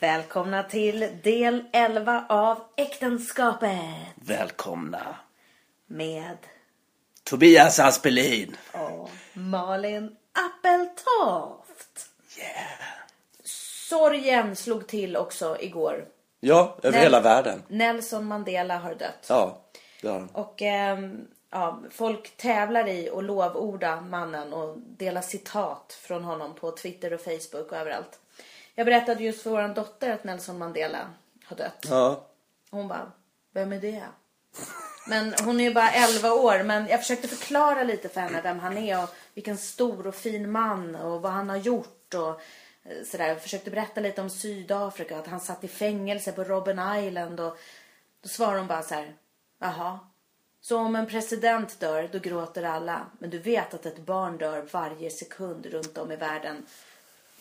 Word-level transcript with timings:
Välkomna 0.00 0.62
till 0.62 1.08
del 1.22 1.64
11 1.72 2.24
av 2.28 2.60
Äktenskapet 2.76 3.70
Välkomna. 4.14 5.16
med 5.86 6.36
Tobias 7.24 7.80
Aspelin. 7.80 8.56
och 8.72 9.10
Malin 9.32 10.16
Appeltoft. 10.32 12.08
Yeah. 12.38 12.48
Sorgen 13.88 14.56
slog 14.56 14.86
till 14.86 15.16
också 15.16 15.56
igår. 15.60 16.04
Ja, 16.40 16.76
över 16.82 16.96
Nej. 16.96 17.02
hela 17.02 17.20
världen. 17.20 17.62
Nelson 17.68 18.24
Mandela 18.24 18.78
har 18.78 18.94
dött. 18.94 19.26
Ja, 19.28 19.60
det 20.02 20.08
har 20.08 20.14
han. 20.18 20.28
Och 20.32 20.62
ehm, 20.62 21.26
ja, 21.54 21.80
folk 21.90 22.36
tävlar 22.36 22.88
i 22.88 23.10
att 23.10 23.24
lovorda 23.24 24.00
mannen 24.00 24.52
och 24.52 24.78
dela 24.78 25.22
citat 25.22 25.98
från 26.00 26.24
honom 26.24 26.54
på 26.54 26.70
Twitter 26.70 27.12
och 27.12 27.20
Facebook 27.20 27.72
och 27.72 27.78
överallt. 27.78 28.20
Jag 28.74 28.86
berättade 28.86 29.24
just 29.24 29.42
för 29.42 29.50
vår 29.50 29.74
dotter 29.74 30.10
att 30.12 30.24
Nelson 30.24 30.58
Mandela 30.58 31.10
har 31.44 31.56
dött. 31.56 31.86
Ja. 31.88 32.26
Hon 32.70 32.88
bara, 32.88 33.12
vem 33.52 33.72
är 33.72 33.80
det? 33.80 34.04
Men 35.08 35.34
hon 35.44 35.60
är 35.60 35.64
ju 35.64 35.74
bara 35.74 35.90
11 35.90 36.32
år. 36.32 36.62
Men 36.62 36.88
jag 36.88 37.00
försökte 37.00 37.28
förklara 37.28 37.82
lite 37.82 38.08
för 38.08 38.20
henne 38.20 38.40
vem 38.42 38.58
han 38.58 38.78
är 38.78 39.02
och 39.02 39.14
vilken 39.34 39.58
stor 39.58 40.06
och 40.06 40.14
fin 40.14 40.50
man 40.50 40.94
och 40.94 41.22
vad 41.22 41.32
han 41.32 41.48
har 41.48 41.56
gjort 41.56 42.14
och 42.14 42.40
eh, 42.82 43.04
sådär. 43.06 43.28
Jag 43.28 43.42
försökte 43.42 43.70
berätta 43.70 44.00
lite 44.00 44.20
om 44.20 44.30
Sydafrika, 44.30 45.18
att 45.18 45.26
han 45.26 45.40
satt 45.40 45.64
i 45.64 45.68
fängelse 45.68 46.32
på 46.32 46.44
Robben 46.44 47.04
Island 47.04 47.40
och 47.40 47.58
då 48.20 48.28
svarade 48.28 48.58
hon 48.58 48.68
bara 48.68 48.82
så 48.82 48.94
här, 48.94 49.14
jaha. 49.58 49.98
Så 50.66 50.78
om 50.78 50.96
en 50.96 51.06
president 51.06 51.80
dör, 51.80 52.08
då 52.12 52.18
gråter 52.18 52.62
alla. 52.62 53.06
Men 53.18 53.30
du 53.30 53.38
vet 53.38 53.74
att 53.74 53.86
ett 53.86 53.98
barn 53.98 54.38
dör 54.38 54.66
varje 54.70 55.10
sekund 55.10 55.66
runt 55.66 55.98
om 55.98 56.12
i 56.12 56.16
världen. 56.16 56.66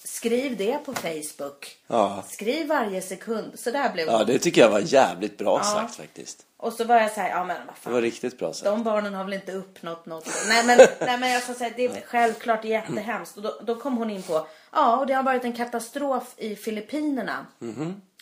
Skriv 0.06 0.58
det 0.58 0.78
på 0.86 0.94
Facebook. 0.94 1.78
Ja. 1.88 2.24
Skriv 2.30 2.68
varje 2.68 3.02
sekund. 3.02 3.60
Så 3.60 3.72
där 3.72 3.94
blev 3.94 4.08
ja, 4.08 4.24
det 4.24 4.40
tycker 4.40 4.62
jag 4.62 4.70
var 4.70 4.80
jävligt 4.80 5.38
bra 5.38 5.64
sagt 5.64 5.96
faktiskt. 5.96 6.46
Och 6.58 6.74
så 6.74 6.84
var 6.84 6.96
jag 6.96 7.12
så 7.12 7.20
här, 7.22 7.30
ja 7.30 7.44
men 7.46 7.58
vad 7.66 7.76
Det 7.76 7.80
fan. 7.82 7.94
var 7.94 8.02
riktigt 8.02 8.40
bra 8.40 8.54
sagt. 8.54 8.66
De 8.66 8.84
barnen 8.84 9.14
har 9.14 9.24
väl 9.24 9.34
inte 9.34 9.52
uppnått 9.52 10.06
något. 10.06 10.30
Nej 10.48 10.66
men, 10.66 10.78
nej, 11.00 11.18
men 11.18 11.32
jag 11.32 11.44
ska 11.44 11.54
säga, 11.54 11.74
det 11.76 11.86
är 11.86 12.02
självklart 12.06 12.66
jättehemskt. 12.66 13.38
Och 13.38 13.44
då, 13.44 13.54
då 13.64 13.76
kom 13.76 13.98
hon 13.98 14.10
in 14.10 14.24
på, 14.24 14.48
ja 14.72 14.98
och 14.98 15.08
det 15.08 15.14
har 15.14 15.24
varit 15.24 15.44
en 15.44 15.54
katastrof 15.54 16.34
i 16.38 16.56
Filippinerna. 16.56 17.46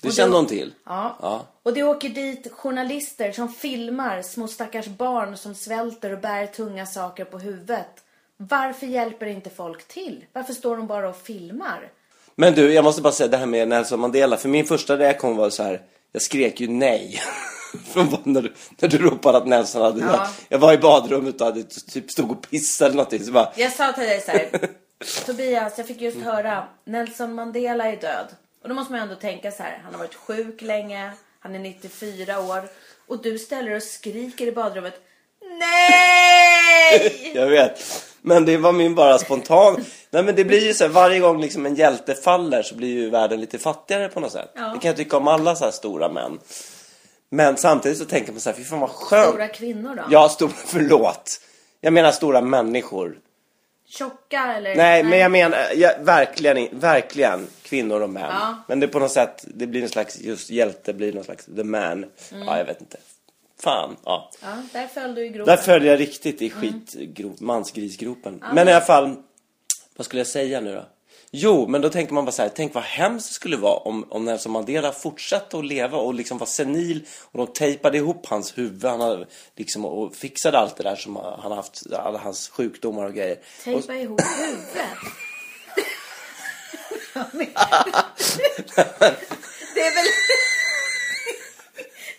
Det 0.01 0.07
Och 0.07 0.13
kände 0.13 0.35
hon 0.37 0.45
till. 0.47 0.73
Ja. 0.85 1.17
Ja. 1.21 1.45
Och 1.63 1.73
det 1.73 1.83
åker 1.83 2.09
dit 2.09 2.51
journalister 2.51 3.31
som 3.31 3.49
filmar 3.53 4.21
små 4.21 4.47
stackars 4.47 4.87
barn 4.87 5.37
som 5.37 5.55
svälter 5.55 6.13
och 6.13 6.19
bär 6.19 6.45
tunga 6.47 6.85
saker 6.85 7.25
på 7.25 7.39
huvudet. 7.39 8.03
Varför 8.49 8.87
hjälper 8.87 9.25
inte 9.25 9.49
folk 9.49 9.87
till? 9.87 10.25
Varför 10.33 10.53
står 10.53 10.77
de 10.77 10.87
bara 10.87 11.09
och 11.09 11.17
filmar? 11.17 11.91
Men 12.35 12.53
du, 12.53 12.73
jag 12.73 12.83
måste 12.83 13.01
bara 13.01 13.13
säga 13.13 13.27
det 13.27 13.37
här 13.37 13.45
med 13.45 13.67
Nelson 13.67 13.99
Mandela. 13.99 14.37
För 14.37 14.49
min 14.49 14.65
första 14.65 14.97
reaktion 14.97 15.37
var 15.37 15.49
så 15.49 15.63
här. 15.63 15.81
Jag 16.11 16.21
skrek 16.21 16.61
ju 16.61 16.67
nej. 16.67 17.21
Från 17.93 18.17
när, 18.23 18.41
du, 18.41 18.53
när 18.79 18.89
du 18.89 18.97
ropade 18.97 19.37
att 19.37 19.47
Nelson 19.47 19.81
hade 19.81 20.01
Ja. 20.01 20.29
Jag 20.49 20.59
var 20.59 20.73
i 20.73 20.77
badrummet 20.77 21.41
och 21.41 21.47
hade 21.47 21.63
typ 21.63 22.11
stod 22.11 22.31
och 22.31 22.49
pissade 22.49 22.87
eller 22.87 22.97
någonting. 22.97 23.23
Så 23.23 23.31
bara, 23.31 23.51
Jag 23.55 23.71
sa 23.71 23.93
till 23.93 24.03
dig 24.03 24.21
så 24.21 24.31
här, 24.31 24.49
Tobias, 25.25 25.77
jag 25.77 25.87
fick 25.87 26.01
just 26.01 26.21
höra 26.21 26.67
Nelson 26.85 27.35
Mandela 27.35 27.91
är 27.91 27.97
död. 27.97 28.27
Och 28.63 28.69
då 28.69 28.75
måste 28.75 28.91
man 28.91 28.99
ju 28.99 29.03
ändå 29.03 29.15
tänka 29.15 29.51
så 29.51 29.63
här, 29.63 29.81
han 29.83 29.93
har 29.93 29.99
varit 29.99 30.15
sjuk 30.15 30.61
länge, 30.61 31.11
han 31.39 31.55
är 31.55 31.59
94 31.59 32.39
år 32.39 32.63
och 33.07 33.21
du 33.21 33.39
ställer 33.39 33.75
och 33.75 33.83
skriker 33.83 34.47
i 34.47 34.51
badrummet. 34.51 35.01
Nej! 35.61 37.31
Jag 37.35 37.47
vet. 37.47 37.79
Men 38.21 38.45
det 38.45 38.57
var 38.57 38.71
min 38.71 38.95
bara 38.95 39.17
spontan... 39.17 39.85
Nej 40.13 40.23
men 40.23 40.35
det 40.35 40.45
blir 40.45 40.67
ju 40.67 40.73
så 40.73 40.83
här, 40.83 40.91
varje 40.91 41.19
gång 41.19 41.41
liksom 41.41 41.65
en 41.65 41.75
hjälte 41.75 42.15
faller 42.15 42.61
så 42.61 42.75
blir 42.75 42.89
ju 42.89 43.09
världen 43.09 43.41
lite 43.41 43.59
fattigare 43.59 44.09
på 44.09 44.19
något 44.19 44.31
sätt. 44.31 44.51
Ja. 44.55 44.61
Det 44.61 44.79
kan 44.79 44.89
jag 44.89 44.97
tycka 44.97 45.17
om 45.17 45.27
alla 45.27 45.55
så 45.55 45.65
här 45.65 45.71
stora 45.71 46.09
män. 46.09 46.39
Men 47.29 47.57
samtidigt 47.57 47.97
så 47.97 48.05
tänker 48.05 48.31
man 48.31 48.41
så 48.41 48.49
här, 48.49 48.57
fy 48.57 48.63
fan 48.63 48.79
vad 48.79 48.89
skönt. 48.89 49.29
Stora 49.29 49.47
kvinnor 49.47 49.95
då? 49.95 50.03
Ja, 50.09 50.29
stora, 50.29 50.51
förlåt. 50.65 51.41
Jag 51.81 51.93
menar 51.93 52.11
stora 52.11 52.41
människor. 52.41 53.17
Tjocka 53.87 54.53
eller? 54.57 54.75
Nej, 54.75 55.03
men 55.03 55.19
jag 55.19 55.31
menar 55.31 55.59
ja, 55.75 55.91
verkligen, 55.99 56.79
verkligen 56.79 57.47
kvinnor 57.63 58.01
och 58.01 58.09
män. 58.09 58.23
Ja. 58.23 58.63
Men 58.67 58.79
det 58.79 58.85
är 58.85 58.87
på 58.87 58.99
något 58.99 59.11
sätt, 59.11 59.45
det 59.47 59.67
blir 59.67 59.83
en 59.83 59.89
slags, 59.89 60.19
just 60.19 60.49
hjälte 60.49 60.93
blir 60.93 61.13
någon 61.13 61.23
slags 61.23 61.45
the 61.45 61.63
man. 61.63 62.05
Ja, 62.45 62.57
jag 62.57 62.65
vet 62.65 62.81
inte. 62.81 62.97
Fan, 63.63 63.97
ja. 64.05 64.31
Ja, 64.41 64.63
där 64.73 64.87
föll 64.87 65.15
du 65.15 65.25
i 65.25 65.29
gropen. 65.29 65.55
Där 65.55 65.61
föll 65.61 65.85
jag 65.85 65.99
riktigt 65.99 66.41
i 66.41 66.49
skitgrop, 66.49 67.39
mansgrisgropen. 67.39 68.43
Men 68.53 68.67
i 68.67 68.71
alla 68.71 68.85
fall, 68.85 69.15
vad 69.95 70.05
skulle 70.05 70.19
jag 70.19 70.27
säga 70.27 70.61
nu 70.61 70.75
då? 70.75 70.85
Jo, 71.31 71.67
men 71.67 71.81
då 71.81 71.89
tänker 71.89 72.13
man 72.13 72.25
bara 72.25 72.31
så 72.31 72.41
här, 72.41 72.49
tänk 72.55 72.73
vad 72.73 72.83
hemskt 72.83 73.29
det 73.29 73.33
skulle 73.33 73.57
vara 73.57 73.77
om, 73.77 74.05
om 74.09 74.25
Nelson 74.25 74.51
Mandela 74.51 74.91
fortsatte 74.91 75.57
att 75.57 75.65
leva 75.65 75.97
och 75.97 76.13
liksom 76.13 76.37
var 76.37 76.45
senil 76.45 77.07
och 77.31 77.37
de 77.37 77.47
tejpade 77.47 77.97
ihop 77.97 78.25
hans 78.25 78.57
huvud 78.57 78.85
han 78.85 79.01
hade, 79.01 79.27
liksom, 79.55 79.85
och 79.85 80.15
fixade 80.15 80.59
allt 80.59 80.75
det 80.75 80.83
där 80.83 80.95
som 80.95 81.15
han 81.15 81.51
har 81.51 81.55
haft, 81.55 81.93
alla 81.93 82.19
hans 82.19 82.49
sjukdomar 82.49 83.05
och 83.05 83.13
grejer. 83.13 83.37
Och, 83.37 83.63
Tejpa 83.63 83.95
ihop 83.95 84.21
huvudet. 84.39 84.67
det 89.75 89.81
är 89.81 89.95
väl... 89.95 90.05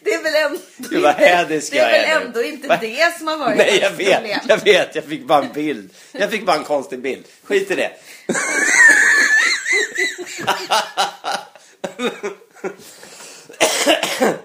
Det 0.05 0.11
är 0.15 0.23
väl 0.23 0.35
ändå 0.53 0.59
Gud, 0.91 1.03
vad 1.03 1.15
hädisk 1.15 1.73
Det 1.73 1.79
är 1.79 1.93
väl 2.09 2.21
nu. 2.21 2.27
ändå 2.27 2.43
inte 2.43 2.77
det 2.81 3.19
som 3.19 3.27
har 3.27 3.37
varit 3.37 3.57
Nej, 3.59 3.79
jag 3.83 3.91
vet, 3.91 4.17
problem. 4.17 4.39
jag 4.49 4.65
vet, 4.65 4.95
jag 4.95 5.05
fick 5.05 5.27
bara 5.27 5.45
en 5.45 5.53
bild. 5.53 5.91
Jag 6.13 6.31
fick 6.31 6.47
bara 6.47 6.57
en 6.57 6.65
konstig 6.65 6.99
bild. 7.03 7.25
Skit 7.45 7.71
i 7.71 7.75
det. 7.75 7.91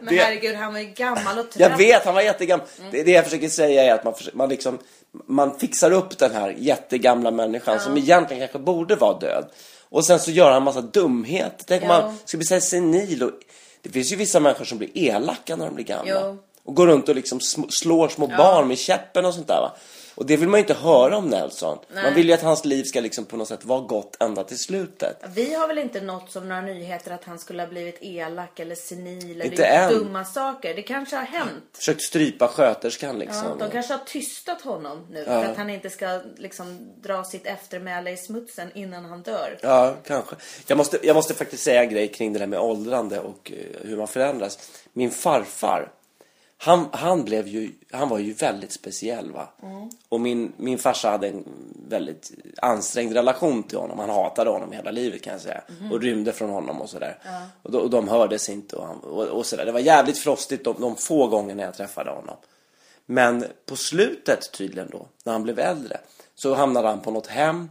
Men 0.01 0.17
herregud, 0.17 0.55
han 0.55 0.73
var 0.73 0.79
ju 0.79 0.85
gammal 0.85 1.39
och 1.39 1.49
trött. 1.51 1.69
Jag 1.71 1.77
vet, 1.77 2.05
han 2.05 2.13
var 2.15 2.21
jättegammal. 2.21 2.67
Det, 2.91 3.03
det 3.03 3.11
jag 3.11 3.23
försöker 3.25 3.49
säga 3.49 3.83
är 3.83 3.91
att 3.93 4.03
man, 4.03 4.13
man, 4.33 4.49
liksom, 4.49 4.79
man 5.27 5.59
fixar 5.59 5.91
upp 5.91 6.17
den 6.17 6.31
här 6.31 6.55
jättegamla 6.57 7.31
människan 7.31 7.79
som 7.79 7.97
egentligen 7.97 8.41
kanske 8.41 8.59
borde 8.59 8.95
vara 8.95 9.19
död. 9.19 9.45
Och 9.89 10.05
sen 10.05 10.19
så 10.19 10.31
gör 10.31 10.51
han 10.51 10.63
massa 10.63 10.81
dumhet. 10.81 11.63
Tänk 11.67 11.83
om 11.83 11.89
Ja. 11.89 12.01
man 12.01 12.17
ska 12.25 12.37
bli 12.37 12.47
så 12.47 12.53
här 12.53 12.61
senil. 12.61 13.23
Och, 13.23 13.31
det 13.81 13.89
finns 13.89 14.11
ju 14.11 14.15
vissa 14.15 14.39
människor 14.39 14.65
som 14.65 14.77
blir 14.77 14.89
elaka 14.97 15.55
när 15.55 15.65
de 15.65 15.75
blir 15.75 15.85
gamla. 15.85 16.21
Jo. 16.21 16.37
Och 16.63 16.75
går 16.75 16.87
runt 16.87 17.09
och 17.09 17.15
liksom 17.15 17.39
slår 17.69 18.07
små 18.07 18.27
barn 18.27 18.67
med 18.67 18.77
käppen 18.77 19.25
och 19.25 19.33
sånt 19.33 19.47
där 19.47 19.61
va. 19.61 19.75
Och 20.17 20.25
det 20.25 20.37
vill 20.37 20.49
man 20.49 20.57
ju 20.57 20.61
inte 20.61 20.73
höra 20.73 21.17
om 21.17 21.29
Nelson. 21.29 21.77
Man 22.03 22.13
vill 22.13 22.27
ju 22.27 22.33
att 22.33 22.41
hans 22.41 22.65
liv 22.65 22.83
ska 22.83 23.01
liksom 23.01 23.25
på 23.25 23.37
något 23.37 23.47
sätt 23.47 23.65
vara 23.65 23.81
gott 23.81 24.17
ända 24.19 24.43
till 24.43 24.59
slutet. 24.59 25.17
Vi 25.35 25.53
har 25.53 25.67
väl 25.67 25.77
inte 25.77 26.01
nått 26.01 26.31
som 26.31 26.49
några 26.49 26.61
nyheter 26.61 27.11
att 27.11 27.23
han 27.23 27.39
skulle 27.39 27.61
ha 27.61 27.69
blivit 27.69 27.97
elak 28.01 28.59
eller 28.59 28.75
senil 28.75 29.41
eller 29.41 29.45
Inte 29.45 29.89
dumma 29.89 30.25
saker. 30.25 30.75
Det 30.75 30.81
kanske 30.81 31.15
har 31.15 31.23
hänt. 31.23 31.63
Försökt 31.73 32.01
strypa 32.01 32.47
sköterskan 32.47 33.19
liksom. 33.19 33.43
Ja, 33.59 33.65
de 33.65 33.71
kanske 33.71 33.93
har 33.93 34.05
tystat 34.05 34.61
honom 34.61 35.07
nu 35.09 35.23
för 35.25 35.45
att 35.45 35.57
han 35.57 35.69
inte 35.69 35.89
ska 35.89 36.21
liksom 36.37 36.79
dra 37.01 37.23
sitt 37.23 37.45
eftermäle 37.45 38.11
i 38.11 38.17
smutsen 38.17 38.71
innan 38.73 39.05
han 39.05 39.21
dör. 39.21 39.57
Ja, 39.61 39.95
kanske. 40.07 40.35
Jag 40.67 40.77
måste, 40.77 40.99
jag 41.03 41.15
måste 41.15 41.33
faktiskt 41.33 41.63
säga 41.63 41.83
en 41.83 41.89
grej 41.89 42.07
kring 42.07 42.33
det 42.33 42.39
där 42.39 42.47
med 42.47 42.59
åldrande 42.59 43.19
och 43.19 43.51
eh, 43.51 43.87
hur 43.87 43.97
man 43.97 44.07
förändras. 44.07 44.59
Min 44.93 45.11
farfar, 45.11 45.91
han, 46.59 46.85
han, 46.91 47.23
blev 47.25 47.47
ju, 47.47 47.71
han 47.91 48.09
var 48.09 48.17
ju 48.17 48.33
väldigt 48.33 48.71
speciell 48.71 49.31
va. 49.31 49.47
Och 50.09 50.19
min, 50.21 50.53
min 50.57 50.77
farsa 50.77 51.09
hade 51.09 51.27
en 51.27 51.43
väldigt 51.89 52.31
ansträngd 52.61 53.13
relation 53.13 53.63
till 53.63 53.77
honom. 53.77 53.99
Han 53.99 54.09
hatade 54.09 54.49
honom 54.49 54.71
hela 54.71 54.91
livet 54.91 55.21
kan 55.21 55.33
jag 55.33 55.41
säga. 55.41 55.61
Och 55.91 56.01
rymde 56.01 56.33
från 56.33 56.49
honom 56.49 56.81
och 56.81 56.89
sådär. 56.89 57.17
Och, 57.61 57.71
då- 57.71 57.79
och 57.79 57.89
de 57.89 58.07
hördes 58.07 58.49
inte 58.49 58.75
och, 58.75 58.87
han, 58.87 58.99
och, 58.99 59.23
och 59.27 59.45
sådär. 59.45 59.65
Det 59.65 59.71
var 59.71 59.79
jävligt 59.79 60.17
frostigt 60.17 60.63
de, 60.63 60.75
de 60.81 60.95
få 60.95 61.27
gångerna 61.27 61.63
jag 61.63 61.73
träffade 61.73 62.11
honom. 62.11 62.35
Men 63.05 63.45
på 63.65 63.75
slutet 63.75 64.51
tydligen 64.51 64.89
då, 64.91 65.07
när 65.23 65.33
han 65.33 65.43
blev 65.43 65.59
äldre, 65.59 65.97
så 66.35 66.53
hamnade 66.53 66.87
han 66.87 67.01
på 67.01 67.11
något 67.11 67.27
hem. 67.27 67.69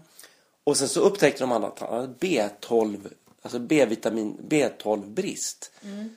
Och 0.65 0.77
sen 0.77 0.89
så 0.89 1.01
upptäckte 1.01 1.43
de 1.43 1.53
att 1.53 1.79
han 1.79 1.95
hade 1.95 2.15
B12, 2.21 2.99
alltså 3.47 3.59
B-vitamin, 3.59 4.37
B12-brist. 4.49 5.73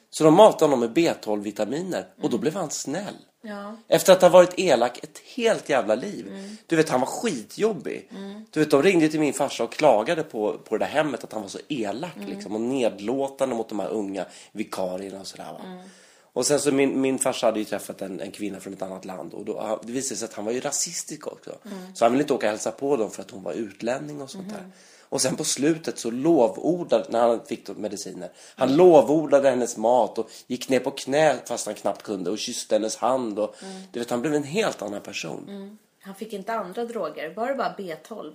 Så 0.10 0.24
de 0.24 0.34
matade 0.34 0.66
honom 0.66 0.80
med 0.80 0.98
B12-vitaminer 0.98 2.06
och 2.22 2.30
då 2.30 2.38
blev 2.38 2.56
han 2.56 2.70
snäll. 2.70 3.16
Ja. 3.42 3.78
Efter 3.88 4.14
att 4.14 4.22
ha 4.22 4.30
varit 4.30 4.54
elak 4.60 5.04
ett 5.04 5.22
helt 5.36 5.70
jävla 5.70 5.96
liv. 5.96 6.58
Du 6.68 6.76
vet, 6.76 6.90
han 6.90 7.00
var 7.00 7.08
skitjobbig. 7.08 8.10
Du 8.50 8.60
vet, 8.60 8.72
de 8.72 8.84
ringde 8.84 9.10
till 9.10 9.20
min 9.20 9.34
farsa 9.34 9.64
och 9.64 9.72
klagade 9.72 10.24
på, 10.24 10.58
på 10.58 10.78
det 10.78 10.86
där 10.86 10.92
hemmet 10.92 11.24
att 11.24 11.34
han 11.34 11.42
var 11.42 11.50
så 11.50 11.60
elak 11.68 12.18
liksom, 12.28 12.56
och 12.56 12.62
nedlåtande 12.62 13.56
mot 13.56 13.70
de 13.70 13.80
här 13.80 13.90
unga 13.90 14.26
vikarierna 14.52 15.20
och 15.20 15.28
sådär 15.28 15.54
va. 15.54 15.84
Och 16.34 16.46
sen 16.46 16.60
så 16.60 16.72
min, 16.72 17.02
min 17.02 17.20
farsa 17.20 17.48
hade 17.48 17.60
ju 17.60 17.66
träffat 17.66 18.02
en, 18.02 18.20
en 18.20 18.32
kvinna 18.32 18.60
från 18.60 18.74
ett 18.74 18.82
annat 18.82 19.06
land 19.06 19.34
och 19.34 19.46
då, 19.46 19.80
det 19.84 19.92
visade 19.92 20.18
sig 20.18 20.26
att 20.26 20.34
han 20.34 20.46
var 20.46 20.52
ju 20.52 20.60
rasistisk 20.60 21.28
också. 21.28 21.58
Så 21.94 22.06
han 22.06 22.12
ville 22.12 22.24
inte 22.24 22.34
åka 22.34 22.46
och 22.46 22.52
hälsa 22.52 22.72
på 22.72 22.98
dem 22.98 23.12
för 23.12 23.22
att 23.22 23.32
hon 23.32 23.44
var 23.44 23.54
utlänning 23.54 24.22
och 24.22 24.30
sånt 24.30 24.50
där. 24.50 24.72
Och 25.10 25.22
sen 25.22 25.36
på 25.36 25.44
slutet 25.44 26.00
så 26.00 26.12
lovordade, 26.12 27.06
när 27.10 27.28
han 27.28 27.46
fick 27.46 27.78
mediciner, 27.78 28.30
han 28.56 28.76
lovordade 28.76 29.50
hennes 29.50 29.78
mat 29.78 30.18
och 30.18 30.30
gick 30.48 30.70
ner 30.70 30.80
på 30.80 30.92
knä 30.92 31.38
fast 31.46 31.66
han 31.66 31.76
knappt 31.76 32.04
kunde 32.04 32.30
och 32.30 32.38
kysste 32.38 32.76
hennes 32.76 32.96
hand 32.96 33.40
och 33.40 33.56
du 33.92 34.00
vet, 34.00 34.10
han 34.10 34.22
blev 34.22 34.34
en 34.34 34.44
helt 34.44 34.82
annan 34.82 35.02
person. 35.02 35.78
Han 36.02 36.16
fick 36.16 36.34
inte 36.34 36.54
andra 36.54 36.86
droger, 36.86 37.34
var 37.36 37.48
det 37.48 37.56
bara 37.56 37.76
B12? 37.78 38.34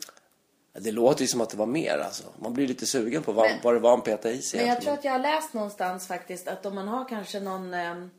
Det 0.79 0.93
låter 0.93 1.23
ju 1.23 1.27
som 1.27 1.41
att 1.41 1.51
det 1.51 1.57
var 1.57 1.67
mer 1.67 1.99
alltså. 1.99 2.25
Man 2.39 2.55
blir 2.55 2.69
lite 2.69 2.87
sugen 2.87 3.23
på 3.23 3.33
vad, 3.33 3.51
vad 3.63 3.75
det 3.75 3.81
var 3.81 3.91
han 3.91 4.01
petade 4.01 4.35
i 4.35 4.43
sig. 4.43 4.61
Men 4.61 4.69
jag 4.69 4.81
tror 4.81 4.93
att 4.93 5.05
jag 5.05 5.13
har 5.13 5.19
läst 5.19 5.55
någonstans 5.55 6.07
faktiskt 6.07 6.49
att 6.49 6.67
om 6.67 6.75
man 6.75 6.89
har 6.89 7.09
kanske 7.09 7.41
någon 7.41 7.75
ehm, 7.75 8.11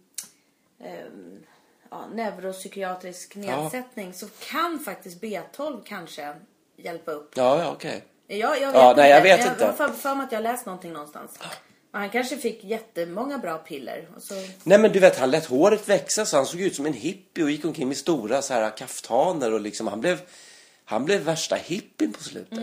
ehm, 0.80 1.44
ja, 1.90 2.08
neuropsykiatrisk 2.14 3.36
nedsättning 3.36 4.14
så 4.14 4.28
kan 4.40 4.80
faktiskt 4.80 5.22
B12 5.22 5.84
kanske 5.84 6.36
hjälpa 6.78 7.12
upp. 7.12 7.38
Ja, 7.38 7.60
ja 7.60 7.72
okej. 7.72 8.04
Jag, 8.28 8.62
jag 8.62 8.72
vet 8.72 8.76
Ja, 8.76 8.94
nej, 8.98 9.10
jag 9.10 9.22
vet 9.22 9.40
jag 9.40 9.54
inte. 9.54 9.66
har 9.66 9.90
för, 9.90 10.16
mig 10.16 10.26
att 10.26 10.32
jag 10.32 10.44
läst 10.44 10.66
någonting 10.66 10.94
någonstans. 10.94 11.40
Och 11.94 12.00
han 12.00 12.10
kanske 12.10 12.38
fick 12.38 12.64
jättemånga 12.64 13.38
bra 13.38 13.58
piller. 13.58 14.08
Så, 14.20 14.34
Nej 14.64 14.78
men 14.78 14.92
du 14.92 15.00
vet, 15.00 15.20
han 15.20 15.32
lät 15.32 15.46
håret 15.46 15.90
växa 15.90 16.26
så 16.26 16.38
han 16.38 16.46
såg 16.46 16.62
ut 16.62 16.76
som 16.76 16.86
en 16.86 16.94
hippie 16.94 17.44
och 17.44 17.52
gick 17.52 17.66
omkring 17.66 17.88
med 17.88 17.98
stora 17.98 18.42
så 18.42 18.54
här 18.54 18.78
kaftaner 18.78 19.54
och 19.54 19.62
liksom 19.62 19.88
han 19.88 20.02
blev, 20.02 20.20
han 20.86 21.06
blev 21.06 21.22
värsta 21.22 21.56
hippien 21.56 22.14
på 22.14 22.24
slutet. 22.24 22.60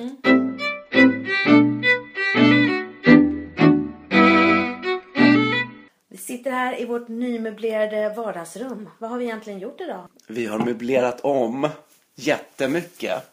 vi 6.09 6.17
sitter 6.19 6.51
här 6.51 6.81
i 6.81 6.85
vårt 6.85 7.09
nymöblerade 7.09 8.15
vardagsrum. 8.17 8.89
Vad 8.99 9.11
har 9.11 9.19
vi 9.19 9.25
egentligen 9.25 9.59
gjort 9.59 9.81
idag? 9.81 10.09
Vi 10.27 10.47
har 10.47 10.59
möblerat 10.59 11.21
om 11.21 11.69
jättemycket. 12.15 13.32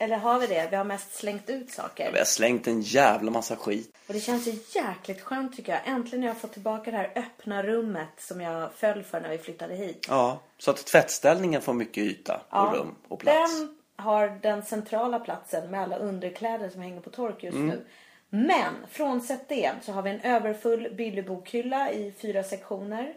Eller 0.00 0.16
har 0.16 0.38
vi 0.38 0.46
det? 0.46 0.68
Vi 0.70 0.76
har 0.76 0.84
mest 0.84 1.14
slängt 1.14 1.50
ut 1.50 1.70
saker. 1.70 2.12
Vi 2.12 2.18
har 2.18 2.24
slängt 2.24 2.66
en 2.66 2.80
jävla 2.80 3.30
massa 3.30 3.56
skit. 3.56 3.96
Och 4.06 4.14
det 4.14 4.20
känns 4.20 4.48
ju 4.48 4.58
jäkligt 4.74 5.20
skönt 5.20 5.56
tycker 5.56 5.72
jag. 5.72 5.80
Äntligen 5.94 6.22
har 6.22 6.28
jag 6.28 6.36
fått 6.38 6.52
tillbaka 6.52 6.90
det 6.90 6.96
här 6.96 7.12
öppna 7.16 7.62
rummet 7.62 8.08
som 8.18 8.40
jag 8.40 8.72
föll 8.72 9.02
för 9.02 9.20
när 9.20 9.28
vi 9.28 9.38
flyttade 9.38 9.74
hit. 9.74 10.06
Ja, 10.08 10.40
så 10.58 10.70
att 10.70 10.86
tvättställningen 10.86 11.62
får 11.62 11.72
mycket 11.72 12.04
yta 12.04 12.40
och 12.50 12.74
rum 12.74 12.94
och 13.08 13.18
plats. 13.20 13.58
Den 13.58 13.76
har 13.96 14.38
den 14.42 14.62
centrala 14.64 15.18
platsen 15.18 15.70
med 15.70 15.80
alla 15.80 15.96
underkläder 15.96 16.70
som 16.70 16.80
hänger 16.82 17.00
på 17.00 17.10
tork 17.10 17.42
just 17.42 17.54
Mm. 17.56 17.68
nu. 17.68 17.84
Men 18.30 18.74
frånsett 18.90 19.48
det 19.48 19.72
så 19.82 19.92
har 19.92 20.02
vi 20.02 20.10
en 20.10 20.20
överfull 20.20 20.94
bilderbokhylla 20.94 21.90
i 21.92 22.12
fyra 22.22 22.42
sektioner. 22.44 23.14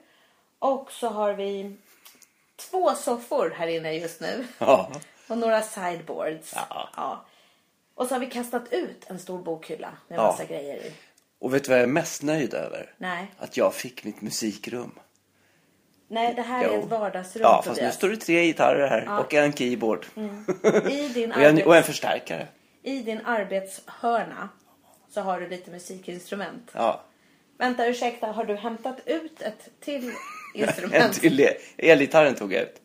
Och 0.60 0.92
så 0.92 1.07
har 1.10 1.34
vi 1.34 1.77
två 2.56 2.95
soffor 2.95 3.54
här 3.57 3.68
inne 3.68 3.94
just 3.94 4.22
nu. 4.22 4.45
Ja. 4.57 4.92
Och 5.31 5.38
några 5.38 5.62
sideboards. 5.62 6.54
Ja. 6.95 7.25
Och 7.95 8.07
så 8.07 8.16
har 8.16 8.19
vi 8.19 8.25
kastat 8.25 8.74
ut 8.74 9.04
en 9.07 9.19
stor 9.19 9.39
bokhylla 9.39 9.89
med 10.07 10.18
Ja. 10.19 10.24
massa 10.24 10.45
grejer 10.45 10.75
i. 10.78 10.94
Och 11.39 11.54
vet 11.54 11.63
du 11.63 11.69
vad 11.69 11.78
jag 11.80 11.83
är 11.83 11.88
mest 11.88 12.24
nöjd 12.24 12.54
över? 12.54 12.94
Nej. 12.98 13.31
Att 13.38 13.57
jag 13.57 13.74
fick 13.75 14.04
mitt 14.04 14.22
musikrum. 14.22 14.92
Nej, 16.07 16.33
det 16.33 16.42
här 16.42 16.63
är 16.66 16.74
Jo. 16.74 16.80
ett 16.81 16.86
vardagsrum 16.89 17.42
Ja, 17.44 17.62
fast 17.66 17.81
nu 17.81 17.92
står 17.92 18.10
det 18.10 18.18
tre 18.18 18.44
gitarrer 18.45 18.88
här 18.88 19.19
och 19.19 19.33
en 19.33 19.54
keyboard. 19.54 20.06
I 20.89 21.10
din, 21.13 21.31
och, 21.31 21.42
en, 21.42 21.63
och 21.63 21.75
en 21.75 21.84
förstärkare. 21.84 22.48
I 22.84 23.00
din 23.01 23.25
arbetshörna 23.25 24.50
så 25.10 25.22
har 25.22 25.39
du 25.39 25.48
lite 25.50 25.72
musikinstrument. 25.72 26.72
Ja. 26.74 27.01
Vänta, 27.57 27.86
ursäkta, 27.88 28.27
har 28.27 28.45
du 28.45 28.56
hämtat 28.56 28.98
ut 29.06 29.42
ett 29.42 29.69
till 29.80 30.07
En 30.56 30.62
instrument? 30.68 31.13
till 31.22 31.39
el- 31.39 31.56
elgitarren 31.77 32.36
tog 32.36 32.54
jag 32.54 32.62
ut. 32.63 32.81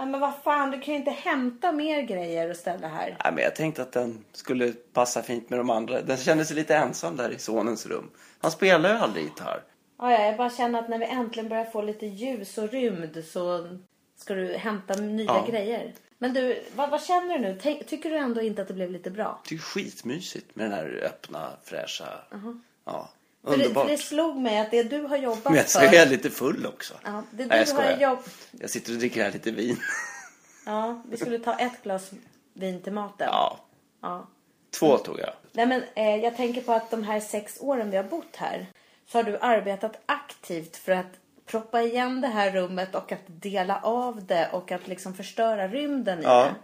Ja, 0.00 0.06
men 0.06 0.20
vad 0.20 0.34
fan, 0.44 0.70
du 0.70 0.80
kan 0.80 0.94
ju 0.94 0.98
inte 1.00 1.10
hämta 1.10 1.72
mer 1.72 2.02
grejer 2.02 2.50
och 2.50 2.56
ställa 2.56 2.88
här. 2.88 3.16
Nej, 3.24 3.32
men 3.34 3.44
jag 3.44 3.54
tänkte 3.56 3.82
att 3.82 3.92
den 3.92 4.24
skulle 4.32 4.72
passa 4.72 5.22
fint 5.22 5.50
med 5.50 5.58
de 5.58 5.70
andra. 5.70 6.02
Den 6.02 6.16
kände 6.16 6.44
sig 6.44 6.56
lite 6.56 6.76
ensam 6.76 7.16
där 7.16 7.30
i 7.30 7.38
sonens 7.38 7.86
rum. 7.86 8.10
Han 8.40 8.50
spelar 8.50 8.90
ju 8.90 8.96
aldrig 8.96 9.24
gitarr. 9.24 9.62
Ja, 9.98 10.12
ja, 10.12 10.24
jag 10.24 10.36
bara 10.36 10.50
känner 10.50 10.78
att 10.78 10.88
när 10.88 10.98
vi 10.98 11.04
äntligen 11.04 11.48
börjar 11.48 11.64
få 11.64 11.82
lite 11.82 12.06
ljus 12.06 12.58
och 12.58 12.68
rymd 12.70 13.24
så 13.24 13.68
ska 14.16 14.34
du 14.34 14.56
hämta 14.56 14.94
nya 14.94 15.24
Ja. 15.26 15.46
grejer. 15.48 15.94
Men 16.18 16.34
du, 16.34 16.62
vad, 16.74 16.90
vad 16.90 17.02
känner 17.02 17.38
du 17.38 17.40
nu? 17.40 17.58
Tänk, 17.62 17.86
tycker 17.86 18.10
du 18.10 18.16
ändå 18.16 18.40
inte 18.40 18.62
att 18.62 18.68
det 18.68 18.74
blev 18.74 18.90
lite 18.90 19.10
bra? 19.10 19.40
Det 19.48 19.54
är 19.54 19.58
skitmysigt 19.58 20.56
med 20.56 20.66
den 20.66 20.72
här 20.72 21.00
öppna, 21.04 21.50
fräscha... 21.64 22.08
Ja, 22.84 23.08
För 23.44 23.50
det, 23.50 23.56
underbart. 23.64 23.84
för 23.84 23.90
det 23.92 23.98
slog 23.98 24.36
mig 24.36 24.58
att 24.58 24.70
det 24.70 24.82
du 24.82 25.02
har 25.02 25.16
jobbat 25.16 25.44
Men 25.44 25.54
jag 25.54 25.70
för... 25.70 25.94
är 25.94 26.06
lite 26.06 26.30
full 26.30 26.66
också. 26.66 26.94
Ja, 27.04 27.22
det 27.30 27.46
Nej, 27.46 27.58
jag 27.58 27.66
du 27.66 27.72
har 27.72 27.82
skojar. 27.82 28.00
jobb... 28.00 28.18
Jag 28.50 28.70
sitter 28.70 28.92
och 28.92 28.98
dricker 28.98 29.24
här 29.24 29.32
lite 29.32 29.50
vin. 29.50 29.76
Ja, 30.66 31.02
vi 31.10 31.16
skulle 31.16 31.38
ta 31.38 31.54
ett 31.58 31.82
glas 31.82 32.10
vin 32.54 32.82
till 32.82 32.92
maten. 32.92 33.28
Ja, 33.30 33.58
ja. 34.02 34.28
två 34.78 34.98
tog 34.98 35.18
jag. 35.20 35.30
Nej, 35.52 35.66
men 35.66 35.82
eh, 35.94 36.16
jag 36.16 36.36
tänker 36.36 36.60
på 36.60 36.72
att 36.72 36.90
de 36.90 37.02
här 37.02 37.20
sex 37.20 37.56
åren 37.60 37.90
vi 37.90 37.96
har 37.96 38.04
bott 38.04 38.36
här 38.36 38.66
så 39.06 39.18
har 39.18 39.22
du 39.22 39.38
arbetat 39.38 40.00
aktivt 40.06 40.76
för 40.76 40.92
att 40.92 41.12
proppa 41.46 41.82
igen 41.82 42.20
det 42.20 42.28
här 42.28 42.50
rummet 42.50 42.94
och 42.94 43.12
att 43.12 43.22
dela 43.26 43.80
av 43.82 44.24
det 44.26 44.48
och 44.52 44.72
att 44.72 44.88
liksom 44.88 45.14
förstöra 45.14 45.68
rymden 45.68 46.18
i 46.18 46.22
Ja. 46.22 46.44
det. 46.44 46.54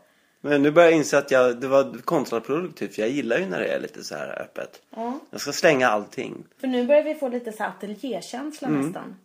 Men 0.40 0.62
nu 0.62 0.70
börjar 0.70 0.88
jag 0.90 0.98
inse 0.98 1.18
att 1.18 1.30
jag, 1.30 1.60
det 1.60 1.68
var 1.68 1.98
kontraproduktivt. 2.04 2.94
För 2.94 3.02
jag 3.02 3.10
gillar 3.10 3.38
ju 3.38 3.46
när 3.46 3.60
det 3.60 3.66
är 3.66 3.80
lite 3.80 4.04
så 4.04 4.14
här 4.14 4.42
öppet. 4.42 4.82
Ja. 4.90 5.18
Jag 5.30 5.40
ska 5.40 5.52
slänga 5.52 5.88
allting. 5.88 6.44
För 6.60 6.66
nu 6.66 6.86
börjar 6.86 7.02
vi 7.02 7.14
få 7.14 7.28
lite 7.28 7.52
så 7.52 7.62
här 7.62 7.70
ateljékänsla 7.70 8.68
Mm. 8.68 8.80
nästan. 8.80 9.16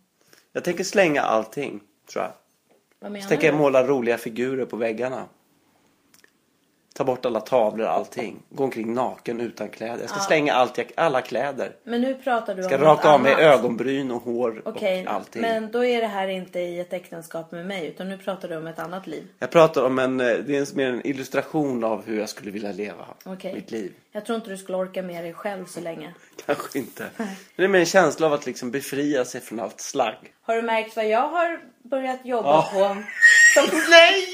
Jag 0.52 0.64
tänker 0.64 0.84
slänga 0.84 1.22
allting, 1.22 1.80
tror 2.12 2.24
jag. 2.24 2.32
Vad 3.00 3.12
menar 3.12 3.22
Så 3.22 3.28
tänker 3.28 3.46
jag 3.46 3.56
måla 3.56 3.86
roliga 3.86 4.18
figurer 4.18 4.64
på 4.64 4.76
väggarna. 4.76 5.24
Ta 6.94 7.04
bort 7.04 7.26
alla 7.26 7.40
tavlor, 7.40 7.86
allting. 7.86 8.42
Gå 8.50 8.64
omkring 8.64 8.94
naken 8.94 9.40
utan 9.40 9.68
kläder. 9.68 10.00
Jag 10.00 10.10
ska 10.10 10.18
slänga 10.20 10.52
allt 10.54 10.78
jag, 10.78 10.92
alla 10.96 11.20
kläder. 11.20 11.72
Men 11.84 12.00
nu 12.00 12.14
pratar 12.14 12.54
du 12.54 12.62
ska 12.62 12.74
om 12.74 12.80
något 12.80 12.88
raka 12.98 13.10
av 13.10 13.20
mig 13.20 13.34
ögonbryn 13.34 14.10
och 14.10 14.22
hår 14.22 14.62
Okej, 14.64 15.06
och 15.06 15.12
allting. 15.12 15.42
men 15.42 15.70
då 15.72 15.84
är 15.84 16.00
det 16.00 16.06
här 16.06 16.28
inte 16.28 16.60
i 16.60 16.80
ett 16.80 16.92
äktenskap 16.92 17.52
med 17.52 17.66
mig 17.66 17.86
utan 17.86 18.08
nu 18.08 18.18
pratar 18.18 18.48
du 18.48 18.56
om 18.56 18.66
ett 18.66 18.78
annat 18.78 19.06
liv. 19.06 19.26
Jag 19.38 19.50
pratar 19.50 19.84
om 19.84 19.98
en, 19.98 20.20
eh, 20.20 20.26
det 20.26 20.56
är 20.56 20.76
mer 20.76 20.88
en 20.90 21.06
illustration 21.06 21.84
av 21.84 22.06
hur 22.06 22.18
jag 22.20 22.28
skulle 22.28 22.50
vilja 22.50 22.72
leva 22.72 23.04
Okej. 23.24 23.54
mitt 23.54 23.70
liv. 23.70 23.92
Jag 24.12 24.24
tror 24.26 24.36
inte 24.36 24.50
du 24.50 24.56
skulle 24.56 24.78
orka 24.78 25.02
med 25.02 25.24
dig 25.24 25.32
själv 25.34 25.66
så 25.66 25.80
länge. 25.80 26.14
Kanske 26.46 26.78
inte. 26.78 27.06
Men 27.16 27.26
det 27.56 27.64
är 27.64 27.68
mer 27.68 27.80
en 27.80 27.86
känsla 27.86 28.26
av 28.26 28.32
att 28.32 28.46
liksom 28.46 28.70
befria 28.70 29.24
sig 29.24 29.40
från 29.40 29.60
allt 29.60 29.80
slagg. 29.80 30.16
Har 30.42 30.56
du 30.56 30.62
märkt 30.62 30.96
vad 30.96 31.08
jag 31.08 31.28
har 31.28 31.60
börjat 31.82 32.20
jobba 32.24 32.48
Ja. 32.48 32.68
på? 32.72 32.78
Som, 33.70 33.80
Nej! 33.90 34.26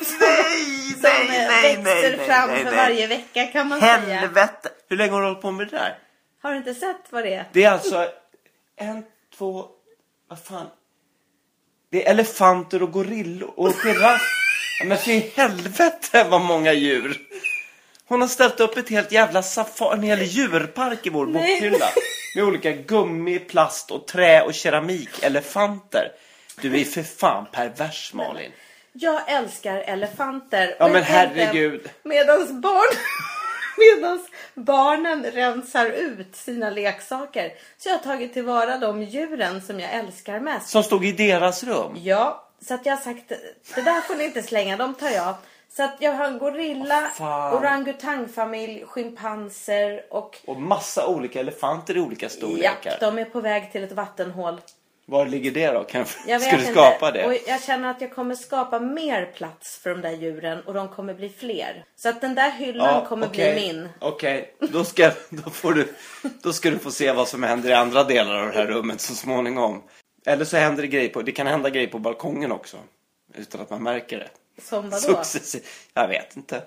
Som 0.00 1.34
eh, 1.34 1.82
växer 1.82 2.26
fram 2.26 2.48
för 2.48 2.76
varje 2.76 3.06
vecka 3.06 3.46
kan 3.46 3.68
man 3.68 3.80
säga. 3.80 3.96
Helvete! 3.96 4.68
Hur 4.88 4.96
länge 4.96 5.12
har 5.12 5.20
du 5.20 5.26
hållit 5.26 5.42
på 5.42 5.50
med 5.50 5.66
det 5.66 5.76
där? 5.76 5.98
Har 6.42 6.50
du 6.50 6.56
inte 6.56 6.74
sett 6.74 7.02
vad 7.10 7.24
det 7.24 7.34
är? 7.34 7.44
Det 7.52 7.64
är 7.64 7.70
alltså 7.70 8.08
en, 8.76 9.04
två, 9.38 9.66
vad 10.28 10.38
fan. 10.38 10.66
Det 11.90 12.06
är 12.06 12.10
elefanter 12.10 12.82
och 12.82 12.92
gorillor 12.92 13.52
och 13.56 13.72
giraff. 13.74 14.22
Ja, 14.80 14.86
Men 14.86 14.98
för 14.98 15.10
i 15.10 15.32
helvete 15.36 16.26
vad 16.30 16.40
många 16.40 16.72
djur. 16.72 17.20
Hon 18.04 18.20
har 18.20 18.28
ställt 18.28 18.60
upp 18.60 18.76
ett 18.76 18.88
helt 18.88 19.12
jävla 19.12 19.42
safari, 19.42 19.96
en 19.96 20.02
hel 20.02 20.22
djurpark 20.22 21.06
i 21.06 21.10
vår 21.10 21.26
Nej. 21.26 21.60
bokhylla. 21.60 21.86
Med 22.36 22.44
olika 22.44 22.72
gummi, 22.72 23.38
plast 23.38 23.90
och 23.90 24.06
trä 24.06 24.42
och 24.42 24.54
keramikelefanter. 24.54 26.12
Du 26.60 26.80
är 26.80 26.84
för 26.84 27.02
fan 27.02 27.46
pervers 27.52 28.12
Malin. 28.14 28.52
Jag 28.92 29.20
älskar 29.26 29.76
elefanter. 29.76 30.76
Ja, 30.78 30.88
men 30.88 31.02
herregud. 31.02 31.90
Medans 32.02 32.50
barn... 32.52 32.96
Medans 33.78 34.28
barnen 34.54 35.24
rensar 35.24 35.86
ut 35.86 36.36
sina 36.36 36.70
leksaker 36.70 37.52
så 37.78 37.88
jag 37.88 37.94
har 37.94 38.02
tagit 38.02 38.32
tillvara 38.32 38.78
de 38.78 39.02
djuren 39.02 39.62
som 39.62 39.80
jag 39.80 39.92
älskar 39.92 40.40
mest. 40.40 40.68
Som 40.68 40.82
stod 40.82 41.04
i 41.04 41.12
deras 41.12 41.64
rum. 41.64 41.92
Ja, 41.96 42.48
så 42.68 42.74
att 42.74 42.86
jag 42.86 42.96
har 42.96 43.02
sagt 43.02 43.28
det 43.74 43.82
där 43.82 44.00
får 44.00 44.14
ni 44.14 44.24
inte 44.24 44.42
slänga, 44.42 44.76
de 44.76 44.94
tar 44.94 45.10
jag. 45.10 45.34
Så 45.76 45.82
att 45.82 45.96
jag 45.98 46.12
har 46.12 46.24
en 46.24 46.38
gorilla, 46.38 47.10
fan. 47.14 47.54
orangutangfamilj, 47.54 48.84
schimpanser 48.86 50.04
och 50.10 50.38
Och 50.46 50.60
massa 50.60 51.06
olika 51.06 51.40
elefanter 51.40 51.96
i 51.96 52.00
olika 52.00 52.26
ja, 52.26 52.30
storlekar. 52.30 52.96
de 53.00 53.18
är 53.18 53.24
på 53.24 53.40
väg 53.40 53.72
till 53.72 53.84
ett 53.84 53.92
vattenhål. 53.92 54.60
Var 55.12 55.26
ligger 55.26 55.50
det 55.50 55.70
då? 55.70 55.84
Kan, 55.84 56.04
Jag 56.26 56.42
ska 56.42 56.50
du 56.50 56.58
inte. 56.60 56.72
skapa 56.72 57.10
det? 57.10 57.26
Och 57.26 57.34
jag 57.46 57.62
känner 57.62 57.90
att 57.90 58.00
jag 58.00 58.14
kommer 58.14 58.34
skapa 58.34 58.80
mer 58.80 59.26
plats 59.26 59.78
för 59.78 59.90
de 59.90 60.00
där 60.00 60.10
djuren 60.10 60.60
och 60.60 60.74
de 60.74 60.88
kommer 60.88 61.14
bli 61.14 61.28
fler. 61.28 61.84
Så 61.96 62.08
att 62.08 62.20
den 62.20 62.34
där 62.34 62.50
hyllan 62.50 63.06
kommer 63.06 63.26
okej. 63.26 63.54
bli 63.54 63.66
min. 63.72 63.88
Okej, 63.98 64.54
då, 64.60 64.84
ska, 64.84 65.10
då, 65.30 65.50
får 65.50 65.72
du, 65.72 65.94
då 66.42 66.52
ska 66.52 66.70
du 66.70 66.78
få 66.78 66.90
se 66.90 67.12
vad 67.12 67.28
som 67.28 67.42
händer 67.42 67.70
i 67.70 67.72
andra 67.72 68.04
delar 68.04 68.38
av 68.40 68.46
det 68.46 68.52
här 68.52 68.66
rummet 68.66 69.00
så 69.00 69.14
småningom. 69.14 69.82
Eller 70.26 70.44
så 70.44 70.56
händer 70.56 70.82
det 70.82 70.88
grejer 70.88 71.08
på, 71.08 71.22
det 71.22 71.32
kan 71.32 71.46
hända 71.46 71.70
grejer 71.70 71.88
på 71.88 71.98
balkongen 71.98 72.52
också. 72.52 72.76
Utan 73.34 73.60
att 73.60 73.70
man 73.70 73.82
märker 73.82 74.18
det. 74.18 74.28
Som 74.62 74.90
vadå? 74.90 75.02
Successivt. 75.02 75.66
Jag 75.94 76.08
vet 76.08 76.36
inte. 76.36 76.62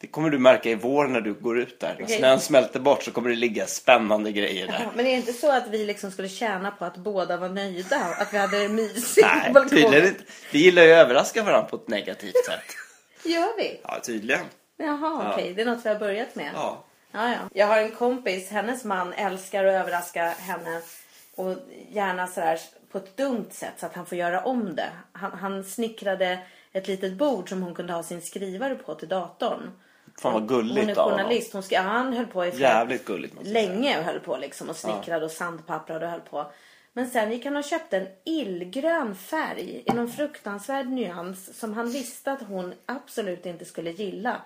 Det 0.00 0.06
kommer 0.06 0.30
du 0.30 0.38
märka 0.38 0.70
i 0.70 0.74
vår 0.74 1.06
när 1.06 1.20
du 1.20 1.34
går 1.34 1.58
ut 1.58 1.80
där. 1.80 1.96
När 1.98 2.06
snön 2.06 2.40
smälter 2.40 2.80
bort 2.80 3.02
så 3.02 3.10
kommer 3.10 3.30
det 3.30 3.36
ligga 3.36 3.66
spännande 3.66 4.32
grejer 4.32 4.66
där. 4.66 4.80
Ja, 4.80 4.90
Men 4.94 5.04
det 5.04 5.10
är 5.10 5.16
inte 5.16 5.32
så 5.32 5.52
att 5.52 5.68
vi 5.68 5.84
liksom 5.84 6.10
skulle 6.10 6.28
tjäna 6.28 6.70
på 6.70 6.84
att 6.84 6.96
båda 6.96 7.36
var 7.36 7.48
nöjda? 7.48 7.96
Att 7.96 8.34
vi 8.34 8.38
hade 8.38 8.58
det 8.58 8.68
mysigt 8.68 9.26
Nej, 9.54 9.68
tydligen 9.70 10.06
inte. 10.06 10.24
Vi 10.52 10.58
gillar 10.58 10.82
ju 10.82 10.92
att 10.92 10.98
överraska 10.98 11.42
varandra 11.42 11.68
på 11.68 11.76
ett 11.76 11.88
negativt 11.88 12.44
sätt. 12.46 12.76
Gör 13.24 13.56
vi? 13.56 13.80
Ja, 13.82 14.00
tydligen. 14.02 14.44
Jaha, 14.76 15.32
okej. 15.32 15.54
Det 15.54 15.62
är 15.62 15.66
något 15.66 15.84
vi 15.84 15.88
har 15.88 15.98
börjat 15.98 16.34
med. 16.34 16.50
Ja. 16.54 16.84
Ja, 17.12 17.28
ja. 17.32 17.38
Jag 17.52 17.66
har 17.66 17.78
en 17.78 17.90
kompis, 17.90 18.50
hennes 18.50 18.84
man 18.84 19.12
älskar 19.12 19.64
att 19.64 19.80
överraska 19.80 20.28
henne. 20.28 20.80
Och 21.34 21.56
gärna 21.90 22.26
sådär 22.26 22.60
på 22.92 22.98
ett 22.98 23.16
dumt 23.16 23.48
sätt 23.50 23.74
så 23.76 23.86
att 23.86 23.94
han 23.94 24.06
får 24.06 24.18
göra 24.18 24.44
om 24.44 24.76
det. 24.76 24.90
Han, 25.12 25.32
han 25.32 25.64
snickrade 25.64 26.38
ett 26.72 26.88
litet 26.88 27.12
bord 27.12 27.48
som 27.48 27.62
hon 27.62 27.74
kunde 27.74 27.92
ha 27.92 28.02
sin 28.02 28.22
skrivare 28.22 28.74
på 28.74 28.94
till 28.94 29.08
datorn. 29.08 29.70
Fan 30.18 30.32
vad 30.32 30.48
gulligt 30.48 30.78
Hon 30.78 30.88
är 30.88 30.98
av 30.98 31.10
journalist. 31.10 31.52
Hon 31.52 31.62
ska, 31.62 31.74
ja, 31.74 31.80
han 31.80 32.12
höll 32.12 32.26
på 32.26 32.46
i 32.46 32.50
flera 32.50 32.70
Jävligt 32.70 33.04
gulligt 33.04 33.34
måste 33.34 33.50
jag 33.50 33.64
säga. 33.64 33.72
länge 33.72 33.98
och 33.98 34.04
höll 34.04 34.20
på 34.20 34.36
liksom 34.36 34.68
och 34.68 34.76
snickrade 34.76 35.24
och 35.24 35.30
sandpapprade 35.30 36.06
och 36.06 36.12
höll 36.12 36.20
på. 36.20 36.52
Men 36.92 37.10
sen 37.10 37.32
gick 37.32 37.44
han 37.44 37.56
och 37.56 37.64
köpte 37.64 37.96
en 37.96 38.06
illgrön 38.24 39.14
färg 39.14 39.82
i 39.86 39.92
någon 39.92 40.08
fruktansvärd 40.08 40.88
nyans 40.88 41.58
som 41.58 41.74
han 41.74 41.90
visste 41.90 42.32
att 42.32 42.42
hon 42.42 42.74
absolut 42.86 43.46
inte 43.46 43.64
skulle 43.64 43.90
gilla. 43.90 44.42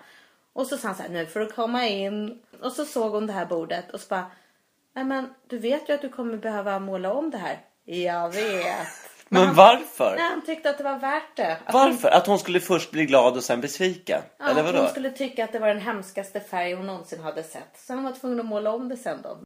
Och 0.53 0.67
så 0.67 0.77
sa 0.77 0.87
han 0.87 0.97
så 0.97 1.03
här, 1.03 1.09
nu 1.09 1.25
får 1.25 1.39
du 1.39 1.45
komma 1.45 1.87
in. 1.87 2.41
Och 2.61 2.71
så 2.71 2.85
såg 2.85 3.11
hon 3.11 3.27
det 3.27 3.33
här 3.33 3.45
bordet 3.45 3.91
och 3.91 3.99
så 3.99 4.07
bara, 4.09 4.25
nej 4.95 5.05
men 5.05 5.33
du 5.47 5.57
vet 5.57 5.89
ju 5.89 5.93
att 5.93 6.01
du 6.01 6.09
kommer 6.09 6.37
behöva 6.37 6.79
måla 6.79 7.13
om 7.13 7.29
det 7.29 7.37
här. 7.37 7.59
Jag 7.83 8.29
vet. 8.29 8.87
Men 9.33 9.53
varför? 9.53 10.15
Nej, 10.15 10.29
han 10.29 10.41
tyckte 10.45 10.69
att 10.69 10.77
det 10.77 10.83
var 10.83 10.99
värt 10.99 11.35
det. 11.35 11.57
Att 11.65 11.73
Varför? 11.73 12.09
Att 12.09 12.27
hon 12.27 12.39
skulle 12.39 12.59
först 12.59 12.91
bli 12.91 13.05
glad 13.05 13.37
och 13.37 13.43
sen 13.43 13.61
besviken? 13.61 14.21
Ja, 14.37 14.49
Eller 14.49 14.63
vadå? 14.63 14.77
hon 14.79 14.89
skulle 14.89 15.11
tycka 15.11 15.43
att 15.43 15.51
det 15.51 15.59
var 15.59 15.67
den 15.67 15.81
hemskaste 15.81 16.39
färg 16.39 16.73
hon 16.73 16.85
någonsin 16.85 17.19
hade 17.19 17.43
sett. 17.43 17.77
Så 17.77 17.93
han 17.93 18.03
var 18.03 18.11
tvungen 18.11 18.39
att 18.39 18.45
måla 18.45 18.71
om 18.71 18.89
det 18.89 18.97
sen 18.97 19.17
då. 19.23 19.37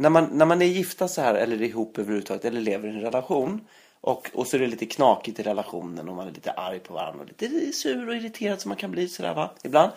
när 0.00 0.10
man, 0.10 0.28
när 0.32 0.46
man 0.46 0.62
är 0.62 0.66
gifta 0.66 1.08
så 1.08 1.20
här 1.20 1.34
eller 1.34 1.62
ihop 1.62 1.98
överhuvudtaget 1.98 2.44
eller 2.44 2.60
lever 2.60 2.88
i 2.88 2.90
en 2.90 3.00
relation 3.00 3.60
och, 4.00 4.30
och 4.34 4.46
så 4.46 4.56
är 4.56 4.60
det 4.60 4.66
lite 4.66 4.86
knakigt 4.86 5.40
i 5.40 5.42
relationen 5.42 6.08
och 6.08 6.16
man 6.16 6.28
är 6.28 6.32
lite 6.32 6.50
arg 6.50 6.78
på 6.78 6.94
varandra 6.94 7.20
och 7.20 7.28
lite 7.28 7.72
sur 7.72 8.08
och 8.08 8.14
irriterad 8.14 8.60
som 8.60 8.68
man 8.68 8.76
kan 8.76 8.90
bli 8.90 9.08
sådär 9.08 9.34
va, 9.34 9.50
ibland. 9.64 9.92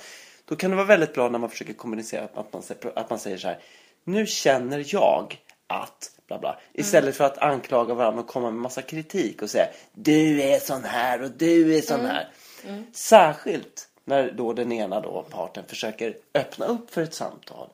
Då 0.46 0.56
kan 0.56 0.70
det 0.70 0.76
vara 0.76 0.88
väldigt 0.88 1.14
bra 1.14 1.30
när 1.30 1.40
man 1.40 1.50
försöker 1.50 1.74
kommunicera 1.74 2.24
att 2.24 2.54
man, 2.54 2.64
att 2.96 3.10
man 3.10 3.20
säger 3.20 3.38
så 3.38 3.48
här. 3.48 3.60
Nu 4.04 4.26
känner 4.26 4.84
jag 4.88 5.40
att 5.68 6.12
bla 6.28 6.40
bla. 6.40 6.60
Istället 6.74 7.16
för 7.16 7.24
att 7.24 7.38
anklaga 7.38 7.94
varandra 7.94 8.22
och 8.22 8.28
komma 8.28 8.52
med 8.52 8.62
massa 8.62 8.82
kritik 8.82 9.42
och 9.42 9.50
säga 9.50 9.68
du 9.94 10.42
är 10.42 10.60
sån 10.60 10.84
här 10.84 11.22
och 11.22 11.32
du 11.32 11.78
är 11.78 11.82
sån 11.82 12.06
här. 12.06 12.28
Särskilt 12.94 13.88
när 14.06 14.32
då 14.32 14.54
den 14.54 14.72
ena 14.72 15.02
då 15.02 15.26
parten 15.30 15.64
försöker 15.68 16.16
öppna 16.34 16.66
upp 16.66 16.94
för 16.94 17.02
ett 17.02 17.14
samtal. 17.14 17.70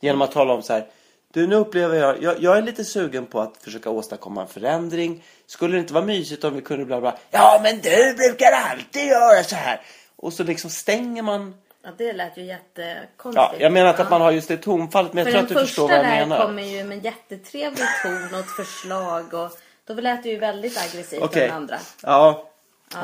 Genom 0.00 0.22
att 0.22 0.32
tala 0.32 0.54
om 0.54 0.62
så 0.62 0.72
här. 0.72 0.86
Du 1.32 1.46
nu 1.46 1.54
upplever 1.54 1.96
jag, 1.96 2.22
jag, 2.22 2.42
jag 2.42 2.58
är 2.58 2.62
lite 2.62 2.84
sugen 2.84 3.26
på 3.26 3.40
att 3.40 3.56
försöka 3.56 3.90
åstadkomma 3.90 4.42
en 4.42 4.48
förändring. 4.48 5.24
Skulle 5.46 5.74
det 5.74 5.80
inte 5.80 5.94
vara 5.94 6.04
mysigt 6.04 6.44
om 6.44 6.54
vi 6.54 6.60
kunde 6.60 6.84
bla 6.84 7.00
bla. 7.00 7.18
Ja 7.30 7.60
men 7.62 7.80
du 7.80 8.14
brukar 8.14 8.52
alltid 8.52 9.06
göra 9.06 9.44
så 9.44 9.54
här. 9.54 9.80
Och 10.16 10.32
så 10.32 10.44
liksom 10.44 10.70
stänger 10.70 11.22
man. 11.22 11.54
Ja, 11.84 11.90
det 11.98 12.12
lät 12.12 12.36
ju 12.36 12.42
jättekonstigt. 12.42 13.34
Ja, 13.34 13.54
jag 13.58 13.72
menar 13.72 13.90
inte 13.90 14.02
att 14.02 14.10
man 14.10 14.20
har 14.20 14.32
just 14.32 14.48
det 14.48 14.56
tonfallet 14.56 15.12
men 15.12 15.24
jag 15.24 15.32
För 15.32 15.38
tror 15.38 15.48
den 15.48 15.56
att 15.56 15.62
du 15.62 15.66
förstår 15.66 15.88
första 15.88 15.96
vad 16.02 16.06
jag 16.06 16.18
där 16.18 16.26
menar. 16.26 16.46
kommer 16.46 16.62
ju 16.62 16.84
med 16.84 16.98
en 16.98 17.04
jättetrevlig 17.04 17.86
ton 18.02 18.34
och 18.34 18.40
ett 18.40 18.50
förslag 18.50 19.34
och 19.34 19.50
då 19.84 19.94
lät 19.94 20.22
det 20.22 20.28
ju 20.28 20.38
väldigt 20.38 20.78
aggressivt 20.78 21.22
Okej. 21.22 21.46
den 21.46 21.56
andra. 21.56 21.78
Ja. 22.02 22.48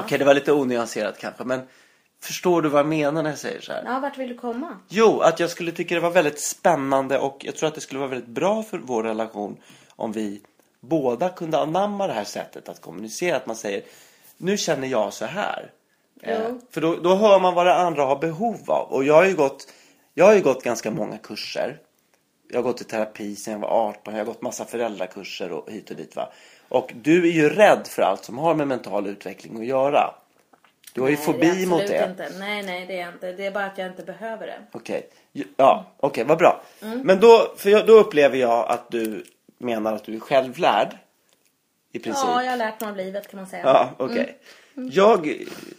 Okej, 0.00 0.18
det 0.18 0.24
var 0.24 0.34
lite 0.34 0.52
onyanserat 0.52 1.18
kanske 1.18 1.44
men 1.44 1.68
förstår 2.22 2.62
du 2.62 2.68
vad 2.68 2.78
jag 2.78 2.86
menar 2.86 3.22
när 3.22 3.30
jag 3.30 3.38
säger 3.38 3.60
så 3.60 3.72
här? 3.72 3.82
Ja, 3.86 3.98
vart 4.00 4.18
vill 4.18 4.28
du 4.28 4.34
komma? 4.34 4.76
Jo, 4.88 5.20
att 5.20 5.40
jag 5.40 5.50
skulle 5.50 5.72
tycka 5.72 5.94
det 5.94 6.00
var 6.00 6.10
väldigt 6.10 6.40
spännande 6.40 7.18
och 7.18 7.44
jag 7.44 7.56
tror 7.56 7.68
att 7.68 7.74
det 7.74 7.80
skulle 7.80 8.00
vara 8.00 8.10
väldigt 8.10 8.28
bra 8.28 8.62
för 8.62 8.78
vår 8.78 9.02
relation 9.02 9.56
om 9.96 10.12
vi 10.12 10.40
båda 10.80 11.28
kunde 11.28 11.58
anamma 11.58 12.06
det 12.06 12.12
här 12.12 12.24
sättet 12.24 12.68
att 12.68 12.80
kommunicera. 12.80 13.36
Att 13.36 13.46
man 13.46 13.56
säger, 13.56 13.82
nu 14.36 14.56
känner 14.56 14.88
jag 14.88 15.12
så 15.12 15.24
här. 15.24 15.70
Jo. 16.22 16.60
för 16.70 16.80
då, 16.80 16.96
då 16.96 17.14
hör 17.14 17.40
man 17.40 17.54
vad 17.54 17.66
det 17.66 17.74
andra 17.74 18.04
har 18.04 18.16
behov 18.16 18.70
av. 18.70 18.92
Och 18.92 19.04
jag 19.04 19.14
har 19.14 19.24
ju 19.24 19.34
gått, 19.34 19.72
jag 20.14 20.24
har 20.24 20.34
ju 20.34 20.40
gått 20.40 20.64
ganska 20.64 20.90
många 20.90 21.18
kurser. 21.18 21.80
Jag 22.50 22.58
har 22.58 22.62
gått 22.62 22.80
i 22.80 22.84
terapi 22.84 23.36
sedan 23.36 23.52
jag 23.52 23.60
var 23.60 23.88
18. 23.88 24.14
Jag 24.14 24.20
har 24.20 24.26
gått 24.26 24.42
massa 24.42 24.64
föräldrakurser 24.64 25.52
och 25.52 25.70
hit 25.70 25.90
och 25.90 25.96
dit 25.96 26.16
va. 26.16 26.32
Och 26.68 26.92
du 27.02 27.28
är 27.28 27.32
ju 27.32 27.48
rädd 27.48 27.86
för 27.86 28.02
allt 28.02 28.24
som 28.24 28.38
har 28.38 28.54
med 28.54 28.68
mental 28.68 29.06
utveckling 29.06 29.60
att 29.60 29.66
göra. 29.66 30.14
Du 30.92 31.00
har 31.00 31.08
ju 31.08 31.16
Nej, 31.16 31.24
fobi 31.24 31.66
mot 31.66 31.86
det. 31.86 32.08
Inte. 32.10 32.32
Nej, 32.38 32.62
nej, 32.62 32.86
det 32.86 32.94
är 32.94 33.00
jag 33.00 33.14
inte. 33.14 33.32
Det 33.32 33.46
är 33.46 33.50
bara 33.50 33.64
att 33.64 33.78
jag 33.78 33.86
inte 33.86 34.02
behöver 34.02 34.46
det. 34.46 34.58
Okej, 34.72 35.08
ja, 35.56 35.86
okej, 35.96 36.24
vad 36.24 36.38
bra. 36.38 36.62
Mm. 36.82 37.00
Men 37.00 37.20
då, 37.20 37.52
för 37.56 37.70
jag, 37.70 37.86
då 37.86 37.92
upplever 37.92 38.36
jag 38.36 38.68
att 38.68 38.90
du 38.90 39.24
menar 39.58 39.92
att 39.92 40.04
du 40.04 40.14
är 40.14 40.20
självlärd. 40.20 40.96
I 41.92 41.98
princip. 41.98 42.24
Ja, 42.26 42.42
jag 42.42 42.50
har 42.50 42.56
lärt 42.56 42.80
mig 42.80 42.90
av 42.90 42.96
livet 42.96 43.28
kan 43.28 43.36
man 43.36 43.46
säga. 43.46 43.62
Ja, 43.64 43.90
okej. 43.96 44.20
Mm. 44.20 44.34
Jag 44.90 45.34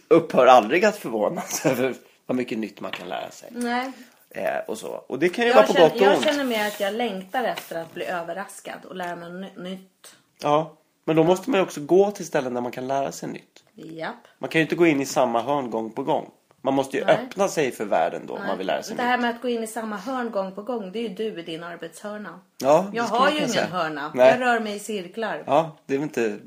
upphör 0.08 0.46
aldrig 0.46 0.84
att 0.84 0.96
förvånas 0.96 1.66
över 1.66 1.94
vad 2.26 2.36
mycket 2.36 2.58
nytt 2.58 2.80
man 2.80 2.90
kan 2.90 3.08
lära 3.08 3.30
sig. 3.30 3.48
Nej, 3.52 3.92
Eh, 4.34 4.58
och 4.66 4.78
så. 4.78 4.88
Och 4.88 5.18
det 5.18 5.28
kan 5.28 5.44
ju 5.46 5.52
vara 5.52 5.60
jag 5.60 5.66
på 5.68 5.72
känner, 5.74 5.88
gott 5.88 5.96
och 6.00 6.06
jag 6.06 6.16
ont. 6.16 6.24
känner 6.24 6.44
mer 6.44 6.66
att 6.66 6.80
jag 6.80 6.94
längtar 6.94 7.44
efter 7.44 7.80
att 7.82 7.94
bli 7.94 8.04
överraskad 8.04 8.84
och 8.88 8.96
lära 8.96 9.16
mig 9.16 9.30
något 9.32 9.56
nytt. 9.56 10.14
Ja, 10.42 10.76
men 11.04 11.16
då 11.16 11.24
måste 11.24 11.50
man 11.50 11.60
ju 11.60 11.64
också 11.64 11.80
gå 11.80 12.10
till 12.10 12.26
ställen 12.26 12.54
där 12.54 12.60
man 12.60 12.72
kan 12.72 12.86
lära 12.88 13.12
sig 13.12 13.28
nytt. 13.28 13.64
Japp. 13.74 14.14
Man 14.38 14.50
kan 14.50 14.58
ju 14.58 14.62
inte 14.62 14.74
gå 14.74 14.86
in 14.86 15.00
i 15.00 15.06
samma 15.06 15.42
hörn 15.42 15.70
gång 15.70 15.90
på 15.90 16.02
gång. 16.02 16.30
Man 16.62 16.74
måste 16.74 16.96
ju 16.96 17.04
Nej. 17.04 17.14
öppna 17.26 17.48
sig 17.48 17.70
för 17.70 17.84
världen 17.84 18.22
då 18.26 18.34
om 18.34 18.46
man 18.46 18.58
vill 18.58 18.66
lära 18.66 18.82
sig 18.82 18.96
det 18.96 19.02
nytt. 19.02 19.10
här 19.10 19.18
med 19.18 19.30
att 19.30 19.42
gå 19.42 19.48
in 19.48 19.62
i 19.62 19.66
samma 19.66 19.96
hörn 19.96 20.30
gång 20.30 20.54
på 20.54 20.62
gång, 20.62 20.92
det 20.92 20.98
är 20.98 21.08
ju 21.08 21.14
du 21.14 21.40
i 21.40 21.42
din 21.42 21.62
arbetshörna. 21.62 22.40
Ja, 22.58 22.86
Jag 22.92 23.04
har 23.04 23.30
ju 23.30 23.36
ingen 23.36 23.48
säga. 23.48 23.66
hörna. 23.66 24.12
Nej. 24.14 24.30
Jag 24.30 24.40
rör 24.40 24.60
mig 24.60 24.76
i 24.76 24.78
cirklar. 24.78 25.44
Ja, 25.46 25.76
det 25.86 25.94
är 25.94 25.98
väl 25.98 26.02
inte 26.08 26.38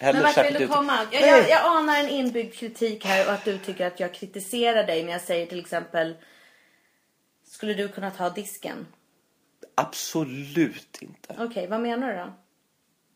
Men 0.00 0.22
vart 0.22 0.44
vill 0.46 0.54
du 0.54 0.68
komma? 0.68 0.98
Jag, 1.12 1.22
jag, 1.22 1.48
jag 1.50 1.60
anar 1.76 1.98
en 2.00 2.08
inbyggd 2.08 2.54
kritik 2.54 3.04
här 3.04 3.26
och 3.26 3.32
att 3.32 3.44
du 3.44 3.58
tycker 3.58 3.86
att 3.86 4.00
jag 4.00 4.14
kritiserar 4.14 4.84
dig 4.86 5.02
när 5.04 5.12
jag 5.12 5.20
säger 5.20 5.46
till 5.46 5.60
exempel 5.60 6.14
Skulle 7.50 7.74
du 7.74 7.88
kunna 7.88 8.10
ta 8.10 8.30
disken? 8.30 8.86
Absolut 9.74 10.98
inte. 11.02 11.36
Okej, 11.38 11.66
vad 11.66 11.80
menar 11.80 12.08
du 12.12 12.16
då? 12.18 12.32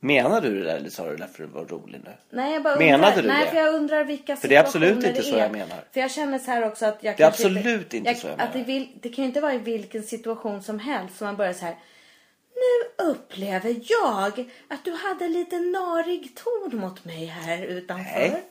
Menar 0.01 0.41
du 0.41 0.59
det 0.59 0.65
där 0.65 0.77
eller 0.77 0.91
sa 0.91 1.05
du 1.05 1.11
det 1.11 1.17
där 1.17 1.27
för 1.27 1.45
att 1.45 1.51
vara 1.51 1.65
rolig 1.65 2.01
nu? 2.05 2.11
Nej, 2.31 2.53
jag 2.53 2.63
bara 2.63 2.79
Menade 2.79 3.07
undrar, 3.07 3.23
du 3.23 3.29
nej, 3.29 3.45
det? 3.45 3.51
för 3.51 3.57
jag 3.59 3.75
undrar 3.75 4.05
vilka 4.05 4.37
För 4.37 4.49
det 4.49 4.57
är 4.57 4.61
absolut 4.61 4.89
situationer 4.89 5.09
inte 5.09 5.21
det 5.23 5.29
så 5.29 5.37
är. 5.37 5.43
jag 5.43 5.53
menar. 5.53 5.85
För 5.93 6.01
jag 6.01 6.11
känner 6.11 6.39
så 6.39 6.51
här 6.51 6.67
också 6.67 6.87
att 6.87 6.99
jag 7.05 7.17
Det 7.17 7.23
är 7.23 7.27
absolut 7.29 7.95
inte 7.95 8.15
så 8.15 8.27
jag 8.27 8.41
Att 8.41 8.53
det, 8.53 8.59
menar. 8.59 8.67
vill, 8.67 8.89
det 9.01 9.09
kan 9.09 9.25
ju 9.25 9.29
inte 9.29 9.41
vara 9.41 9.55
i 9.55 9.59
vilken 9.59 10.03
situation 10.03 10.63
som 10.63 10.79
helst 10.79 11.17
som 11.19 11.27
man 11.27 11.37
börjar 11.37 11.53
så 11.53 11.65
här. 11.65 11.77
Nu 12.59 13.05
upplever 13.05 13.77
jag 13.83 14.51
att 14.69 14.85
du 14.85 14.93
hade 14.93 15.29
lite 15.29 15.59
narig 15.59 16.37
ton 16.37 16.81
mot 16.81 17.05
mig 17.05 17.25
här 17.27 17.63
utanför. 17.63 18.19
Nej. 18.21 18.45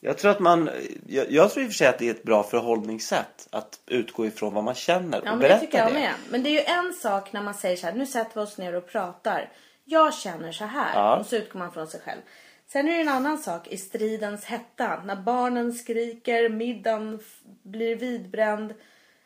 Jag 0.00 0.18
tror 0.18 0.30
att 0.30 0.40
man, 0.40 0.70
jag, 1.06 1.30
jag 1.30 1.50
tror 1.52 1.64
i 1.64 1.66
och 1.66 1.70
för 1.70 1.76
sig 1.76 1.86
att 1.86 1.98
det 1.98 2.06
är 2.06 2.10
ett 2.10 2.22
bra 2.22 2.42
förhållningssätt 2.42 3.48
att 3.50 3.80
utgå 3.86 4.26
ifrån 4.26 4.54
vad 4.54 4.64
man 4.64 4.74
känner 4.74 5.20
och 5.20 5.26
Ja, 5.26 5.30
men 5.30 5.38
berätta 5.38 5.54
det 5.54 5.60
tycker 5.60 5.78
jag 5.78 5.88
det. 5.88 5.94
med. 5.94 6.12
Men 6.30 6.42
det 6.42 6.48
är 6.48 6.52
ju 6.52 6.86
en 6.86 6.92
sak 6.92 7.32
när 7.32 7.42
man 7.42 7.54
säger 7.54 7.76
så 7.76 7.86
här, 7.86 7.94
nu 7.94 8.06
sätter 8.06 8.34
vi 8.34 8.40
oss 8.46 8.58
ner 8.58 8.74
och 8.74 8.86
pratar. 8.86 9.52
Jag 9.84 10.14
känner 10.14 10.52
så 10.52 10.64
här. 10.64 10.94
Ja. 10.94 11.16
Och 11.16 11.26
så 11.26 11.36
utgår 11.36 11.58
man 11.58 11.72
från 11.72 11.86
sig 11.86 12.00
själv. 12.00 12.20
Sen 12.68 12.88
är 12.88 12.92
det 12.92 13.00
en 13.00 13.08
annan 13.08 13.38
sak 13.38 13.68
i 13.68 13.76
stridens 13.76 14.44
hetta. 14.44 15.02
När 15.04 15.16
barnen 15.16 15.72
skriker, 15.72 16.48
middagen 16.48 17.20
blir 17.62 17.96
vidbränd. 17.96 18.74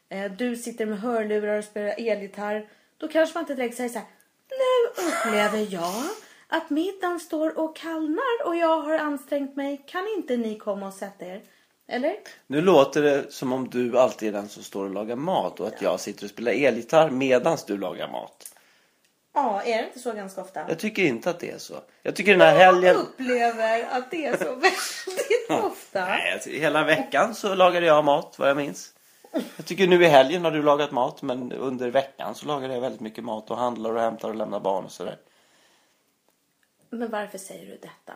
Eh, 0.09 0.33
du 0.33 0.57
sitter 0.57 0.87
med 0.87 1.01
hörlurar 1.01 1.59
och 1.59 1.65
spelar 1.65 1.95
elgitarr. 1.99 2.69
Då 2.99 3.09
kanske 3.09 3.35
man 3.35 3.43
inte 3.43 3.55
direkt 3.55 3.77
säger 3.77 3.91
så 3.91 3.99
här. 3.99 4.09
Nu 4.51 5.03
upplever 5.09 5.67
jag 5.75 6.05
att 6.49 6.71
middagen 6.71 7.21
står 7.21 7.59
och 7.59 7.77
kallnar 7.77 8.47
och 8.47 8.57
jag 8.57 8.81
har 8.81 8.99
ansträngt 8.99 9.57
mig. 9.57 9.85
Kan 9.87 10.09
inte 10.17 10.37
ni 10.37 10.59
komma 10.59 10.87
och 10.87 10.95
sätta 10.95 11.25
er? 11.25 11.41
Eller? 11.89 12.15
Nu 12.47 12.61
låter 12.61 13.03
det 13.03 13.33
som 13.33 13.53
om 13.53 13.69
du 13.69 13.99
alltid 13.99 14.29
är 14.29 14.33
den 14.33 14.49
som 14.49 14.63
står 14.63 14.85
och 14.85 14.91
lagar 14.91 15.17
mat 15.17 15.61
och 15.61 15.67
att 15.67 15.83
jag 15.83 16.01
sitter 16.01 16.25
och 16.25 16.31
spelar 16.31 16.53
elgitarr 16.53 17.11
medans 17.11 17.65
du 17.65 17.79
lagar 17.79 18.09
mat. 18.09 18.55
Ja, 19.35 19.63
är 19.63 19.79
det 19.79 19.87
inte 19.87 19.99
så 19.99 20.13
ganska 20.13 20.41
ofta? 20.41 20.65
Jag 20.69 20.79
tycker 20.79 21.03
inte 21.03 21.31
att 21.31 21.41
det 21.41 21.51
är 21.51 21.59
så. 21.59 21.75
Jag 22.03 22.17
tycker 22.17 22.33
den 22.33 22.41
här 22.41 22.57
helgen... 22.57 22.85
Jag 22.85 22.97
upplever 22.97 23.89
att 23.91 24.11
det 24.11 24.27
är 24.27 24.37
så 24.37 24.45
väldigt 24.55 25.65
ofta. 25.65 26.05
Nej, 26.05 26.33
alltså, 26.33 26.51
hela 26.51 26.85
veckan 26.85 27.35
så 27.35 27.55
lagade 27.55 27.87
jag 27.87 28.05
mat 28.05 28.39
vad 28.39 28.49
jag 28.49 28.57
minns. 28.57 28.93
Jag 29.57 29.67
tycker 29.67 29.87
nu 29.87 30.05
i 30.05 30.07
helgen 30.07 30.45
har 30.45 30.51
du 30.51 30.63
lagat 30.63 30.91
mat 30.93 31.23
men 31.23 31.53
under 31.53 31.91
veckan 31.91 32.35
så 32.35 32.47
lagade 32.47 32.75
jag 32.75 32.81
väldigt 32.81 33.01
mycket 33.01 33.25
mat 33.25 33.51
och 33.51 33.57
handlar 33.57 33.95
och 33.95 34.01
hämtar 34.01 34.29
och 34.29 34.35
lämnar 34.35 34.61
barn 34.61 34.85
och 34.85 34.93
sådär. 34.93 35.19
Men 36.91 37.11
varför 37.11 37.39
säger 37.39 37.67
du 37.67 37.77
detta? 37.77 38.13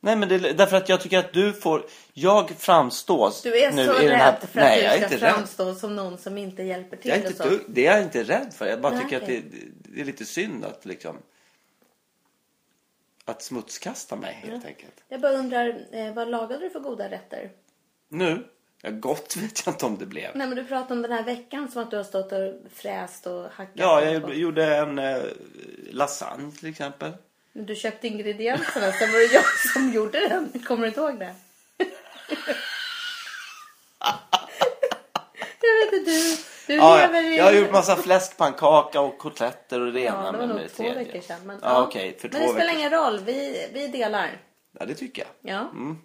Nej 0.00 0.16
men 0.16 0.28
det 0.28 0.34
är 0.34 0.54
därför 0.54 0.76
att 0.76 0.88
jag 0.88 1.00
tycker 1.00 1.18
att 1.18 1.32
du 1.32 1.52
får, 1.52 1.86
jag 2.12 2.50
framstås 2.50 3.42
Du 3.42 3.58
är 3.62 3.72
nu 3.72 3.86
så 3.86 4.02
i 4.02 4.06
den 4.06 4.16
här... 4.16 4.32
rädd 4.32 4.48
för 4.48 4.60
Nej, 4.60 4.82
jag 4.82 4.94
att 4.94 5.00
du 5.00 5.06
ska 5.06 5.14
inte 5.14 5.26
rädd. 5.26 5.34
framstå 5.34 5.74
som 5.74 5.96
någon 5.96 6.18
som 6.18 6.38
inte 6.38 6.62
hjälper 6.62 6.96
till 6.96 7.08
Jag 7.10 7.18
är 7.18 7.24
och 7.24 7.30
inte 7.30 7.42
så. 7.42 7.48
dugg, 7.48 7.60
det 7.68 7.86
är 7.86 7.92
jag 7.94 8.02
inte 8.02 8.22
rädd 8.22 8.54
för. 8.54 8.66
Jag 8.66 8.80
bara 8.80 8.92
Nej, 8.92 9.02
tycker 9.02 9.16
att 9.20 9.26
det, 9.26 9.42
det 9.92 10.00
är 10.00 10.04
lite 10.04 10.24
synd 10.24 10.64
att 10.64 10.84
liksom... 10.86 11.16
Att 13.24 13.42
smutskasta 13.42 14.16
mig 14.16 14.34
helt 14.42 14.64
enkelt. 14.64 15.04
Jag 15.08 15.20
bara 15.20 15.32
undrar, 15.32 15.86
eh, 15.92 16.14
vad 16.14 16.28
lagade 16.28 16.58
du 16.64 16.70
för 16.70 16.80
goda 16.80 17.10
rätter? 17.10 17.50
Nu? 18.08 18.46
Ja, 18.82 18.90
gott 18.90 19.36
vet 19.40 19.66
jag 19.66 19.74
inte 19.74 19.86
om 19.86 19.98
det 19.98 20.06
blev. 20.06 20.30
Nej 20.34 20.46
men 20.46 20.56
du 20.56 20.64
pratade 20.64 20.94
om 20.94 21.02
den 21.02 21.12
här 21.12 21.22
veckan 21.24 21.68
som 21.70 21.82
att 21.82 21.90
du 21.90 21.96
har 21.96 22.04
stått 22.04 22.32
och 22.32 22.52
fräst 22.74 23.26
och 23.26 23.42
hackat. 23.52 23.72
Ja, 23.74 24.02
jag 24.04 24.14
gjorde, 24.14 24.34
gjorde 24.34 24.76
en 24.76 24.98
eh, 24.98 25.22
lasagne 25.90 26.52
till 26.52 26.68
exempel. 26.68 27.12
Men 27.52 27.66
Du 27.66 27.74
köpte 27.74 28.06
ingredienserna, 28.06 28.92
sen 28.92 29.12
var 29.12 29.18
det 29.28 29.34
jag 29.34 29.44
som 29.72 29.92
gjorde 29.92 30.28
den. 30.28 30.62
Kommer 30.66 30.82
du 30.82 30.88
inte 30.88 31.00
ihåg 31.00 31.18
det? 31.18 31.34
jag 35.62 35.84
vet 35.84 35.92
inte, 35.92 36.10
du, 36.10 36.36
du 36.66 36.74
Ja, 36.74 36.96
lever 36.96 37.14
jag, 37.22 37.32
i... 37.32 37.36
jag 37.36 37.44
har 37.44 37.52
gjort 37.52 37.72
massa 37.72 37.96
fläskpannkaka 37.96 39.00
och 39.00 39.18
kotletter 39.18 39.80
och 39.80 39.92
det 39.92 40.00
ena 40.00 40.24
Ja, 40.26 40.32
det 40.32 40.38
var 40.38 40.46
nog 40.46 40.56
det 40.56 40.68
två 40.68 40.82
tredje. 40.82 41.04
veckor 41.04 41.20
sedan. 41.20 41.40
Men, 41.44 41.58
Ja, 41.62 41.82
okej, 41.82 42.16
för 42.20 42.28
men 42.28 42.40
två 42.40 42.46
det 42.46 42.54
spelar 42.54 42.72
ingen 42.78 42.90
roll, 42.90 43.20
vi, 43.24 43.66
vi 43.72 43.88
delar. 43.88 44.40
Ja, 44.78 44.84
det 44.86 44.94
tycker 44.94 45.22
jag. 45.22 45.54
Ja. 45.54 45.60
Mm. 45.72 45.98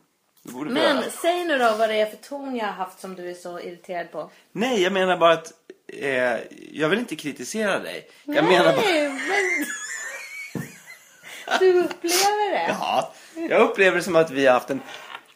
Men 0.54 0.76
göra. 0.78 1.04
säg 1.22 1.46
nu 1.46 1.58
då 1.58 1.76
vad 1.78 1.90
det 1.90 1.96
är 2.02 2.06
för 2.06 2.18
ton 2.18 2.56
jag 2.56 2.66
har 2.66 2.74
haft 2.74 3.00
som 3.00 3.16
du 3.16 3.30
är 3.30 3.34
så 3.34 3.60
irriterad 3.60 4.12
på. 4.12 4.32
Nej, 4.52 4.82
jag 4.84 4.94
menar 4.94 5.18
bara 5.18 5.34
att 5.34 5.54
eh, 5.88 6.38
jag 6.72 6.90
vill 6.90 7.00
inte 7.00 7.16
kritisera 7.16 7.80
dig. 7.80 8.10
Jag 8.24 8.46
menar 8.46 8.74
bara... 8.74 8.82
Nej, 8.82 9.10
men... 9.10 9.66
Du 11.60 11.80
upplever 11.80 12.52
det? 12.52 12.66
Ja, 12.80 13.14
jag 13.50 13.62
upplever 13.62 13.98
det 13.98 14.04
som 14.04 14.16
att 14.16 14.32
vi 14.32 14.46
har 14.46 14.54
haft 14.54 14.70
en 14.70 14.82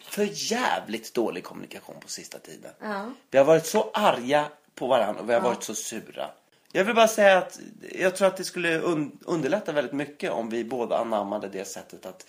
för 0.04 0.28
jävligt 0.32 1.13
dålig 1.13 1.44
kommunikation 1.44 1.96
på 2.01 2.08
sista 2.10 2.39
tiden. 2.39 2.72
Ja. 2.82 3.12
Vi 3.32 3.38
har 3.38 3.46
varit 3.46 3.66
så 3.66 3.89
arga 3.94 4.46
på 4.75 4.88
varandra 4.88 5.22
och 5.22 5.30
vi 5.30 5.34
har 5.34 5.42
varit 5.42 5.63
så 5.63 5.75
sura. 5.75 6.30
Jag 6.72 6.84
vill 6.86 6.96
bara 6.96 7.08
säga 7.08 7.38
att 7.38 7.60
jag 8.00 8.16
tror 8.16 8.28
att 8.28 8.38
det 8.38 8.44
skulle 8.44 8.80
un- 8.82 9.12
underlätta 9.25 9.72
väldigt 9.72 9.94
mycket 9.94 10.32
om 10.32 10.50
vi 10.50 10.63
båda 10.63 10.98
anammade 10.98 11.48
det 11.50 11.66
sättet 11.66 12.06
att, 12.06 12.25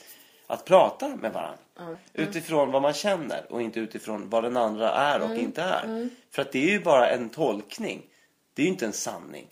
att 0.50 0.64
prata 0.64 1.09
med 1.09 1.33
varandra. 1.33 1.99
Utifrån 2.12 2.71
vad 2.71 2.83
man 2.83 2.92
känner 2.92 3.52
och 3.52 3.62
inte 3.62 3.80
utifrån 3.80 4.30
vad 4.30 4.45
den 4.45 4.57
andra 4.57 4.90
är 4.90 5.21
och 5.21 5.37
inte 5.37 5.62
är. 5.62 6.09
För 6.30 6.42
att 6.42 6.52
det 6.52 6.59
är 6.59 6.71
ju 6.71 6.80
bara 6.80 7.11
en 7.11 7.28
tolkning. 7.28 8.07
Det 8.54 8.62
är 8.62 8.66
ju 8.66 8.73
inte 8.73 8.87
en 8.87 8.92
sanning. 8.92 9.47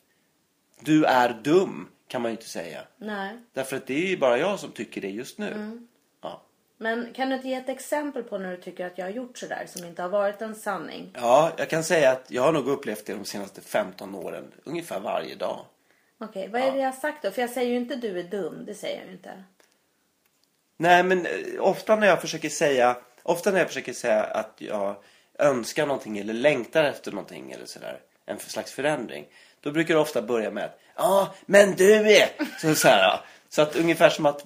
Du 0.80 1.04
är 1.04 1.40
dum 1.42 1.88
kan 2.08 2.22
man 2.22 2.30
ju 2.30 2.36
inte 2.36 2.48
säga. 2.48 2.80
Nej. 2.96 3.36
Därför 3.52 3.76
att 3.76 3.86
det 3.86 3.94
är 3.94 4.08
ju 4.08 4.18
bara 4.18 4.38
jag 4.38 4.60
som 4.60 4.70
tycker 4.70 5.00
det 5.00 5.10
just 5.10 5.38
nu. 5.38 5.80
Ja. 6.22 6.42
Men 6.76 7.12
kan 7.12 7.28
du 7.28 7.34
inte 7.34 7.48
ge 7.48 7.54
ett 7.54 7.68
exempel 7.68 8.22
på 8.22 8.38
när 8.38 8.50
du 8.50 8.56
tycker 8.56 8.86
att 8.86 8.98
jag 8.98 9.04
har 9.04 9.10
gjort 9.10 9.38
sådär 9.38 9.66
som 9.68 9.86
inte 9.86 10.02
har 10.02 10.08
varit 10.08 10.42
en 10.42 10.54
sanning? 10.54 11.10
ja, 11.14 11.52
jag 11.56 11.70
kan 11.70 11.84
säga 11.84 12.12
att 12.12 12.30
jag 12.30 12.42
har 12.42 12.52
nog 12.52 12.68
upplevt 12.68 13.06
det 13.06 13.12
de 13.14 13.24
senaste 13.24 13.60
15 13.60 14.14
åren. 14.14 14.52
Ungefär 14.64 15.00
varje 15.00 15.34
dag. 15.34 15.64
Okej, 16.20 16.48
vad 16.48 16.62
är 16.62 16.72
det 16.72 16.78
jag 16.78 16.86
har 16.86 17.00
sagt 17.00 17.22
då? 17.22 17.30
För 17.30 17.40
jag 17.40 17.50
säger 17.50 17.70
ju 17.70 17.76
inte 17.76 17.96
du 17.96 18.18
är 18.18 18.22
dum, 18.22 18.64
det 18.66 18.74
säger 18.74 18.98
jag 18.98 19.06
ju 19.06 19.12
inte. 19.12 19.44
Nej, 20.80 21.02
men 21.02 21.26
eh, 21.26 21.32
ofta 21.60 21.96
när 21.96 22.06
jag 22.06 22.20
försöker 22.20 22.48
säga 22.48 22.96
Ofta 23.28 23.50
när 23.50 23.58
jag 23.58 23.68
försöker 23.68 23.92
säga 23.92 24.24
att 24.24 24.54
jag 24.58 24.96
önskar 25.38 25.86
någonting 25.86 26.18
eller 26.18 26.34
längtar 26.34 26.84
efter 26.84 27.12
någonting 27.12 27.52
eller 27.52 27.66
sådär. 27.66 28.00
En 28.26 28.38
slags 28.38 28.72
förändring. 28.72 29.26
Då 29.60 29.70
brukar 29.70 29.94
det 29.94 30.00
ofta 30.00 30.22
börja 30.22 30.50
med 30.50 30.64
att 30.64 30.78
Ja, 30.96 31.34
men 31.46 31.74
du 31.74 31.94
är... 31.94 32.28
Så, 32.60 32.74
så, 32.74 32.88
här, 32.88 33.20
så 33.48 33.62
att 33.62 33.76
ungefär 33.76 34.10
som 34.10 34.26
att... 34.26 34.44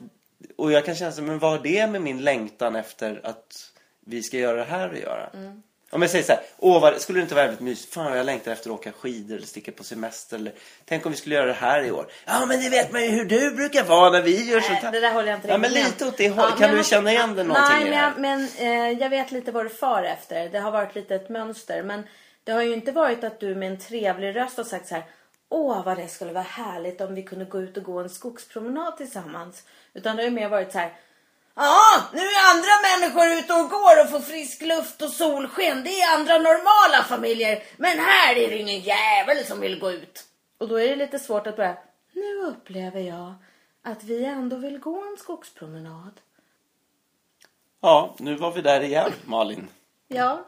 Och 0.57 0.73
jag 0.73 0.85
kan 0.85 0.95
känna 0.95 1.12
så 1.12 1.23
men 1.23 1.39
vad 1.39 1.51
har 1.51 1.59
det 1.59 1.87
med 1.87 2.03
min 2.03 2.25
längtan 2.25 2.77
efter 2.77 3.21
att 3.25 3.71
vi 4.01 4.23
ska 4.23 4.39
göra 4.39 4.57
det 4.57 4.65
här 4.65 4.89
att 4.89 4.99
göra? 4.99 5.27
Mm. 5.35 5.62
Om 5.94 6.02
jag 6.02 6.11
säger 6.11 6.25
så 6.25 6.32
här, 6.32 6.42
åh 6.58 6.80
vad, 6.82 7.00
skulle 7.00 7.18
det 7.18 7.22
inte 7.22 7.34
vara 7.34 7.44
väldigt 7.44 7.61
mysigt? 7.61 7.94
Fan 7.94 8.16
jag 8.16 8.26
längtar 8.26 8.52
efter 8.52 8.70
att 8.70 8.75
åka 8.75 8.92
skidor 8.92 9.37
eller 9.37 9.46
sticka 9.46 9.72
på 9.72 9.84
semester 9.84 10.37
eller 10.37 10.52
tänk 10.84 11.06
om 11.06 11.12
vi 11.12 11.18
skulle 11.18 11.34
göra 11.34 11.46
det 11.46 11.52
här 11.52 11.82
i 11.82 11.90
år. 11.90 12.06
Ja 12.26 12.46
men 12.46 12.61
det 12.61 12.68
vet 12.68 12.92
man 12.92 13.02
ju 13.02 13.08
hur 13.08 13.25
du 13.25 13.50
brukar 13.50 13.84
vara 13.84 14.11
när 14.11 14.22
vi 14.22 14.50
gör 14.50 14.61
sånt 14.61 14.78
här. 14.78 14.92
det 14.92 15.00
där 15.00 15.12
håller 15.12 15.28
jag 15.28 15.37
inte 15.38 15.49
Ja 15.49 15.58
men 15.58 15.70
lite 15.72 16.06
åt 16.06 16.16
det 16.16 16.25
Ja, 16.25 16.30
hållet. 16.32 16.50
men 16.50 16.58
kan 16.58 16.70
du 16.70 16.76
måste- 16.76 16.94
känna 16.94 17.12
igen 17.12 17.34
det 17.34 17.44
någonting 17.44 17.90
Nej, 17.90 17.90
men, 17.90 17.99
jag, 17.99 18.18
men 18.18 18.49
eh, 18.92 18.99
jag 19.02 19.11
vet 19.11 19.32
lite 19.32 19.52
vad 19.52 19.64
du 19.64 19.68
far 19.70 20.02
efter. 20.02 20.49
Det 20.49 20.58
har 20.58 20.70
varit 20.70 20.94
lite 20.94 21.14
ett 21.14 21.28
mönster. 21.28 21.82
Men 21.82 22.02
det 22.44 22.52
har 22.52 22.62
ju 22.62 22.75
inte 22.75 22.92
varit 22.92 23.25
att 23.25 23.40
du 23.40 23.54
med 23.54 23.68
en 23.70 23.78
trevlig 23.80 24.37
röst 24.37 24.56
har 24.56 24.64
sagt 24.64 24.88
så 24.88 24.94
här. 24.94 25.04
Åh, 25.49 25.84
vad 25.84 25.96
det 25.99 26.08
skulle 26.08 26.32
vara 26.32 26.44
härligt 26.44 27.00
om 27.00 27.14
vi 27.14 27.22
kunde 27.22 27.44
gå 27.44 27.61
ut 27.61 27.76
och 27.76 27.82
gå 27.82 27.99
en 27.99 28.11
skogspromenad 28.11 28.96
tillsammans. 28.96 29.62
Utan 29.94 30.16
det 30.16 30.22
har 30.22 30.28
ju 30.28 30.34
mer 30.34 30.49
varit 30.49 30.72
så 30.72 30.78
här. 30.78 30.92
Ja, 31.54 32.02
nu 32.12 32.21
är 32.21 32.54
andra 32.54 32.75
människor 32.88 33.38
ute 33.38 33.52
och 33.52 33.71
går 33.71 34.02
och 34.02 34.11
får 34.11 34.21
frisk 34.21 34.62
luft 34.62 35.02
och 35.02 35.11
solsken. 35.11 35.85
Det 35.85 36.00
är 36.00 36.18
andra 36.18 36.38
normala 36.38 37.02
familjer. 37.09 37.62
Men 37.76 37.99
här 37.99 38.37
är 38.37 38.50
det 38.50 38.59
ingen 38.59 38.80
jävel 38.80 39.44
som 39.44 39.61
vill 39.61 39.78
gå 39.80 39.92
ut. 39.92 40.25
Och 40.59 40.68
då 40.68 40.80
är 40.80 40.88
det 40.88 40.97
lite 40.97 41.18
svårt 41.18 41.47
att 41.47 41.56
börja. 41.56 41.76
Nu 42.12 42.42
upplever 42.42 43.00
jag 43.00 43.35
att 43.82 44.04
vi 44.04 44.25
ändå 44.25 44.56
vill 44.56 44.78
gå 44.78 45.02
en 45.11 45.16
skogspromenad. 45.18 46.21
Ja, 47.80 48.14
nu 48.18 48.35
var 48.35 48.52
vi 48.52 48.61
där 48.62 48.80
igen 48.80 49.12
Malin. 49.24 49.68
Ja. 50.09 50.44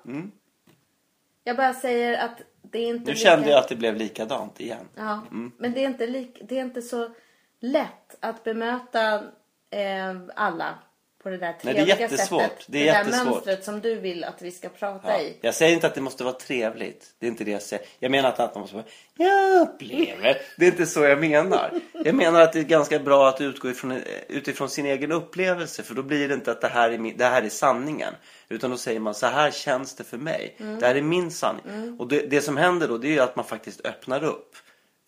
Jag 1.44 1.56
bara 1.56 1.74
säger 1.74 2.24
att 2.24 2.40
det 2.62 2.78
är 2.78 2.88
inte 2.88 2.94
Mm. 2.94 3.02
Nu 3.04 3.12
lika... 3.12 3.30
kände 3.30 3.50
jag 3.50 3.58
att 3.58 3.68
det 3.68 3.76
blev 3.76 3.96
likadant 3.96 4.60
igen. 4.60 4.88
Ja, 4.94 5.20
men 5.58 5.72
det 5.72 5.80
är, 5.80 5.86
inte 5.86 6.06
lik... 6.06 6.38
det 6.42 6.58
är 6.58 6.64
inte 6.64 6.82
så 6.82 7.10
lätt 7.60 8.16
att 8.20 8.44
bemöta 8.44 9.14
eh, 9.70 10.14
alla 10.36 10.78
på 11.24 11.30
det 11.30 11.36
där 11.38 11.54
Nej, 11.62 11.74
det 11.74 11.80
är 11.80 11.84
trevliga 11.84 12.00
jättesvårt. 12.00 12.42
sättet. 12.42 12.64
Det 12.68 12.88
är 12.88 12.92
där 12.92 12.98
jättesvårt. 13.04 13.24
mönstret 13.34 13.64
som 13.64 13.80
du 13.80 13.94
vill 13.94 14.24
att 14.24 14.42
vi 14.42 14.50
ska 14.50 14.68
prata 14.68 15.08
Ja. 15.12 15.20
i. 15.20 15.36
Jag 15.40 15.54
säger 15.54 15.72
inte 15.74 15.86
att 15.86 15.94
det 15.94 16.00
måste 16.00 16.24
vara 16.24 16.34
trevligt. 16.34 17.06
Det 17.18 17.26
är 17.26 17.30
inte 17.30 17.44
det 17.44 17.50
jag 17.50 17.62
säger. 17.62 17.86
Jag 17.98 18.10
menar 18.10 18.28
inte 18.28 18.44
att 18.44 18.54
man 18.54 18.60
måste 18.60 18.76
vara 18.76 18.86
Jag 19.16 19.60
upplever. 19.60 20.36
Det 20.56 20.66
är 20.66 20.70
inte 20.70 20.86
så 20.86 21.02
jag 21.04 21.20
menar. 21.20 21.70
Jag 22.04 22.14
menar 22.14 22.40
att 22.40 22.52
det 22.52 22.58
är 22.58 22.62
ganska 22.64 22.98
bra 22.98 23.28
att 23.28 23.40
utgå 23.40 23.70
ifrån, 23.70 24.00
utifrån 24.28 24.68
sin 24.68 24.86
egen 24.86 25.12
upplevelse. 25.12 25.82
För 25.82 25.94
då 25.94 26.02
blir 26.02 26.28
det 26.28 26.34
inte 26.34 26.50
att 26.50 26.60
det 26.60 26.68
här 26.68 26.90
är, 26.90 27.14
det 27.18 27.24
här 27.24 27.42
är 27.42 27.48
sanningen. 27.48 28.14
Utan 28.48 28.70
då 28.70 28.76
säger 28.76 29.00
man 29.00 29.14
så 29.14 29.26
här 29.26 29.50
känns 29.50 29.94
det 29.96 30.04
för 30.04 30.16
mig. 30.18 30.56
Det 30.80 30.86
här 30.86 30.94
är 30.94 31.02
min 31.02 31.30
sanning. 31.30 31.96
Och 31.98 32.08
det, 32.08 32.20
det 32.20 32.40
som 32.40 32.56
händer 32.56 32.88
då 32.88 32.98
det 32.98 33.16
är 33.18 33.22
att 33.22 33.36
man 33.36 33.44
faktiskt 33.44 33.86
öppnar 33.86 34.24
upp 34.24 34.56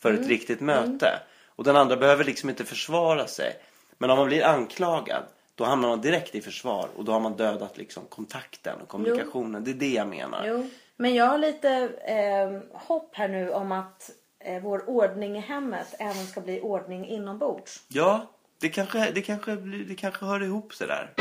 för 0.02 0.12
ett 0.12 0.28
riktigt 0.28 0.60
möte. 0.60 1.20
Och 1.56 1.64
den 1.64 1.76
andra 1.76 1.96
behöver 1.96 2.24
liksom 2.24 2.48
inte 2.50 2.64
försvara 2.64 3.26
sig. 3.26 3.56
Men 3.98 4.10
om 4.10 4.18
man 4.18 4.26
blir 4.26 4.44
anklagad 4.44 5.22
då 5.56 5.64
hamnar 5.64 5.88
man 5.88 6.00
direkt 6.00 6.34
i 6.34 6.40
försvar 6.40 6.88
och 6.96 7.04
då 7.04 7.12
har 7.12 7.20
man 7.20 7.36
dödat 7.36 7.76
liksom 7.78 8.02
kontakten 8.08 8.80
och 8.80 8.88
kommunikationen. 8.88 9.64
Det 9.64 9.70
är 9.70 9.74
det 9.74 9.92
jag 9.92 10.08
menar. 10.08 10.44
Jo, 10.46 10.70
men 10.96 11.14
jag 11.14 11.26
har 11.26 11.38
lite 11.38 11.70
eh, 12.06 12.78
hopp 12.80 13.10
här 13.16 13.28
nu 13.28 13.50
om 13.50 13.72
att 13.72 14.10
eh, 14.44 14.62
vår 14.62 14.88
ordning 14.90 15.36
i 15.36 15.40
hemmet 15.40 15.94
även 15.98 16.26
ska 16.26 16.40
bli 16.40 16.60
ordning 16.60 17.06
inombords. 17.08 17.82
Ja, 17.88 18.26
det 18.60 18.68
kanske, 18.68 19.10
det 19.10 19.22
kanske, 19.22 19.56
blir- 19.56 19.84
det 19.84 19.94
kanske 19.94 20.24
hör 20.24 20.42
ihop 20.42 20.74
sådär. 20.74 21.12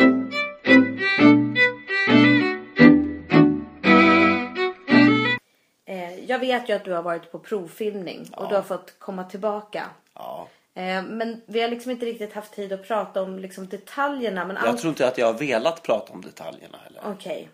Eh, 5.86 6.20
jag 6.26 6.40
vet 6.40 6.70
ju 6.70 6.74
att 6.74 6.84
du 6.86 6.94
har 6.94 7.02
varit 7.04 7.32
på 7.32 7.40
provfilmning 7.40 8.30
och 8.38 8.50
du 8.50 8.56
har 8.56 8.62
fått 8.62 9.00
komma 9.00 9.24
tillbaka. 9.24 9.84
Ja. 10.14 10.48
Eh, 10.78 11.04
men 11.04 11.42
vi 11.46 11.62
har 11.62 11.68
liksom 11.70 11.92
inte 11.92 12.06
riktigt 12.06 12.34
haft 12.34 12.54
tid 12.54 12.74
att 12.74 12.88
prata 12.88 13.22
om 13.22 13.40
liksom 13.40 13.68
detaljerna. 13.68 14.46
Men 14.46 14.56
Jag 14.56 14.66
allt... 14.68 14.80
tror 14.82 14.90
inte 14.90 15.08
att 15.08 15.18
jag 15.18 15.26
har 15.26 15.34
velat 15.34 15.84
prata 15.84 16.14
om 16.14 16.22
detaljerna 16.22 16.78
heller. 16.84 17.02
Okej. 17.06 17.50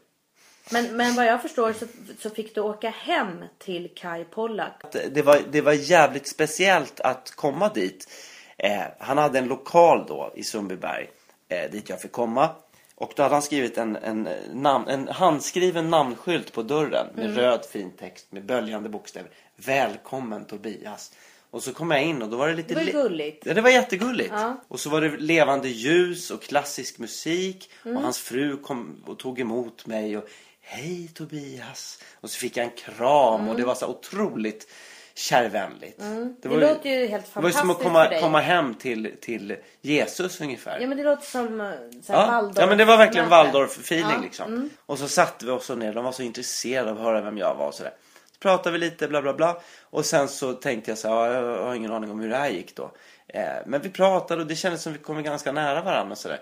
Men, 0.71 0.97
men 0.97 1.15
vad 1.15 1.25
jag 1.25 1.41
förstår 1.41 1.73
så, 1.73 1.85
så 2.19 2.29
fick 2.29 2.55
du 2.55 2.61
åka 2.61 2.89
hem 2.89 3.45
till 3.57 3.91
Kai 3.95 4.23
Pollak. 4.23 4.81
Det- 5.11 5.21
var, 5.21 5.39
det 5.51 5.61
var 5.61 5.73
jävligt 5.73 6.27
speciellt 6.27 6.99
att 6.99 7.31
komma 7.35 7.69
dit. 7.69 8.09
Eh, 8.57 8.81
han 8.99 9.17
hade 9.17 9.39
en 9.39 9.47
lokal 9.47 10.05
då 10.07 10.33
i 10.35 10.43
Sundbyberg 10.43 11.09
eh, 11.49 11.71
dit 11.71 11.89
jag 11.89 12.01
fick 12.01 12.11
komma. 12.11 12.49
Och 12.95 13.13
då 13.15 13.23
hade 13.23 13.35
han 13.35 13.41
skrivit 13.41 13.77
en, 13.77 13.95
en, 13.95 14.29
namn, 14.53 14.87
en 14.87 15.07
handskriven 15.07 15.89
namnskylt 15.89 16.53
på 16.53 16.63
dörren 16.63 17.07
med 17.15 17.35
röd 17.35 17.65
fin 17.65 17.91
text 17.91 18.31
med 18.31 18.45
böljande 18.45 18.89
bokstäver. 18.89 19.29
Välkommen 19.55 20.45
Tobias. 20.45 21.11
Och 21.51 21.63
så 21.63 21.73
kom 21.73 21.91
jag 21.91 22.03
in 22.03 22.21
och 22.21 22.29
då 22.29 22.37
var 22.37 22.47
det 22.47 22.53
lite... 22.53 22.69
Det 22.69 22.75
var 22.75 22.81
ju 22.81 22.87
li- 22.87 22.91
gulligt. 22.93 23.45
Ja, 23.45 23.53
det 23.53 23.61
var 23.61 23.69
jättegulligt. 23.69 24.31
Ja. 24.33 24.61
Och 24.67 24.79
så 24.79 24.89
var 24.89 25.01
det 25.01 25.17
levande 25.17 25.69
ljus 25.69 26.31
och 26.31 26.41
klassisk 26.41 26.97
musik. 26.99 27.69
Och 27.83 28.01
hans 28.01 28.19
fru 28.19 28.57
kom 28.57 29.03
och 29.07 29.19
tog 29.19 29.39
emot 29.39 29.85
mig. 29.85 30.17
Och 30.17 30.27
Hej 30.61 31.07
Tobias. 31.13 31.99
Och 32.21 32.29
så 32.29 32.39
fick 32.39 32.57
jag 32.57 32.63
en 32.65 32.71
kram 32.71 33.49
och 33.49 33.55
det 33.55 33.63
var 33.65 33.75
så 33.75 33.87
otroligt 33.87 34.67
kärvänligt. 35.13 35.97
Det, 36.41 36.47
var 36.49 36.55
ju- 36.55 36.61
låter 36.61 36.89
ju 36.89 37.07
helt 37.07 37.33
det 37.33 37.41
var 37.41 37.49
fantastiskt 37.49 37.59
som 37.59 37.69
att 37.69 37.81
komma, 37.83 38.19
komma 38.21 38.39
hem 38.39 38.73
till, 38.73 39.11
till 39.21 39.55
Jesus 39.81 40.41
ungefär. 40.41 40.79
Ja 40.79 40.87
men 40.87 40.97
det 40.97 41.03
låter 41.03 41.25
som 41.25 41.61
eh, 41.61 41.71
så 42.03 42.13
Ja, 42.13 42.27
Waldorf 42.27 42.57
ja 42.59 42.67
men 42.67 42.77
det 42.77 42.85
var 42.85 42.97
verkligen. 42.97 43.29
Waldorf-feeling 43.29 44.21
liksom. 44.23 44.69
Och 44.85 44.99
så 44.99 45.07
satte 45.07 45.45
vi 45.45 45.51
oss 45.51 45.69
ner, 45.69 45.93
de 45.93 46.03
var 46.05 46.11
så 46.11 46.23
intresserade 46.23 46.91
av 46.91 46.97
att 46.97 47.03
höra 47.03 47.21
vem 47.21 47.37
jag 47.37 47.55
var 47.55 47.67
och 47.67 47.73
sådär. 47.73 47.93
Pratade 48.41 48.71
vi 48.71 48.77
lite, 48.77 49.07
bla 49.07 49.21
bla 49.21 49.33
bla. 49.33 49.61
Och 49.81 50.05
sen 50.05 50.27
så 50.27 50.53
tänkte 50.53 50.91
jag 50.91 50.97
så 50.97 51.07
här, 51.07 51.15
ja, 51.15 51.33
jag 51.33 51.65
har 51.65 51.75
ingen 51.75 51.91
aning 51.91 52.11
om 52.11 52.19
hur 52.19 52.29
det 52.29 52.37
här 52.37 52.49
gick 52.49 52.75
då. 52.75 52.91
Eh, 53.27 53.43
men 53.65 53.81
vi 53.81 53.89
pratade 53.89 54.41
och 54.41 54.47
det 54.47 54.55
kändes 54.55 54.81
som 54.81 54.93
vi 54.93 54.99
kom 54.99 55.23
ganska 55.23 55.51
nära 55.51 55.81
varandra 55.81 56.11
och 56.11 56.17
sådär. 56.17 56.39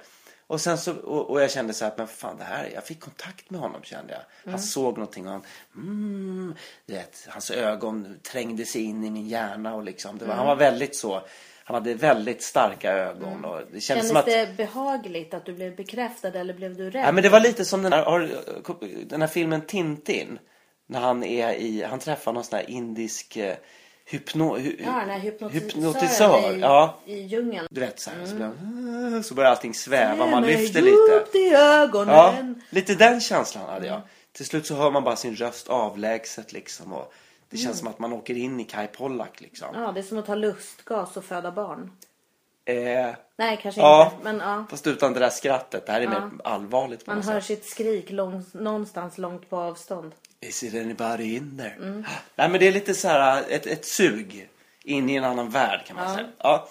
Och 0.47 0.61
sen 0.61 0.77
så, 0.77 0.95
och, 0.95 1.29
och 1.29 1.41
jag 1.41 1.51
kände 1.51 1.73
så 1.73 1.85
här, 1.85 1.93
men 1.97 2.07
fan 2.07 2.37
det 2.37 2.43
här, 2.43 2.69
jag 2.73 2.83
fick 2.83 2.99
kontakt 2.99 3.49
med 3.49 3.61
honom 3.61 3.81
kände 3.83 4.13
jag. 4.13 4.51
Han 4.51 4.59
såg 4.59 4.97
någonting 4.97 5.27
och 5.27 5.31
han, 5.31 5.41
mm, 5.75 6.55
vet, 6.85 7.27
hans 7.29 7.51
ögon 7.51 8.19
trängde 8.31 8.65
sig 8.65 8.81
in 8.81 9.03
i 9.03 9.09
min 9.09 9.27
hjärna 9.27 9.75
och 9.75 9.83
liksom, 9.83 10.17
var, 10.17 10.35
han 10.35 10.45
var 10.45 10.55
väldigt 10.55 10.95
så, 10.95 11.21
han 11.63 11.73
hade 11.73 11.93
väldigt 11.93 12.43
starka 12.43 12.91
ögon 12.93 13.45
och 13.45 13.57
det 13.57 13.81
kändes 13.81 13.85
Kändes 13.85 14.07
som 14.07 14.17
att 14.17 14.25
det 14.25 14.57
behagligt 14.57 15.33
att 15.33 15.45
du 15.45 15.53
blev 15.53 15.75
bekräftad 15.75 16.27
eller 16.27 16.53
blev 16.53 16.75
du 16.75 16.89
rädd? 16.89 17.07
Ja, 17.07 17.11
men 17.11 17.23
det 17.23 17.29
var 17.29 17.39
lite 17.39 17.65
som 17.65 17.83
den 17.83 17.93
här, 17.93 19.05
den 19.05 19.21
här 19.21 19.27
filmen 19.27 19.61
Tintin. 19.61 20.39
När 20.91 20.99
han 20.99 21.23
är 21.23 21.53
i, 21.53 21.83
han 21.83 21.99
träffar 21.99 22.33
någon 22.33 22.43
sån 22.43 22.57
här 22.59 22.69
indisk 22.69 23.37
eh, 23.37 23.55
hypno, 24.05 24.55
hy, 24.57 24.75
Ja, 24.85 24.91
den 24.91 25.09
här 25.09 25.19
hypnotisören 25.19 25.63
hypnotisör. 25.63 26.57
i, 26.57 26.59
Ja, 26.59 26.99
i 27.05 27.19
djungeln. 27.21 27.67
du 27.71 27.81
vet 27.81 27.99
så 27.99 28.09
här. 28.09 28.25
Så, 28.25 28.35
börjar, 28.35 29.21
så 29.21 29.33
börjar 29.33 29.49
allting 29.51 29.73
sväva, 29.73 30.25
man 30.27 30.43
lyfter 30.43 30.81
lite. 30.81 31.37
i 31.37 31.53
ögonen. 31.55 32.15
Ja, 32.15 32.33
lite 32.69 32.95
den 32.95 33.21
känslan 33.21 33.69
hade 33.69 33.87
jag. 33.87 34.01
Till 34.31 34.45
slut 34.45 34.65
så 34.65 34.75
hör 34.75 34.91
man 34.91 35.03
bara 35.03 35.15
sin 35.15 35.35
röst 35.35 35.67
avlägset 35.69 36.53
liksom. 36.53 36.93
Och 36.93 37.13
det 37.49 37.57
känns 37.57 37.79
som 37.79 37.87
att 37.87 37.99
man 37.99 38.13
åker 38.13 38.37
in 38.37 38.59
i 38.59 38.63
Kai 38.63 38.87
Pollak 38.87 39.41
liksom. 39.41 39.67
Ja, 39.73 39.91
det 39.91 39.99
är 39.99 40.03
som 40.03 40.17
att 40.17 40.25
ta 40.25 40.35
lustgas 40.35 41.17
och 41.17 41.25
föda 41.25 41.51
barn. 41.51 41.91
Nej, 43.37 43.59
kanske 43.61 43.81
Ja. 43.81 44.11
inte. 44.13 44.23
Men 44.23 44.39
ja. 44.49 44.65
Fast 44.69 44.87
utan 44.87 45.13
det 45.13 45.19
där 45.19 45.29
skrattet. 45.29 45.85
Det 45.85 45.91
här 45.91 46.01
är 46.01 46.07
mer 46.07 46.29
allvarligt 46.43 47.05
på 47.05 47.11
Man 47.11 47.21
hör 47.23 47.39
sätt. 47.41 47.45
sitt 47.63 47.65
skrik 47.65 48.09
lång, 48.11 48.45
någonstans 48.51 49.17
långt 49.17 49.49
på 49.49 49.57
avstånd. 49.57 50.11
Is 50.41 50.63
it 50.63 50.73
anybody 50.73 51.35
in 51.35 51.57
there? 51.57 51.73
Mm. 51.75 52.05
Nej 52.35 52.49
men 52.49 52.59
det 52.59 52.67
är 52.67 52.71
lite 52.71 52.93
så 52.93 53.07
här 53.07 53.43
ett, 53.49 53.65
ett 53.65 53.85
sug 53.85 54.47
in 54.83 55.09
i 55.09 55.15
en 55.15 55.23
annan 55.23 55.49
värld 55.49 55.81
kan 55.87 55.95
man 55.95 56.15
säga. 56.15 56.27
Ja. 56.37 56.69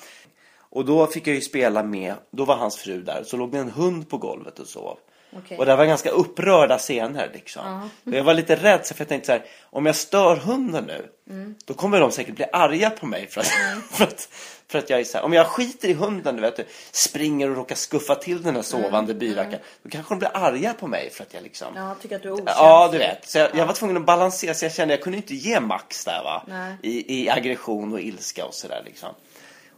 Och 0.71 0.85
då 0.85 1.07
fick 1.07 1.27
jag 1.27 1.35
ju 1.35 1.41
spela 1.41 1.83
med, 1.83 2.15
då 2.31 2.45
var 2.45 2.57
hans 2.57 2.77
fru 2.77 3.03
där, 3.03 3.23
så 3.27 3.37
låg 3.37 3.53
det 3.53 3.59
en 3.59 3.71
hund 3.71 4.09
på 4.11 4.19
golvet 4.19 4.59
och 4.59 4.67
sov. 4.67 4.99
Okej. 5.37 5.59
Och 5.59 5.67
det 5.67 5.77
var 5.77 5.87
ganska 5.87 6.11
upprörda 6.11 6.79
scener 6.79 7.31
liksom. 7.35 7.91
Och 8.05 8.13
jag 8.13 8.25
var 8.25 8.35
lite 8.35 8.57
rädd 8.57 8.87
för 8.87 8.95
jag 8.99 9.09
tänkte 9.09 9.27
så 9.27 9.33
här, 9.33 9.45
om 9.63 9.87
jag 9.87 9.97
stör 9.97 10.37
hunden 10.37 10.85
nu, 10.85 11.07
Mm. 11.31 11.55
då 11.65 11.75
kommer 11.75 12.01
de 12.01 12.11
säkert 12.13 12.35
bli 12.35 12.45
arga 12.53 12.91
på 12.91 13.07
mig 13.07 13.27
för 13.27 13.41
att, 13.41 13.47
för 13.91 14.05
att, 14.05 14.29
för 14.71 14.79
att 14.79 14.91
jag 14.91 15.01
är 15.01 15.05
så 15.05 15.19
här, 15.19 15.25
om 15.25 15.33
jag 15.33 15.47
skiter 15.47 15.89
i 15.89 15.93
hunden 15.93 16.37
du 16.37 16.43
vet, 16.43 16.61
springer 16.93 17.51
och 17.51 17.57
råkar 17.57 17.77
skuffa 17.77 18.15
till 18.15 18.43
den 18.43 18.55
här 18.57 18.63
sovande 18.63 19.15
byrackaren, 19.15 19.61
då 19.83 19.91
kanske 19.91 20.15
de 20.15 20.19
blir 20.19 20.31
arga 20.35 20.75
på 20.75 20.87
mig 20.87 21.11
för 21.11 21.23
att 21.23 21.35
jag 21.35 21.43
liksom 21.43 21.69
Mm. 21.77 21.89
Ja, 21.89 21.95
tycker 22.03 22.17
att 22.17 22.23
du 22.23 22.29
är 22.29 22.33
okänslig. 22.33 22.55
Ja, 22.57 22.89
du 22.93 22.99
vet. 22.99 23.29
Så 23.29 23.39
jag, 23.39 23.49
jag 23.55 23.67
var 23.67 23.75
tvungen 23.75 23.97
att 23.97 24.07
balansera 24.07 24.55
så 24.55 24.65
jag 24.65 24.73
kände 24.73 24.95
jag 24.95 25.03
kunde 25.03 25.17
inte 25.17 25.35
ge 25.35 25.61
max 25.61 26.05
där 26.05 26.23
va. 26.25 26.43
Nej. 26.49 26.75
I, 26.83 27.23
I 27.23 27.31
aggression 27.31 27.93
och 27.93 28.01
ilska 28.01 28.45
och 28.45 28.55
sådär 28.55 28.83
liksom. 28.85 29.09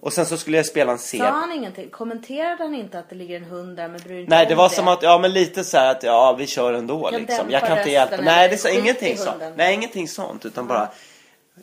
Och 0.01 0.13
sen 0.13 0.27
så 0.27 0.37
skulle 0.37 0.57
jag 0.57 0.67
spela 0.67 0.93
en 0.93 0.99
Sa 0.99 1.03
scen. 1.05 1.21
han 1.21 1.53
ingenting? 1.53 1.91
Kommenterade 1.91 2.63
han 2.63 2.75
inte 2.75 2.99
att 2.99 3.09
det 3.11 3.15
ligger 3.17 3.37
en 3.37 3.45
hund 3.45 3.77
där 3.77 3.89
men 3.89 4.01
bryr 4.01 4.21
inte 4.21 4.31
Nej, 4.37 4.47
det 4.47 4.55
var 4.55 4.69
som 4.69 4.89
att, 4.89 5.03
ja 5.03 5.19
men 5.19 5.33
lite 5.33 5.65
så 5.65 5.77
här 5.79 5.91
att 5.91 6.03
ja 6.03 6.33
vi 6.39 6.47
kör 6.47 6.73
ändå 6.73 7.09
Jag 7.13 7.21
liksom. 7.21 7.51
Jag 7.51 7.67
kan 7.67 7.79
inte 7.79 7.91
hjälpa. 7.91 8.17
Nej, 8.17 8.49
det 8.49 8.57
sa 8.57 8.69
ingenting 8.69 9.17
sånt. 9.19 9.43
Nej, 9.57 9.75
ingenting 9.75 10.09
sånt. 10.09 10.45
Utan 10.47 10.67
bara, 10.67 10.89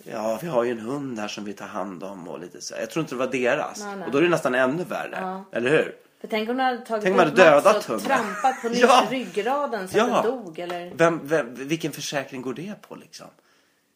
ja 0.03 0.39
vi 0.41 0.47
har 0.47 0.63
ju 0.63 0.71
en 0.71 0.79
hund 0.79 1.19
här 1.19 1.27
som 1.27 1.43
vi 1.45 1.53
tar 1.53 1.65
hand 1.67 2.03
om 2.03 2.27
och 2.27 2.39
lite 2.39 2.61
så. 2.61 2.75
Jag 2.79 2.89
tror 2.89 3.01
inte 3.03 3.15
det 3.15 3.19
var 3.19 3.27
deras. 3.27 3.79
Nej, 3.79 3.95
nej. 3.95 4.05
Och 4.05 4.11
då 4.11 4.17
är 4.17 4.21
det 4.21 4.29
nästan 4.29 4.55
ännu 4.55 4.83
värre. 4.83 5.43
Eller 5.51 5.69
hur? 5.69 5.95
För 6.21 6.27
tänk 6.27 6.49
om 6.49 6.57
du 6.57 6.63
hade 6.63 6.77
tagit 6.85 7.03
Tänk 7.03 7.21
ut 7.27 7.35
dödat 7.35 7.75
och 7.75 7.83
hunden. 7.83 8.05
trampat 8.07 8.61
på 8.61 8.67
Ja. 8.73 9.03
ryggraden 9.09 9.87
så 9.87 9.97
Ja. 9.97 10.03
att 10.17 10.23
den 10.23 10.31
dog 10.31 10.59
eller? 10.59 10.91
Vem, 10.95 11.19
vem, 11.23 11.53
vilken 11.55 11.91
försäkring 11.91 12.41
går 12.41 12.53
det 12.53 12.81
på 12.89 12.95
liksom? 12.95 13.27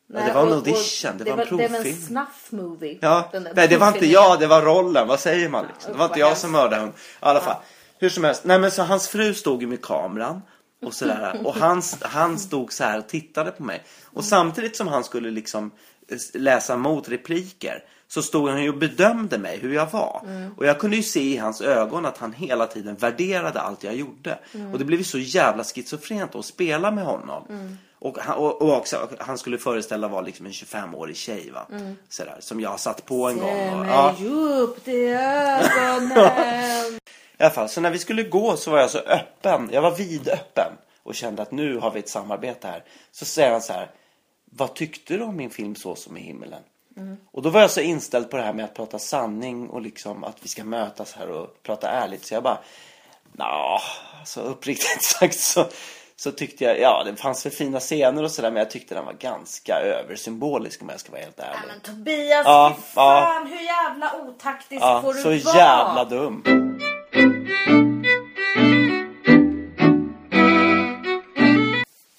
Ja, 0.08 0.20
Nej, 0.20 0.28
det 0.28 0.34
var 0.34 0.48
en 0.48 0.54
audition, 0.54 1.12
det, 1.18 1.24
var 1.24 1.32
en 1.32 1.38
Det 1.38 1.56
var 1.56 1.62
en 1.62 1.70
provfilm. 1.70 2.02
snuff 2.02 2.48
movie. 2.52 2.98
Ja, 3.02 3.30
nej 3.56 3.68
det 3.68 3.78
var 3.78 3.88
inte 3.88 4.06
jag, 4.06 4.40
det 4.40 4.48
var 4.48 4.62
rollen. 4.62 5.08
Vad 5.08 5.20
säger 5.20 5.50
man 5.50 5.66
liksom? 5.74 5.92
Det 5.92 5.98
var 5.98 6.06
inte 6.06 6.20
jag 6.20 6.38
som 6.38 6.52
mördade 6.52 6.82
hon. 6.82 6.90
I 6.90 6.94
alla 7.20 7.40
fall. 7.40 7.56
Hur 8.00 8.10
som 8.10 8.24
helst. 8.24 8.44
Nej 8.46 8.60
men 8.60 8.72
så 8.72 8.84
hans 8.84 9.08
fru 9.08 9.34
stod 9.34 9.62
ju 9.62 9.68
med 9.68 9.82
kameran. 9.82 10.42
Och 10.86 10.94
sådär. 10.94 11.42
Och 11.44 11.56
han, 11.56 11.82
han 12.02 12.40
stod 12.40 12.74
så 12.74 12.84
här 12.84 12.98
och 12.98 13.08
tittade 13.08 13.52
på 13.52 13.64
mig. 13.64 13.84
Och 14.06 14.24
samtidigt 14.26 14.76
som 14.76 14.88
han 14.88 15.04
skulle 15.04 15.32
liksom 15.32 15.72
läsa 16.34 16.78
motrepliker. 16.78 17.84
Så 18.08 18.22
stod 18.22 18.50
han 18.50 18.64
ju 18.64 18.70
och 18.70 18.78
bedömde 18.78 19.38
mig 19.38 19.60
hur 19.60 19.74
jag 19.74 19.92
var. 19.92 20.22
Och 20.58 20.66
jag 20.66 20.80
kunde 20.80 20.96
ju 20.98 21.04
se 21.04 21.22
i 21.22 21.38
hans 21.38 21.62
ögon 21.62 22.06
att 22.06 22.18
han 22.18 22.34
hela 22.34 22.68
tiden 22.68 22.96
värderade 22.96 23.62
allt 23.62 23.84
jag 23.84 23.96
gjorde. 23.96 24.40
Och 24.74 24.80
det 24.80 24.86
blev 24.86 25.00
ju 25.00 25.04
så 25.04 25.18
jävla 25.18 25.64
schizofrent 25.64 26.36
att 26.36 26.46
spela 26.46 26.92
med 26.92 27.04
honom. 27.06 27.44
Och, 28.00 28.18
han, 28.20 28.38
och, 28.38 28.62
och 28.62 28.78
också, 28.78 29.10
han 29.20 29.38
skulle 29.38 29.58
föreställa 29.58 30.08
vara 30.08 30.22
liksom 30.22 30.46
en 30.46 30.52
25-årig 30.52 31.16
tjej 31.16 31.52
va. 31.52 31.68
Sådär, 32.10 32.38
som 32.40 32.60
jag 32.62 32.80
satt 32.80 33.06
på 33.06 33.30
en 33.30 33.38
gång. 33.38 33.50
Se 33.50 33.72
Och, 33.72 33.78
mig 33.78 33.90
ja. 33.90 34.16
djupt 34.20 34.88
i 34.88 35.06
ögonen. 35.08 37.00
I 37.40 37.44
alla 37.44 37.50
fall, 37.50 37.70
så 37.70 37.82
när 37.82 37.92
vi 37.92 38.00
skulle 38.00 38.24
gå 38.24 38.58
så 38.58 38.72
var 38.72 38.80
jag 38.80 38.90
så 38.90 39.00
öppen. 39.00 39.70
Jag 39.72 39.82
var 39.82 39.96
vidöppen 39.96 40.72
och 41.04 41.16
kände 41.16 41.42
att 41.42 41.52
nu 41.52 41.78
har 41.78 41.92
vi 41.92 42.00
ett 42.00 42.10
samarbete 42.10 42.68
här. 42.68 42.84
Så 43.12 43.26
säger 43.26 43.52
han 43.52 43.62
så 43.62 43.74
här. 43.74 43.92
Vad 44.54 44.74
tyckte 44.76 45.14
du 45.18 45.24
om 45.24 45.36
min 45.36 45.50
film 45.50 45.76
Så 45.76 45.96
som 45.96 46.18
i 46.18 46.22
himmelen? 46.22 46.62
Och 47.32 47.42
då 47.42 47.50
var 47.50 47.62
jag 47.62 47.72
så 47.72 47.82
inställd 47.82 48.30
på 48.30 48.38
det 48.38 48.44
här 48.44 48.54
med 48.54 48.66
att 48.66 48.74
prata 48.74 49.00
sanning 49.00 49.70
och 49.70 49.82
liksom 49.82 50.24
att 50.24 50.38
vi 50.42 50.48
ska 50.48 50.64
mötas 50.64 51.14
här 51.14 51.30
och 51.30 51.64
prata 51.64 51.90
ärligt. 51.90 52.26
Så 52.26 52.34
jag 52.34 52.44
bara, 52.44 52.58
ja, 53.38 53.82
så 54.26 54.42
uppriktigt 54.42 55.04
sagt 55.20 55.40
så, 55.40 55.66
så 56.16 56.32
tyckte 56.32 56.64
jag, 56.64 56.80
ja 56.80 57.04
det 57.06 57.16
fanns 57.16 57.46
väl 57.46 57.54
fina 57.54 57.80
scener 57.80 58.24
och 58.24 58.32
sådär 58.32 58.52
men 58.52 58.60
jag 58.60 58.72
tyckte 58.72 58.96
den 58.96 59.06
var 59.06 59.14
ganska 59.14 59.76
översymbolisk 59.76 60.82
om 60.82 60.90
jag 60.90 61.00
ska 61.00 61.12
vara 61.12 61.22
helt 61.22 61.40
ärlig. 61.40 61.68
Men 61.68 61.80
Tobias, 61.82 62.46
Ja, 62.46 62.74
fy 62.78 62.84
ja. 62.96 63.32
fan 63.36 63.48
hur 63.48 63.60
jävla 63.62 64.14
otaktisk 64.22 64.82
Ja, 64.82 65.02
får 65.02 65.14
du 65.14 65.22
så 65.22 65.30
vara? 65.30 65.58
jävla 65.58 66.06
dum. 66.06 66.44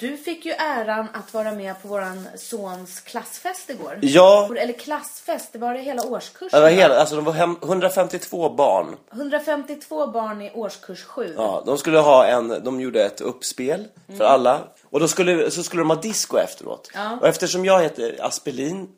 Du 0.03 0.17
fick 0.17 0.47
ju 0.47 0.53
äran 0.53 1.09
att 1.13 1.35
vara 1.35 1.53
med 1.53 1.83
på 1.83 1.89
våran 1.89 2.29
sons 2.37 3.01
klassfest 3.01 3.71
igår. 3.71 3.99
Ja. 4.03 4.51
Eller 4.57 4.73
klassfest, 4.73 5.53
det 5.53 5.59
var 5.59 5.75
det 5.75 5.81
hela 5.81 6.03
årskursen. 6.07 6.49
Det 6.53 6.61
var 6.61 6.71
va? 6.71 6.77
hela, 6.77 6.95
alltså 6.95 7.17
de 7.17 7.25
var 7.25 7.33
hem, 7.33 7.57
152 7.63 8.51
barn 8.51 8.97
152 9.13 10.07
barn 10.07 10.43
i 10.43 10.51
årskurs 10.55 11.05
7. 11.05 11.35
Ja, 11.37 11.63
de 11.67 11.79
skulle 11.79 11.99
ha 11.99 12.27
en, 12.27 12.49
de 12.65 12.81
gjorde 12.81 13.05
ett 13.05 13.21
uppspel 13.21 13.89
för 14.19 14.25
alla. 14.25 14.61
Och 14.85 15.01
då 15.01 15.09
skulle, 15.09 15.51
så 15.51 15.63
skulle 15.63 15.83
de 15.83 15.91
ha 15.91 15.97
disco 15.97 16.39
efteråt. 16.39 16.91
Ja. 16.95 17.19
Och 17.21 17.29
eftersom 17.29 17.65
jag 17.65 17.83
heter 17.83 18.19
Aspelin, 18.21 18.89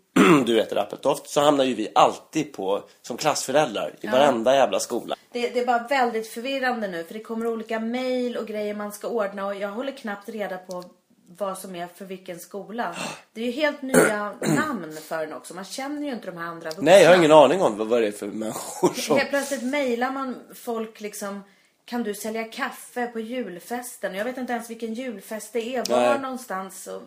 du 0.46 0.56
heter 0.56 0.76
Appeltoft, 0.76 1.28
så 1.28 1.40
hamnar 1.40 1.64
ju 1.64 1.74
vi 1.74 1.88
alltid 1.94 2.52
på, 2.52 2.82
som 3.02 3.16
klassföräldrar 3.16 3.94
i 4.00 4.06
varenda 4.06 4.54
jävla 4.54 4.80
skola. 4.80 5.16
Det, 5.32 5.48
det 5.48 5.60
är 5.60 5.66
bara 5.66 5.86
väldigt 5.88 6.28
förvirrande 6.28 6.88
nu 6.88 7.04
för 7.04 7.14
det 7.14 7.20
kommer 7.20 7.46
olika 7.46 7.80
mejl 7.80 8.36
och 8.36 8.46
grejer 8.46 8.74
man 8.74 8.92
ska 8.92 9.08
ordna 9.08 9.46
och 9.46 9.54
jag 9.54 9.68
håller 9.68 9.92
knappt 9.92 10.28
reda 10.28 10.58
på 10.58 10.84
vad 11.26 11.58
som 11.58 11.74
är 11.74 11.88
för 11.94 12.04
vilken 12.04 12.38
skola. 12.38 12.96
Det 13.32 13.40
är 13.40 13.44
ju 13.44 13.50
helt 13.50 13.82
nya 13.82 14.32
namn 14.40 14.96
för 15.08 15.26
den 15.26 15.34
också. 15.34 15.54
Man 15.54 15.64
känner 15.64 16.06
ju 16.06 16.12
inte 16.12 16.26
de 16.26 16.36
här 16.36 16.46
andra 16.46 16.68
vuxna. 16.68 16.84
Nej, 16.84 17.02
jag 17.02 17.10
har 17.10 17.16
ingen 17.16 17.32
aning 17.32 17.62
om 17.62 17.78
vad, 17.78 17.86
vad 17.86 18.02
det 18.02 18.06
är 18.06 18.12
för 18.12 18.26
människor 18.26 18.94
som... 18.94 19.16
Helt 19.16 19.30
plötsligt 19.30 19.62
mejlar 19.62 20.10
man 20.10 20.40
folk 20.54 21.00
liksom 21.00 21.40
kan 21.84 22.02
du 22.02 22.14
sälja 22.14 22.44
kaffe 22.44 23.06
på 23.06 23.20
julfesten? 23.20 24.14
Jag 24.14 24.24
vet 24.24 24.38
inte 24.38 24.52
ens 24.52 24.70
vilken 24.70 24.94
julfest 24.94 25.52
det 25.52 25.76
är. 25.76 25.84
Var 25.90 26.00
Nej. 26.00 26.18
någonstans? 26.20 26.86
Och 26.86 27.02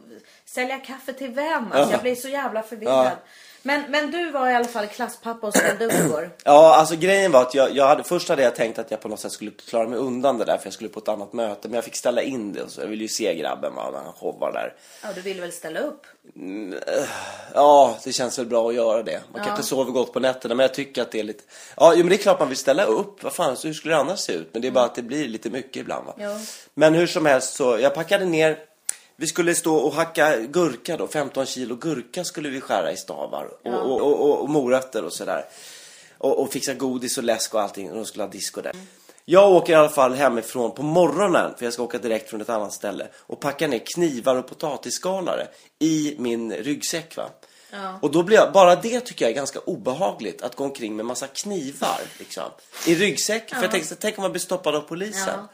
sälja 0.46 0.80
kaffe 0.80 1.14
till 1.14 1.32
vem? 1.32 1.64
Alltså, 1.72 1.80
Ja. 1.80 1.92
Jag 1.92 2.02
blir 2.02 2.16
så 2.16 2.28
jävla 2.30 2.64
förvirrad. 2.64 3.06
Ja. 3.06 3.18
Men, 3.68 3.92
men 3.92 4.12
du 4.12 4.32
var 4.32 4.50
i 4.50 4.56
alla 4.56 4.68
fall 4.68 4.88
klasspappa 4.88 5.48
och 5.48 5.56
ställde 5.56 5.86
upp 5.86 5.94
igår. 5.94 6.32
Ja, 6.44 6.76
alltså 6.76 6.96
grejen 6.96 7.32
var 7.32 7.42
att 7.42 7.54
jag, 7.54 7.76
jag 7.76 7.88
hade, 7.88 8.04
först 8.04 8.30
hade 8.30 8.42
jag 8.42 8.56
tänkt 8.56 8.80
att 8.80 8.92
jag 8.92 9.02
på 9.02 9.08
något 9.08 9.20
sätt 9.20 9.32
skulle 9.32 9.52
klara 9.52 9.88
mig 9.88 10.00
undan 10.00 10.38
det 10.38 10.46
där 10.46 10.58
för 10.58 10.66
jag 10.66 10.74
skulle 10.74 10.90
på 10.90 11.00
ett 11.00 11.08
annat 11.08 11.34
möte. 11.34 11.68
Men 11.68 11.76
jag 11.76 11.84
fick 11.84 11.96
ställa 11.96 12.22
in 12.22 12.54
det 12.54 12.64
och 12.64 12.72
så. 12.72 12.82
Jag 12.82 12.88
ville 12.88 13.02
ju 13.02 13.08
se 13.08 13.36
grabben 13.36 13.76
va, 13.76 13.90
när 13.92 14.00
han 14.00 14.14
showar 14.14 14.52
där. 14.52 14.74
Ja, 15.04 15.10
du 15.16 15.22
ville 15.22 15.42
väl 15.42 15.52
ställa 15.52 15.80
upp? 15.80 16.06
Ja, 17.54 17.98
det 18.04 18.12
känns 18.12 18.40
väl 18.40 18.46
bra 18.46 18.70
att 18.70 18.76
göra 18.76 19.04
det. 19.04 19.22
Man 19.34 19.44
kan 19.44 19.52
inte 19.52 19.64
sova 19.64 19.92
gott 19.92 20.14
på 20.14 20.20
nätterna, 20.20 20.56
men 20.56 20.64
jag 20.64 20.74
tycker 20.74 21.02
att 21.02 21.12
det 21.12 21.20
är 21.20 21.24
lite... 21.24 21.44
Ja, 21.78 21.94
jo, 21.94 22.00
men 22.00 22.10
det 22.10 22.16
är 22.16 22.18
klart 22.18 22.40
man 22.40 22.48
vill 22.48 22.58
ställa 22.58 22.84
upp. 22.84 23.24
Vad 23.24 23.34
fan, 23.34 23.58
så 23.58 23.68
hur 23.68 23.74
skulle 23.74 23.94
det 23.94 24.00
annars 24.00 24.20
se 24.20 24.34
ut? 24.34 24.50
Men 24.52 24.62
det 24.62 24.68
är 24.68 24.72
bara 24.72 24.86
att 24.86 24.96
det 24.96 25.02
blir 25.02 25.28
lite 25.28 25.50
mycket 25.50 25.78
ibland 25.78 26.06
va. 26.06 26.14
Ja. 26.18 26.40
Men 26.74 26.94
hur 26.94 27.08
som 27.08 27.26
helst 27.26 27.54
så, 27.54 27.80
jag 27.80 27.94
packade 27.94 28.26
ner. 28.26 28.58
Vi 29.20 29.28
skulle 29.28 29.56
stå 29.56 29.76
och 29.76 29.94
hacka 29.94 30.38
gurka 30.40 30.98
då, 30.98 31.08
15 31.08 31.46
kilo 31.46 31.76
gurka 31.76 32.24
skulle 32.24 32.50
vi 32.50 32.62
skära 32.62 32.92
i 32.92 32.98
stavar. 32.98 33.50
Och, 33.64 33.74
och, 33.74 34.02
och, 34.02 34.22
och, 34.22 34.42
och 34.42 34.50
morötter 34.50 35.04
och 35.04 35.14
sådär. 35.14 35.46
Och, 36.18 36.42
och 36.42 36.52
fixa 36.52 36.74
godis 36.74 37.18
och 37.18 37.24
läsk 37.24 37.54
och 37.54 37.62
allting. 37.62 37.90
Och 37.90 37.96
de 37.96 38.06
skulle 38.06 38.24
ha 38.24 38.32
disco 38.32 38.62
där. 38.62 38.74
Jag 39.26 39.52
åker 39.52 39.74
i 39.74 39.76
alla 39.76 39.90
fall 39.90 40.14
hemifrån 40.14 40.72
på 40.72 40.84
morgonen, 40.84 41.54
för 41.58 41.66
jag 41.66 41.74
ska 41.74 41.84
åka 41.84 41.98
direkt 41.98 42.30
från 42.30 42.42
ett 42.42 42.50
annat 42.50 42.74
ställe. 42.74 43.08
Och 43.18 43.40
packar 43.40 43.68
ner 43.68 43.82
knivar 43.96 44.36
och 44.36 44.48
potatisskalare 44.48 45.48
i 45.80 46.16
min 46.18 46.54
ryggsäck 46.54 47.18
va. 47.18 47.30
Och 48.02 48.12
då 48.12 48.24
blir 48.24 48.38
jag, 48.38 48.54
bara 48.54 48.76
det 48.76 49.00
tycker 49.00 49.26
jag 49.26 49.32
är 49.32 49.36
ganska 49.36 49.60
obehagligt. 49.60 50.42
Att 50.42 50.56
gå 50.56 50.64
omkring 50.64 50.96
med 50.96 51.06
massa 51.06 51.28
knivar 51.28 52.02
liksom. 52.20 52.44
I 52.88 52.96
ryggsäck. 52.96 53.50
För 53.50 53.62
jag 53.62 53.72
tänkte, 53.72 53.96
tänk 53.96 54.18
om 54.18 54.22
man 54.22 54.32
blir 54.32 54.42
stoppad 54.42 54.76
av 54.76 54.82
polisen. 54.82 55.34
Ja. 55.38 55.48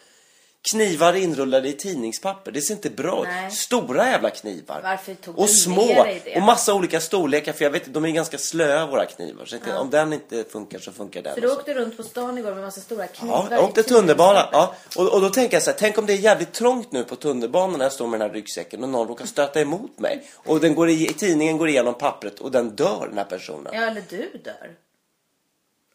Knivar 0.71 1.13
inrullade 1.13 1.69
i 1.69 1.73
tidningspapper. 1.73 2.51
Det 2.51 2.61
ser 2.61 2.73
inte 2.73 2.89
bra 2.89 3.25
ut. 3.47 3.53
Stora 3.53 4.05
jävla 4.09 4.29
knivar. 4.29 4.79
Varför 4.83 5.13
tog 5.13 5.39
och 5.39 5.47
du 5.47 5.53
små. 5.53 5.85
med 5.87 6.05
dig 6.05 6.21
det? 6.25 6.35
Och 6.35 6.41
massa 6.41 6.73
olika 6.73 6.99
storlekar. 7.01 7.53
För 7.53 7.63
jag 7.63 7.71
vet 7.71 7.93
de 7.93 8.05
är 8.05 8.09
ganska 8.09 8.37
slöa 8.37 8.85
våra 8.85 9.05
knivar. 9.05 9.45
Så 9.45 9.55
jag- 9.67 9.81
om 9.81 9.89
den 9.89 10.13
inte 10.13 10.43
funkar 10.43 10.79
så 10.79 10.91
funkar 10.91 11.21
den. 11.21 11.33
Så 11.35 11.39
du 11.39 11.47
också. 11.47 11.59
åkte 11.59 11.73
runt 11.73 11.97
på 11.97 12.03
stan 12.03 12.37
igår 12.37 12.53
med 12.53 12.63
massa 12.63 12.81
stora 12.81 13.07
knivar 13.07 13.35
Ja, 13.49 13.55
jag 13.55 13.59
i 13.59 13.63
åkte 13.63 13.83
tunnelbana. 13.83 14.41
tidningspapper. 14.41 14.75
Ja. 14.95 15.01
Och, 15.03 15.13
och 15.13 15.21
då 15.21 15.29
tänker 15.29 15.55
jag 15.55 15.63
så 15.63 15.69
här, 15.71 15.77
tänk 15.79 15.97
om 15.97 16.05
det 16.05 16.13
är 16.13 16.17
jävligt 16.17 16.53
trångt 16.53 16.91
nu 16.91 17.03
på 17.03 17.15
tunnelbanan 17.15 17.77
när 17.77 17.85
jag 17.85 17.93
står 17.93 18.07
med 18.07 18.19
den 18.19 18.29
här 18.29 18.35
ryggsäcken 18.35 18.83
och 18.83 18.89
någon 18.89 19.07
råkar 19.07 19.25
stöta 19.25 19.61
emot 19.61 19.99
mig. 19.99 20.23
Och 20.35 20.59
den 20.59 20.75
går 20.75 20.89
i, 20.89 21.05
tidningen 21.07 21.57
går 21.57 21.69
igenom 21.69 21.93
pappret 21.93 22.39
och 22.39 22.51
den 22.51 22.69
dör 22.75 23.05
den 23.09 23.17
här 23.17 23.25
personen. 23.25 23.71
Ja, 23.73 23.81
Ja, 23.81 23.87
eller 23.87 24.03
du 24.09 24.17
dör. 24.43 24.71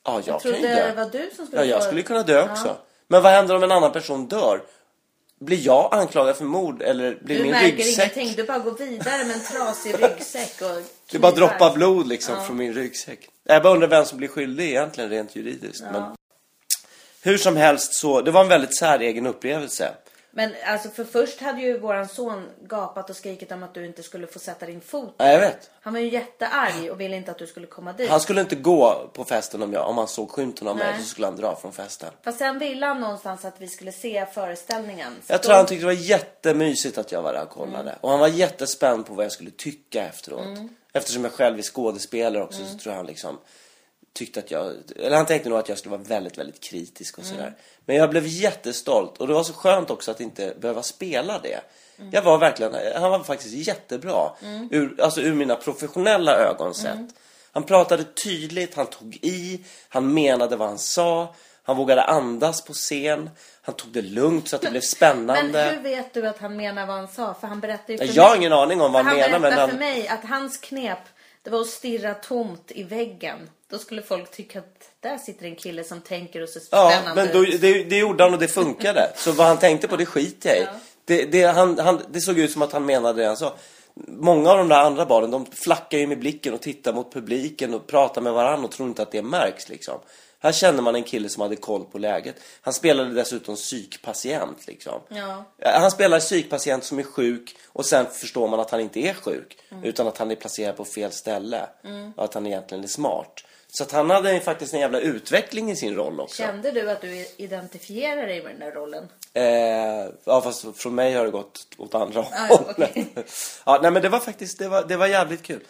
jag, 0.04 0.14
Jag 0.14 0.24
kan 0.24 0.40
trodde 0.40 0.56
ju 0.58 0.62
det 0.66 0.74
dö. 0.74 0.94
var 0.94 1.04
du 1.12 1.30
som 1.36 1.46
skulle 1.46 1.62
Ja, 1.62 1.68
jag 1.68 1.78
få- 1.80 1.86
skulle 1.86 2.02
kunna 2.02 2.22
dö 2.22 2.50
också. 2.50 2.76
Men 3.08 3.22
vad 3.22 3.32
händer 3.32 3.56
om 3.56 3.62
en 3.62 3.72
annan 3.72 3.92
person 3.92 4.26
dör? 4.26 4.62
Blir 5.40 5.66
jag 5.66 5.94
anklagad 5.94 6.36
för 6.36 6.44
mord 6.44 6.82
eller 6.82 7.18
blir 7.22 7.36
Du 7.36 7.42
min 7.42 7.50
märker 7.50 7.76
ryggsäck... 7.76 8.16
ingenting. 8.16 8.36
Du 8.36 8.44
bara 8.44 8.58
går 8.58 8.72
vidare 8.72 9.24
med 9.24 9.36
en 9.36 9.40
trasig 9.40 9.94
ryggsäck 10.02 10.62
och 10.62 10.82
Det 11.10 11.18
bara 11.18 11.32
droppar 11.32 11.74
blod 11.74 12.06
liksom 12.08 12.44
från 12.46 12.56
min 12.56 12.74
ryggsäck. 12.74 13.28
Jag 13.44 13.62
bara 13.62 13.72
undrar 13.72 13.88
vem 13.88 14.04
som 14.04 14.18
blir 14.18 14.28
skyldig 14.28 14.68
egentligen 14.68 15.10
rent 15.10 15.36
juridiskt. 15.36 15.84
Men 15.92 16.02
hur 17.22 17.38
som 17.38 17.56
helst 17.56 17.94
så, 17.94 18.20
det 18.20 18.30
var 18.30 18.40
en 18.40 18.48
väldigt 18.48 18.78
säregen 18.78 19.26
upplevelse. 19.26 19.94
Men 20.30 20.54
alltså 20.66 20.88
för 20.88 21.04
först 21.04 21.40
hade 21.40 21.60
ju 21.60 21.78
våran 21.78 22.08
son 22.08 22.48
gapat 22.62 23.10
och 23.10 23.16
skrikit 23.16 23.52
om 23.52 23.62
att 23.62 23.74
du 23.74 23.86
inte 23.86 24.02
skulle 24.02 24.26
få 24.26 24.38
sätta 24.38 24.66
din 24.66 24.80
fot 24.80 25.14
Ja, 25.16 25.32
jag 25.32 25.40
vet. 25.40 25.70
Han 25.80 25.92
var 25.92 26.00
ju 26.00 26.08
jättearg 26.08 26.90
och 26.92 27.00
ville 27.00 27.16
inte 27.16 27.30
att 27.30 27.38
du 27.38 27.46
skulle 27.46 27.66
komma 27.66 27.92
dit. 27.92 28.10
Han 28.10 28.20
skulle 28.20 28.40
inte 28.40 28.56
gå 28.56 29.10
på 29.12 29.24
festen 29.24 29.62
om, 29.62 29.72
jag, 29.72 29.88
om 29.88 29.98
han 29.98 30.08
såg 30.08 30.30
skymten 30.30 30.68
av 30.68 30.76
mig 30.76 30.86
Nej. 30.92 31.02
så 31.02 31.08
skulle 31.08 31.26
han 31.26 31.36
dra 31.36 31.56
från 31.56 31.72
festen. 31.72 32.08
Fast 32.24 32.38
sen 32.38 32.58
ville 32.58 32.86
han 32.86 33.00
någonstans 33.00 33.44
att 33.44 33.54
vi 33.60 33.68
skulle 33.68 33.92
se 33.92 34.26
föreställningen. 34.34 35.12
Så 35.26 35.32
Jag 35.32 35.40
då- 35.40 35.42
tror 35.44 35.54
han 35.54 35.66
tyckte 35.66 35.82
det 35.82 35.94
var 35.94 36.02
jättemysigt 36.02 36.98
att 36.98 37.12
jag 37.12 37.22
var 37.22 37.32
där 37.32 37.42
och 37.42 37.50
kollade. 37.50 37.98
Och 38.00 38.10
han 38.10 38.20
var 38.20 38.28
jättespänd 38.28 39.06
på 39.06 39.14
vad 39.14 39.24
jag 39.24 39.32
skulle 39.32 39.50
tycka 39.50 40.04
efteråt. 40.06 40.58
Eftersom 40.92 41.24
jag 41.24 41.32
själv 41.32 41.58
är 41.58 41.62
skådespelare 41.62 42.42
också 42.44 42.58
så 42.64 42.78
tror 42.78 42.92
jag 42.92 42.96
han 42.96 43.06
liksom 43.06 43.38
tyckte 44.18 44.40
att 44.40 44.50
jag, 44.50 44.74
eller 44.96 45.16
han 45.16 45.26
tänkte 45.26 45.48
nog 45.48 45.58
att 45.58 45.68
jag 45.68 45.78
skulle 45.78 45.96
vara 45.96 46.08
väldigt, 46.08 46.38
väldigt 46.38 46.60
kritisk 46.60 47.18
och 47.18 47.24
sådär. 47.24 47.54
Men 47.86 47.96
jag 47.96 48.10
blev 48.10 48.26
jättestolt 48.26 49.18
och 49.18 49.26
det 49.26 49.34
var 49.34 49.44
så 49.44 49.52
skönt 49.52 49.90
också 49.90 50.10
att 50.10 50.20
inte 50.20 50.54
behöva 50.60 50.82
spela 50.82 51.38
det. 51.38 51.60
Jag 52.12 52.22
var 52.22 52.38
verkligen, 52.38 52.74
han 53.02 53.10
var 53.10 53.24
faktiskt 53.24 53.54
jättebra. 53.54 54.30
Ur, 54.70 55.00
alltså 55.00 55.20
ur 55.20 55.34
mina 55.34 55.56
professionella 55.56 56.36
ögon 56.36 56.74
sett. 56.74 57.14
Han 57.52 57.62
pratade 57.62 58.04
tydligt, 58.04 58.74
han 58.74 58.86
tog 58.86 59.18
i, 59.22 59.64
han 59.88 60.14
menade 60.14 60.56
vad 60.56 60.68
han 60.68 60.78
sa. 60.78 61.34
Han 61.62 61.76
vågade 61.76 62.02
andas 62.02 62.64
på 62.64 62.72
scen. 62.72 63.30
Han 63.62 63.74
tog 63.74 63.92
det 63.92 64.02
lugnt 64.02 64.48
så 64.48 64.56
att 64.56 64.62
det 64.62 64.70
blev 64.70 64.80
spännande. 64.80 65.52
Men 65.52 65.74
hur 65.74 65.82
vet 65.82 66.14
du 66.14 66.26
att 66.26 66.38
han 66.38 66.56
menar 66.56 66.86
vad 66.86 66.96
han 66.96 67.08
sa? 67.08 67.34
För 67.34 67.46
han 67.46 67.60
berättade 67.60 67.92
ju 67.92 67.98
för 67.98 68.16
Jag 68.16 68.22
har 68.22 68.36
ingen 68.36 68.52
aning 68.52 68.80
om 68.80 68.92
vad 68.92 69.04
han, 69.04 69.06
han 69.06 69.16
menar 69.16 69.30
men 69.30 69.40
berättade 69.40 69.60
han... 69.60 69.70
för 69.70 69.78
mig 69.78 70.08
att 70.08 70.24
hans 70.24 70.56
knep 70.56 70.98
det 71.42 71.50
var 71.50 71.60
att 71.60 71.66
stirra 71.66 72.14
tomt 72.14 72.72
i 72.74 72.82
väggen. 72.82 73.50
Då 73.70 73.78
skulle 73.78 74.02
folk 74.02 74.30
tycka 74.30 74.58
att 74.58 74.90
där 75.00 75.18
sitter 75.18 75.46
en 75.46 75.56
kille 75.56 75.84
som 75.84 76.00
tänker 76.00 76.42
och 76.42 76.48
ser 76.48 76.62
Ja, 76.70 76.90
spännande 76.90 77.24
men 77.24 77.34
då, 77.34 77.50
det, 77.58 77.84
det 77.84 77.98
gjorde 77.98 78.24
han 78.24 78.34
och 78.34 78.40
det 78.40 78.48
funkade. 78.48 79.12
Så 79.16 79.32
vad 79.32 79.46
han 79.46 79.58
tänkte 79.58 79.88
på 79.88 79.96
det 79.96 80.06
skiter 80.06 80.48
jag 80.48 80.58
i. 80.58 80.66
Det, 81.04 81.24
det, 81.24 81.42
han, 81.44 81.78
han, 81.78 82.02
det 82.10 82.20
såg 82.20 82.38
ut 82.38 82.52
som 82.52 82.62
att 82.62 82.72
han 82.72 82.86
menade 82.86 83.22
det 83.22 83.26
han 83.26 83.36
sa. 83.36 83.54
Många 84.06 84.50
av 84.50 84.58
de 84.58 84.68
där 84.68 84.80
andra 84.80 85.06
barnen, 85.06 85.30
de 85.30 85.46
flackar 85.46 85.98
ju 85.98 86.06
med 86.06 86.18
blicken 86.18 86.54
och 86.54 86.60
tittar 86.60 86.92
mot 86.92 87.12
publiken 87.12 87.74
och 87.74 87.86
pratar 87.86 88.22
med 88.22 88.32
varandra 88.32 88.64
och 88.66 88.72
tror 88.72 88.88
inte 88.88 89.02
att 89.02 89.12
det 89.12 89.22
märks 89.22 89.68
liksom. 89.68 90.00
Här 90.40 90.52
känner 90.52 90.82
man 90.82 90.94
en 90.94 91.02
kille 91.02 91.28
som 91.28 91.42
hade 91.42 91.56
koll 91.56 91.84
på 91.84 91.98
läget. 91.98 92.36
Han 92.60 92.74
spelade 92.74 93.14
dessutom 93.14 93.56
psykpatient 93.56 94.66
liksom. 94.66 95.00
Ja. 95.08 95.44
Han 95.58 95.90
spelar 95.90 96.20
psykpatient 96.20 96.84
som 96.84 96.98
är 96.98 97.02
sjuk 97.02 97.56
och 97.66 97.86
sen 97.86 98.06
förstår 98.06 98.48
man 98.48 98.60
att 98.60 98.70
han 98.70 98.80
inte 98.80 99.00
är 99.00 99.14
sjuk. 99.14 99.58
Utan 99.82 100.06
att 100.06 100.18
han 100.18 100.30
är 100.30 100.34
placerad 100.36 100.76
på 100.76 100.84
fel 100.84 101.12
ställe. 101.12 101.66
Och 102.16 102.24
att 102.24 102.34
han 102.34 102.46
egentligen 102.46 102.84
är 102.84 102.88
smart. 102.88 103.44
Så 103.72 103.82
att 103.82 103.92
han 103.92 104.10
hade 104.10 104.40
faktiskt 104.40 104.74
en 104.74 104.80
jävla 104.80 105.00
utveckling 105.00 105.70
i 105.70 105.76
sin 105.76 105.94
roll 105.94 106.20
också. 106.20 106.36
Kände 106.42 106.70
du 106.70 106.90
att 106.90 107.00
du 107.00 107.26
identifierar 107.36 108.26
dig 108.26 108.42
med 108.42 108.52
den 108.52 108.60
där 108.60 108.70
rollen? 108.72 109.08
Eh, 109.34 110.12
ja 110.24 110.40
fast 110.42 110.76
från 110.76 110.94
mig 110.94 111.14
har 111.14 111.24
det 111.24 111.30
gått 111.30 111.66
åt 111.78 111.94
andra 111.94 112.20
Ah, 112.20 112.46
hållet. 112.46 112.90
okej. 112.90 113.06
ja, 113.66 113.78
nej 113.82 113.90
men 113.90 114.02
det 114.02 114.08
var 114.08 114.18
faktiskt, 114.20 114.58
det 114.58 114.68
var, 114.68 114.84
det 114.84 114.96
var 114.96 115.06
jävligt 115.06 115.42
kul. 115.42 115.60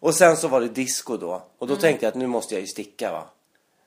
Och 0.00 0.14
sen 0.14 0.36
så 0.36 0.48
var 0.48 0.60
det 0.60 0.68
disco 0.68 1.16
då. 1.16 1.42
Och 1.58 1.66
då 1.66 1.76
tänkte 1.76 2.06
jag 2.06 2.10
att 2.10 2.14
nu 2.16 2.26
måste 2.26 2.54
jag 2.54 2.60
ju 2.60 2.66
sticka 2.66 3.12
va. 3.12 3.24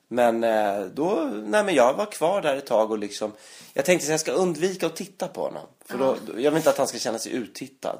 Men 0.08 0.44
eh, 0.44 0.80
då, 0.80 1.30
nej 1.34 1.64
men 1.64 1.74
jag 1.74 1.94
var 1.94 2.06
kvar 2.06 2.42
där 2.42 2.56
ett 2.56 2.66
tag 2.66 2.90
och 2.90 2.98
liksom 2.98 3.32
Jag 3.74 3.84
tänkte 3.84 4.04
att 4.06 4.10
jag 4.10 4.20
ska 4.20 4.32
undvika 4.32 4.86
att 4.86 4.96
titta 4.96 5.28
på 5.28 5.42
honom. 5.42 5.66
För 5.84 5.98
då, 5.98 6.16
då, 6.26 6.40
jag 6.40 6.50
vill 6.50 6.56
inte 6.56 6.70
att 6.70 6.78
han 6.78 6.86
ska 6.88 6.98
känna 6.98 7.18
sig 7.18 7.32
uttittad. 7.32 7.98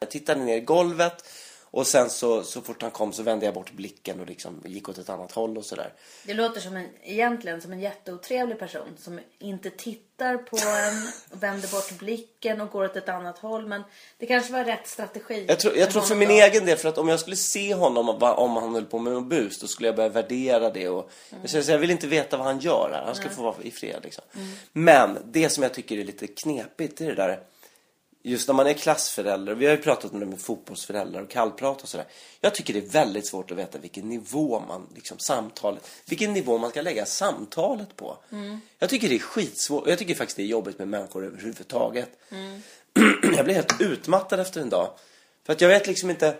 Jag 0.00 0.10
tittade 0.10 0.40
ner 0.40 0.56
i 0.56 0.60
golvet 0.60 1.24
och 1.76 1.86
sen 1.86 2.10
så, 2.10 2.42
så 2.42 2.60
fort 2.60 2.82
han 2.82 2.90
kom 2.90 3.12
så 3.12 3.22
vände 3.22 3.46
jag 3.46 3.54
bort 3.54 3.72
blicken 3.72 4.20
och 4.20 4.26
liksom 4.26 4.62
gick 4.64 4.88
åt 4.88 4.98
ett 4.98 5.08
annat 5.08 5.32
håll 5.32 5.58
och 5.58 5.64
sådär. 5.64 5.92
Det 6.24 6.34
låter 6.34 6.60
som 6.60 6.76
en, 6.76 6.88
egentligen 7.02 7.60
som 7.60 7.72
en 7.72 7.80
jätteotrevlig 7.80 8.58
person 8.58 8.88
som 8.98 9.20
inte 9.38 9.70
tittar 9.70 10.36
på 10.36 10.56
en, 10.56 11.08
vänder 11.40 11.68
bort 11.68 11.98
blicken 11.98 12.60
och 12.60 12.70
går 12.70 12.84
åt 12.84 12.96
ett 12.96 13.08
annat 13.08 13.38
håll. 13.38 13.66
Men 13.66 13.82
det 14.18 14.26
kanske 14.26 14.52
var 14.52 14.64
rätt 14.64 14.86
strategi. 14.86 15.44
Jag 15.48 15.60
tror, 15.60 15.76
jag 15.76 15.90
tror 15.90 16.02
för 16.02 16.14
min 16.14 16.28
då. 16.28 16.34
egen 16.34 16.66
del, 16.66 16.78
för 16.78 16.88
att 16.88 16.98
om 16.98 17.08
jag 17.08 17.20
skulle 17.20 17.36
se 17.36 17.74
honom 17.74 18.08
om, 18.08 18.56
han 18.56 18.74
höll 18.74 18.84
på 18.84 18.98
med 18.98 19.12
någon 19.12 19.28
bus, 19.28 19.58
då 19.60 19.66
skulle 19.66 19.88
jag 19.88 19.96
börja 19.96 20.08
värdera 20.08 20.70
det. 20.70 20.88
Och, 20.88 21.10
så 21.44 21.70
jag 21.70 21.78
vill 21.78 21.90
inte 21.90 22.06
veta 22.06 22.36
vad 22.36 22.46
han 22.46 22.58
gör 22.58 22.90
här. 22.92 23.02
Han 23.06 23.14
ska 23.14 23.28
få 23.28 23.42
vara 23.42 23.54
i 23.62 23.70
fred. 23.70 24.00
Liksom. 24.02 24.24
Men 24.72 25.18
det 25.24 25.48
som 25.48 25.62
jag 25.62 25.74
tycker 25.74 25.98
är 25.98 26.04
lite 26.04 26.26
knepigt, 26.26 26.98
det 26.98 27.04
är 27.04 27.08
det 27.08 27.14
där 27.14 27.40
Just 28.28 28.48
när 28.48 28.54
man 28.54 28.66
är 28.66 28.72
klassförälder, 28.72 29.54
vi 29.54 29.66
har 29.66 29.72
ju 29.72 29.82
pratat 29.82 30.12
om 30.12 30.20
det 30.20 30.26
med 30.26 30.40
fotbollsföräldrar 30.40 31.22
och 31.22 31.30
kallprat 31.30 31.82
och 31.82 31.88
sådär. 31.88 32.06
Jag 32.40 32.54
tycker 32.54 32.74
det 32.74 32.78
är 32.78 32.90
väldigt 32.90 33.26
svårt 33.26 33.50
att 33.50 33.56
veta 33.56 33.78
vilken 33.78 34.08
nivå 34.08 34.62
man, 34.68 34.86
liksom 34.94 35.18
samtalet, 35.18 35.90
vilken 36.06 36.32
nivå 36.32 36.58
man 36.58 36.70
ska 36.70 36.82
lägga 36.82 37.06
samtalet 37.06 37.96
på. 37.96 38.18
Jag 38.78 38.90
tycker 38.90 39.08
det 39.08 39.14
är 39.14 39.18
skitsvårt, 39.18 39.88
jag 39.88 39.98
tycker 39.98 40.14
faktiskt 40.14 40.36
det 40.36 40.42
är 40.42 40.46
jobbigt 40.46 40.78
med 40.78 40.88
människor 40.88 41.24
överhuvudtaget. 41.26 42.08
jag 43.36 43.44
blir 43.44 43.54
helt 43.54 43.80
utmattad 43.80 44.40
efter 44.40 44.60
en 44.60 44.70
dag. 44.70 44.90
För 45.44 45.52
att 45.52 45.60
jag 45.60 45.68
vet 45.68 45.86
liksom 45.86 46.10
inte, 46.10 46.36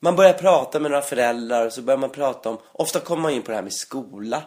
man 0.00 0.16
börjar 0.16 0.32
prata 0.32 0.80
med 0.80 0.90
några 0.90 1.02
föräldrar 1.02 1.66
och 1.66 1.72
så 1.72 1.82
börjar 1.82 1.98
man 1.98 2.10
prata 2.10 2.50
om, 2.50 2.58
ofta 2.72 3.00
kommer 3.00 3.22
man 3.22 3.32
in 3.32 3.42
på 3.42 3.50
det 3.50 3.56
här 3.56 3.62
med 3.62 3.72
skola. 3.72 4.42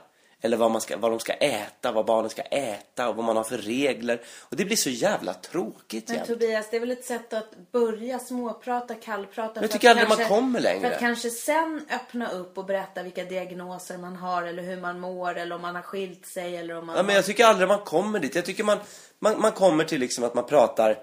Eller 0.47 0.57
vad, 0.57 0.71
man 0.71 0.81
ska, 0.81 0.97
vad 0.97 1.11
de 1.11 1.19
ska 1.19 1.33
äta, 1.33 1.91
vad 1.91 2.05
barnen 2.05 2.29
ska 2.29 2.41
äta 2.41 3.09
och 3.09 3.15
vad 3.15 3.25
man 3.25 3.37
har 3.37 3.43
för 3.43 3.57
regler. 3.57 4.21
Och 4.39 4.55
det 4.55 4.65
blir 4.65 4.75
så 4.75 4.89
jävla 4.89 5.33
tråkigt 5.33 6.07
Men 6.07 6.17
jämt. 6.17 6.27
Tobias, 6.27 6.69
det 6.69 6.75
är 6.75 6.79
väl 6.79 6.91
ett 6.91 7.05
sätt 7.05 7.33
att 7.33 7.71
börja 7.71 8.19
småprata, 8.19 8.93
kallprata. 8.93 9.61
jag 9.61 9.71
tycker 9.71 9.89
aldrig 9.89 10.07
man 10.07 10.17
kanske- 10.17 10.35
kommer 10.35 10.59
längre. 10.59 10.81
För 10.81 10.91
att 10.95 10.99
kanske 10.99 11.29
sen 11.29 11.85
öppna 11.93 12.31
upp 12.31 12.57
och 12.57 12.65
berätta 12.65 13.03
vilka 13.03 13.23
diagnoser 13.23 13.97
man 13.97 14.15
har 14.15 14.43
eller 14.43 14.63
hur 14.63 14.77
man 14.77 14.99
mår 14.99 15.37
eller 15.37 15.55
om 15.55 15.61
man 15.61 15.75
har 15.75 15.81
skilt 15.81 16.25
sig 16.25 16.57
eller 16.57 16.77
om 16.77 16.85
man 16.85 16.95
Ja, 16.95 17.03
men 17.03 17.15
jag 17.15 17.25
tycker 17.25 17.45
aldrig 17.45 17.67
man 17.67 17.79
kommer 17.79 18.19
dit. 18.19 18.35
Jag 18.35 18.45
tycker 18.45 18.63
man, 18.63 18.77
man, 19.19 19.41
man 19.41 19.51
kommer 19.51 19.83
till 19.83 19.99
liksom 19.99 20.23
att 20.23 20.33
man 20.33 20.45
pratar 20.45 20.97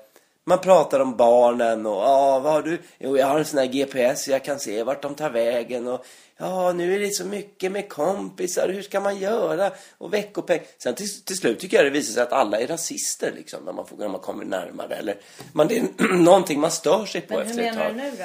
man 0.46 0.59
pratar 0.59 1.00
om 1.00 1.16
barnen 1.16 1.87
och 1.87 2.02
ja, 2.02 2.38
vad 2.38 2.52
har 2.52 2.62
du? 2.62 2.78
Jo, 2.98 3.18
jag 3.18 3.26
har 3.26 3.38
en 3.38 3.44
sån 3.44 3.59
här 3.59 3.66
GPS 3.66 4.24
så 4.24 4.30
jag 4.30 4.44
kan 4.44 4.61
se 4.61 4.83
vart 4.83 5.02
de 5.02 5.14
tar 5.14 5.30
vägen 5.30 5.88
och 5.88 6.07
ja, 6.37 6.72
nu 6.72 6.94
är 6.94 6.98
det 6.98 7.14
så 7.14 7.24
mycket 7.24 7.72
med 7.72 7.88
kompisar, 7.88 8.68
hur 8.68 8.83
ska 8.83 9.00
man 9.00 9.18
göra? 9.18 9.72
Och 9.98 10.14
veckopeng. 10.14 10.61
Sen 10.78 10.94
till, 10.94 11.24
till 11.24 11.37
slut 11.37 11.61
tycker 11.61 11.76
jag 11.76 11.87
det 11.87 11.90
visar 11.90 12.12
sig 12.12 12.22
att 12.22 12.33
alla 12.33 12.61
är 12.61 12.66
rasister 12.66 13.33
liksom 13.33 13.64
när 13.64 13.72
man, 13.72 13.87
får, 13.87 13.96
när 13.96 14.09
man 14.09 14.20
kommer 14.20 14.44
närmare. 14.44 14.94
Eller 14.94 15.16
man, 15.52 15.68
det 15.68 15.78
är 15.78 16.14
någonting 16.18 16.61
man 16.61 16.70
stör 16.70 17.07
sig 17.07 17.20
på 17.20 17.35
Men 17.35 17.46
hur 17.46 17.50
efter 17.50 17.62
ett 17.62 17.74
menar 17.74 17.88
tag. 17.88 17.96
du 17.96 18.02
nu 18.02 18.16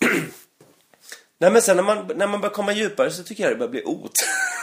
då? 0.00 0.08
Nej 1.40 1.50
men 1.50 1.62
sen 1.62 1.76
när 1.76 1.84
man, 1.84 2.10
när 2.16 2.26
man 2.26 2.40
börjar 2.40 2.54
komma 2.54 2.72
djupare 2.72 3.10
så 3.10 3.22
tycker 3.22 3.42
jag 3.42 3.52
det 3.52 3.56
börjar 3.56 3.70
bli 3.70 3.84
ot 3.84 4.12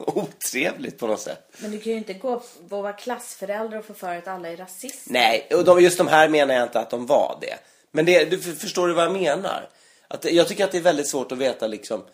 otrevligt 0.14 0.98
på 0.98 1.06
något 1.06 1.20
sätt. 1.20 1.52
Men 1.58 1.70
du 1.70 1.78
kan 1.78 1.92
ju 1.92 1.98
inte 1.98 2.12
gå 2.12 2.32
och 2.32 2.44
vara 2.68 2.92
klassförälder 2.92 3.78
och 3.78 3.84
få 3.84 3.94
för 3.94 4.16
att 4.16 4.28
alla 4.28 4.48
är 4.48 4.56
rasister. 4.56 5.12
Nej, 5.12 5.48
och 5.54 5.64
de, 5.64 5.80
just 5.80 5.98
de 5.98 6.08
här 6.08 6.28
menar 6.28 6.54
jag 6.54 6.62
inte 6.62 6.80
att 6.80 6.90
de 6.90 7.06
var 7.06 7.38
det. 7.40 7.58
Men 7.92 8.04
det, 8.04 8.24
du 8.24 8.38
för- 8.38 8.52
förstår 8.52 8.88
du 8.88 8.94
vad 8.94 9.04
jag 9.04 9.12
menar? 9.12 9.68
Att, 10.08 10.24
jag 10.32 10.48
tycker 10.48 10.64
att 10.64 10.72
det 10.72 10.78
är 10.78 10.82
väldigt 10.82 11.08
svårt 11.08 11.32
att 11.32 11.38
veta 11.38 11.66
liksom. 11.66 12.04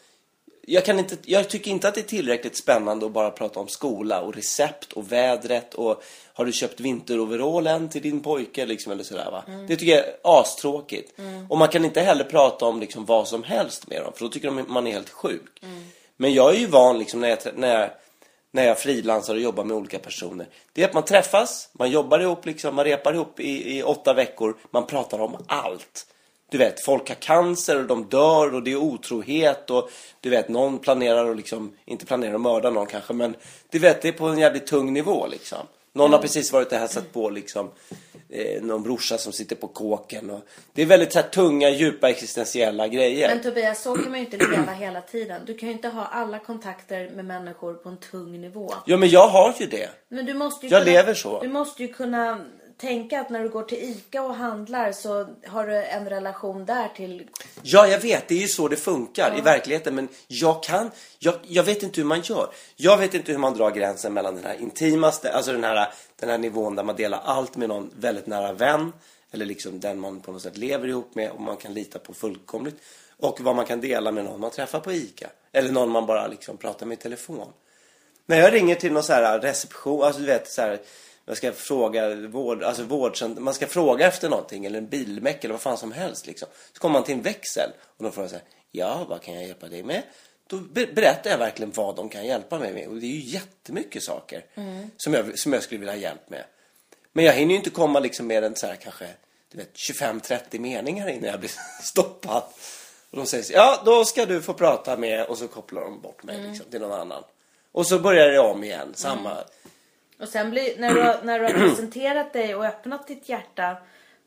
Jag, 0.68 0.85
kan 0.85 0.99
inte, 0.99 1.16
jag 1.22 1.49
tycker 1.49 1.70
inte 1.70 1.88
att 1.88 1.94
det 1.94 2.01
är 2.01 2.03
tillräckligt 2.03 2.57
spännande 2.57 3.07
att 3.07 3.12
bara 3.12 3.31
prata 3.31 3.61
om 3.61 3.68
skola 3.68 4.20
och 4.20 4.35
recept 4.35 4.92
och 4.92 5.12
vädret 5.12 5.75
och 5.75 6.03
har 6.33 6.44
du 6.44 6.53
köpt 6.53 6.81
vinteroverallen 6.81 7.88
till 7.88 8.03
din 8.03 8.20
pojke 8.22 8.66
liksom 8.66 8.92
eller 8.92 9.05
sådär 9.05 9.31
va. 9.31 9.44
Det 9.68 9.77
tycker 9.77 9.92
jag 9.96 10.05
är 10.05 10.16
astråkigt. 10.22 11.12
Och 11.49 11.59
man 11.59 11.68
kan 11.68 11.85
inte 11.85 12.01
heller 12.01 12.25
prata 12.25 12.64
om 12.64 12.81
liksom 12.81 13.05
vad 13.05 13.29
som 13.29 13.42
helst 13.42 13.88
med 13.88 14.03
dem 14.03 14.12
för 14.12 14.25
då 14.25 14.29
tycker 14.31 14.49
de 14.51 14.64
man 14.68 14.87
är 14.87 14.92
helt 14.92 15.11
sjuk. 15.11 15.62
Men 16.16 16.35
jag 16.35 16.55
är 16.55 16.59
ju 16.59 16.66
van 16.66 16.98
liksom 16.98 17.20
när 17.20 17.29
jag, 17.29 17.38
när 17.55 17.81
jag 17.81 17.90
när 18.57 18.66
jag 18.66 18.79
frilansar 18.79 19.35
och 19.35 19.40
jobbar 19.40 19.64
med 19.64 19.76
olika 19.76 19.98
personer. 19.98 20.46
Det 20.72 20.83
är 20.83 20.88
att 20.88 20.94
man 20.94 21.05
träffas, 21.05 21.68
man 21.72 21.90
jobbar 21.90 22.20
ihop, 22.20 22.46
liksom, 22.46 22.74
man 22.74 22.85
repar 22.85 23.14
ihop 23.14 23.40
i, 23.40 23.79
i 23.79 23.83
åtta 23.83 24.14
veckor. 24.14 24.57
Man 24.70 24.87
pratar 24.87 25.20
om 25.20 25.37
allt. 25.46 26.07
Du 26.50 26.59
vet, 26.59 26.81
folk 26.81 27.09
har 27.09 27.14
cancer 27.14 27.76
och 27.76 27.87
de 27.87 28.09
dör 28.09 28.55
och 28.55 28.62
det 28.62 28.72
är 28.72 28.76
otrohet 28.76 29.70
och 29.70 29.90
du 30.20 30.31
vet, 30.31 30.48
någon 30.48 30.79
planerar 30.79 31.31
att 31.31 31.37
liksom, 31.37 31.76
inte 31.85 32.07
planerar 32.07 32.35
att 32.35 32.40
mörda 32.40 32.70
någon 32.70 32.87
kanske, 32.87 33.12
men 33.12 33.37
du 33.70 33.79
vet, 33.79 34.02
det 34.02 34.09
är 34.09 34.12
på 34.12 34.26
en 34.26 34.38
jävligt 34.38 34.66
tung 34.66 34.92
nivå 34.92 35.26
liksom. 35.26 35.66
Någon 35.96 36.12
har 36.12 36.18
precis 36.18 36.52
varit 36.52 36.72
och 36.72 36.78
hälsat 36.78 37.12
på 37.12 37.30
liksom, 37.30 37.70
eh, 38.28 38.62
någon 38.62 38.82
brorsa 38.82 39.18
som 39.18 39.32
sitter 39.32 39.56
på 39.56 39.68
kåken 39.68 40.30
och 40.30 40.40
det 40.72 40.82
är 40.82 40.87
väldigt 40.87 41.12
så 41.12 41.18
här, 41.18 41.28
tunga, 41.28 41.70
djupa 41.70 42.11
existentiella 42.11 42.88
grejer. 42.88 43.28
Men 43.28 43.42
Tobias, 43.42 43.82
så 43.82 43.94
kan 43.94 44.11
man 44.11 44.20
ju 44.20 44.24
inte 44.24 44.37
leva 44.37 44.72
hela 44.72 45.00
tiden. 45.00 45.42
Du 45.46 45.54
kan 45.54 45.68
ju 45.68 45.74
inte 45.74 45.88
ha 45.88 46.06
alla 46.06 46.38
kontakter 46.38 47.11
med 47.11 47.24
människor 47.24 47.74
på 47.74 47.88
en 47.88 47.96
tung 47.96 48.40
nivå. 48.40 48.74
Ja, 48.87 48.96
men 48.96 49.09
jag 49.09 49.28
har 49.28 49.54
ju 49.59 49.66
det. 49.66 49.88
Men 50.09 50.26
du 50.26 50.35
måste 50.35 50.66
ju 50.66 50.72
Jag 50.72 50.82
kunna, 50.82 50.92
lever 50.92 51.14
så. 51.14 51.40
Du 51.40 51.48
måste 51.48 51.82
ju 51.82 51.92
kunna 51.92 52.40
tänka 52.77 53.21
att 53.21 53.31
när 53.31 53.43
du 53.43 53.49
går 53.49 53.62
till 53.62 53.79
ICA 53.79 54.23
och 54.23 54.35
handlar 54.35 54.93
så 54.93 55.27
har 55.47 55.67
du 55.67 55.85
en 55.85 56.09
relation 56.09 56.65
där 56.65 56.89
till... 56.89 57.29
Ja, 57.62 57.87
jag 57.87 58.01
vet. 58.01 58.29
Det 58.29 58.35
är 58.35 58.39
ju 58.39 58.49
så 58.49 58.69
det 58.69 58.77
funkar 58.77 59.39
i 59.39 59.41
verkligheten. 59.41 59.95
Men 59.95 60.09
jag 60.29 60.62
kan... 60.62 60.91
Jag, 61.19 61.35
jag 61.43 61.62
vet 61.62 61.83
inte 61.83 62.01
hur 62.01 62.09
man 62.09 62.21
gör. 62.21 62.49
Jag 62.77 62.97
vet 62.97 63.15
inte 63.15 63.33
hur 63.33 63.39
man 63.39 63.55
drar 63.55 63.71
gränsen 63.71 64.12
mellan 64.12 64.35
den 64.35 64.45
här 64.45 64.61
intimaste, 64.61 65.33
alltså 65.33 65.53
den 65.53 65.65
här, 65.65 65.89
den 66.17 66.29
här 66.29 66.39
nivån 66.39 66.77
där 66.77 66.83
man 66.83 66.97
delar 66.97 67.21
allt 67.25 67.57
med 67.57 67.69
någon 67.69 67.91
väldigt 67.99 68.27
nära 68.27 68.53
vän. 68.53 68.93
Eller 69.31 69.47
liksom 69.47 69.81
den 69.81 70.01
man 70.01 70.21
på 70.21 70.33
något 70.33 70.43
sätt 70.43 70.57
lever 70.57 70.89
ihop 70.89 71.15
med 71.15 71.31
och 71.31 71.41
man 71.41 71.57
kan 71.57 71.75
lita 71.75 71.99
på 71.99 72.15
fullkomligt. 72.15 72.77
Och 73.19 73.41
vad 73.41 73.57
man 73.57 73.67
kan 73.67 73.81
dela 73.81 74.12
med 74.12 74.25
någon 74.25 74.41
man 74.41 74.51
träffar 74.51 74.81
på 74.81 74.93
ICA. 74.93 75.29
Eller 75.53 75.73
någon 75.73 75.91
man 75.91 76.07
bara 76.07 76.27
liksom 76.27 76.57
pratar 76.57 76.87
med 76.87 76.99
i 76.99 77.03
telefon. 77.03 77.53
När 78.27 78.37
jag 78.37 78.53
ringer 78.53 78.75
till 78.75 78.93
någon 78.93 79.03
så 79.03 79.12
här 79.12 79.41
reception, 79.41 80.03
alltså 80.03 80.21
du 80.21 80.27
vet 80.27 80.49
så 80.49 80.62
här 80.62 80.81
jag 81.27 81.37
ska 81.37 81.53
fråga 81.53 82.15
vård, 82.15 82.62
alltså 82.62 82.83
vårdcent- 82.83 83.39
man 83.41 83.55
ska 83.55 83.67
fråga 83.67 84.07
efter 84.07 84.29
någonting 84.29 84.65
eller 84.65 84.79
en 84.79 84.89
bilmäck 84.89 85.45
eller 85.45 85.55
vad 85.55 85.61
fan 85.62 85.79
som 85.79 85.93
helst 85.93 86.27
liksom. 86.27 86.49
Så 86.73 86.81
kommer 86.81 86.93
man 86.93 87.05
till 87.05 87.15
en 87.15 87.23
växel 87.23 87.71
och 87.97 88.05
de 88.05 88.12
frågar 88.12 88.29
så 88.29 88.35
här, 88.35 88.45
ja 88.73 89.07
vad 89.09 89.23
kan 89.23 89.35
jag 89.35 89.45
hjälpa 89.47 89.69
dig 89.69 89.83
med? 89.83 90.03
Då 90.47 90.57
be- 90.57 90.87
berättar 90.87 91.31
jag 91.31 91.39
verkligen 91.39 91.73
vad 91.75 91.97
de 91.97 92.09
kan 92.09 92.27
hjälpa 92.27 92.59
mig 92.59 92.73
med 92.73 92.89
och 92.89 92.95
det 92.97 93.07
är 93.07 93.11
ju 93.11 93.21
jättemycket 93.21 94.03
saker 94.03 94.45
som, 94.97 95.15
jag, 95.15 95.39
som 95.39 95.53
jag 95.53 95.62
skulle 95.62 95.79
vilja 95.79 95.93
ha 95.93 96.01
hjälp 96.01 96.31
med. 96.31 96.45
Men 97.12 97.25
jag 97.25 97.33
hinner 97.33 97.51
ju 97.51 97.57
inte 97.59 97.71
komma 97.71 98.01
liksom 98.01 98.27
mer 98.27 98.43
än 98.43 98.57
så 98.57 98.67
här 98.67 98.77
kanske 98.77 99.09
du 99.53 99.59
vet 99.59 99.75
25-30 99.75 100.59
meningar 100.59 101.09
innan 101.09 101.31
jag 101.31 101.41
blir 101.41 101.51
stoppad. 101.83 102.43
Och 103.11 103.17
de 103.17 103.27
säger 103.27 103.45
så, 103.45 103.53
ja 103.53 103.83
då 103.85 104.05
ska 104.05 104.27
du 104.27 104.43
få 104.43 104.53
prata 104.53 104.97
med 104.97 105.25
och 105.27 105.39
så 105.39 105.49
kopplar 105.49 105.83
de 105.83 106.01
bort 106.01 106.23
mig 106.23 106.43
liksom, 106.49 106.67
till 106.71 106.81
någon 106.81 107.01
annan. 107.01 107.23
Och 107.73 107.87
så 107.87 107.99
börjar 107.99 108.29
det 108.31 108.39
om 108.39 108.65
igen, 108.65 108.93
samma. 108.95 109.37
Och 110.20 110.29
sen 110.29 110.50
blir, 110.50 110.79
när, 110.79 110.94
du 110.94 111.02
har, 111.02 111.20
när 111.22 111.38
du 111.38 111.44
har 111.44 111.52
presenterat 111.68 112.33
dig 112.33 112.55
och 112.55 112.64
öppnat 112.64 113.07
ditt 113.07 113.29
hjärta 113.29 113.76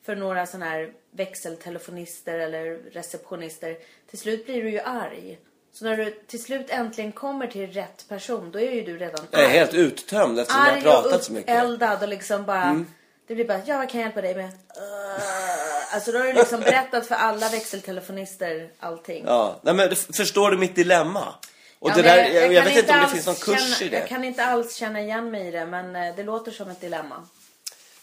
för 0.05 0.15
några 0.15 0.45
sådana 0.45 0.65
här 0.65 0.91
växeltelefonister 1.11 2.39
eller 2.39 2.77
receptionister. 2.91 3.77
Till 4.09 4.19
slut 4.19 4.45
blir 4.45 4.63
du 4.63 4.69
ju 4.69 4.79
arg. 4.79 5.39
Så 5.73 5.85
när 5.85 5.97
du 5.97 6.11
till 6.27 6.43
slut 6.43 6.69
äntligen 6.69 7.11
kommer 7.11 7.47
till 7.47 7.71
rätt 7.71 8.05
person, 8.09 8.51
då 8.51 8.59
är 8.59 8.71
ju 8.71 8.83
du 8.83 8.97
redan 8.97 9.25
Jag 9.31 9.41
är 9.41 9.45
arg. 9.45 9.53
helt 9.53 9.73
uttömd 9.73 10.39
eftersom 10.39 10.61
jag 10.61 10.71
har 10.71 10.77
arg 10.77 10.83
pratat 10.83 11.13
och 11.13 11.23
så 11.23 11.33
mycket. 11.33 11.49
Mm. 11.49 11.65
uppeldad 11.65 12.03
och 12.03 12.09
liksom 12.09 12.45
bara... 12.45 12.85
Det 13.27 13.35
blir 13.35 13.45
bara, 13.45 13.61
ja 13.65 13.77
vad 13.77 13.89
kan 13.89 14.01
jag 14.01 14.07
hjälpa 14.07 14.21
dig 14.21 14.35
med? 14.35 14.45
Uh, 14.45 15.93
alltså 15.95 16.11
då 16.11 16.17
har 16.17 16.25
du 16.25 16.33
liksom 16.33 16.59
berättat 16.59 17.07
för 17.07 17.15
alla 17.15 17.49
växeltelefonister 17.49 18.69
allting. 18.79 19.23
Ja, 19.27 19.59
nej 19.61 19.73
men 19.73 19.95
förstår 19.95 20.51
du 20.51 20.57
mitt 20.57 20.75
dilemma? 20.75 21.33
Och 21.79 21.89
Ja, 21.89 21.95
det 21.95 22.01
där, 22.01 22.17
jag, 22.17 22.53
jag 22.53 22.63
kan 22.63 22.73
vet 22.73 22.83
inte 22.83 22.93
om 22.93 22.99
det 23.01 23.07
finns 23.07 23.25
någon 23.25 23.35
kurs 23.35 23.77
känna, 23.77 23.87
i 23.87 23.89
det. 23.89 23.99
Jag 23.99 24.07
kan 24.09 24.23
inte 24.23 24.45
alls 24.45 24.75
känna 24.75 25.01
igen 25.01 25.31
mig 25.31 25.47
i 25.47 25.51
det, 25.51 25.65
men 25.65 25.95
eh, 25.95 26.15
det 26.15 26.23
låter 26.23 26.51
som 26.51 26.69
ett 26.69 26.81
dilemma. 26.81 27.27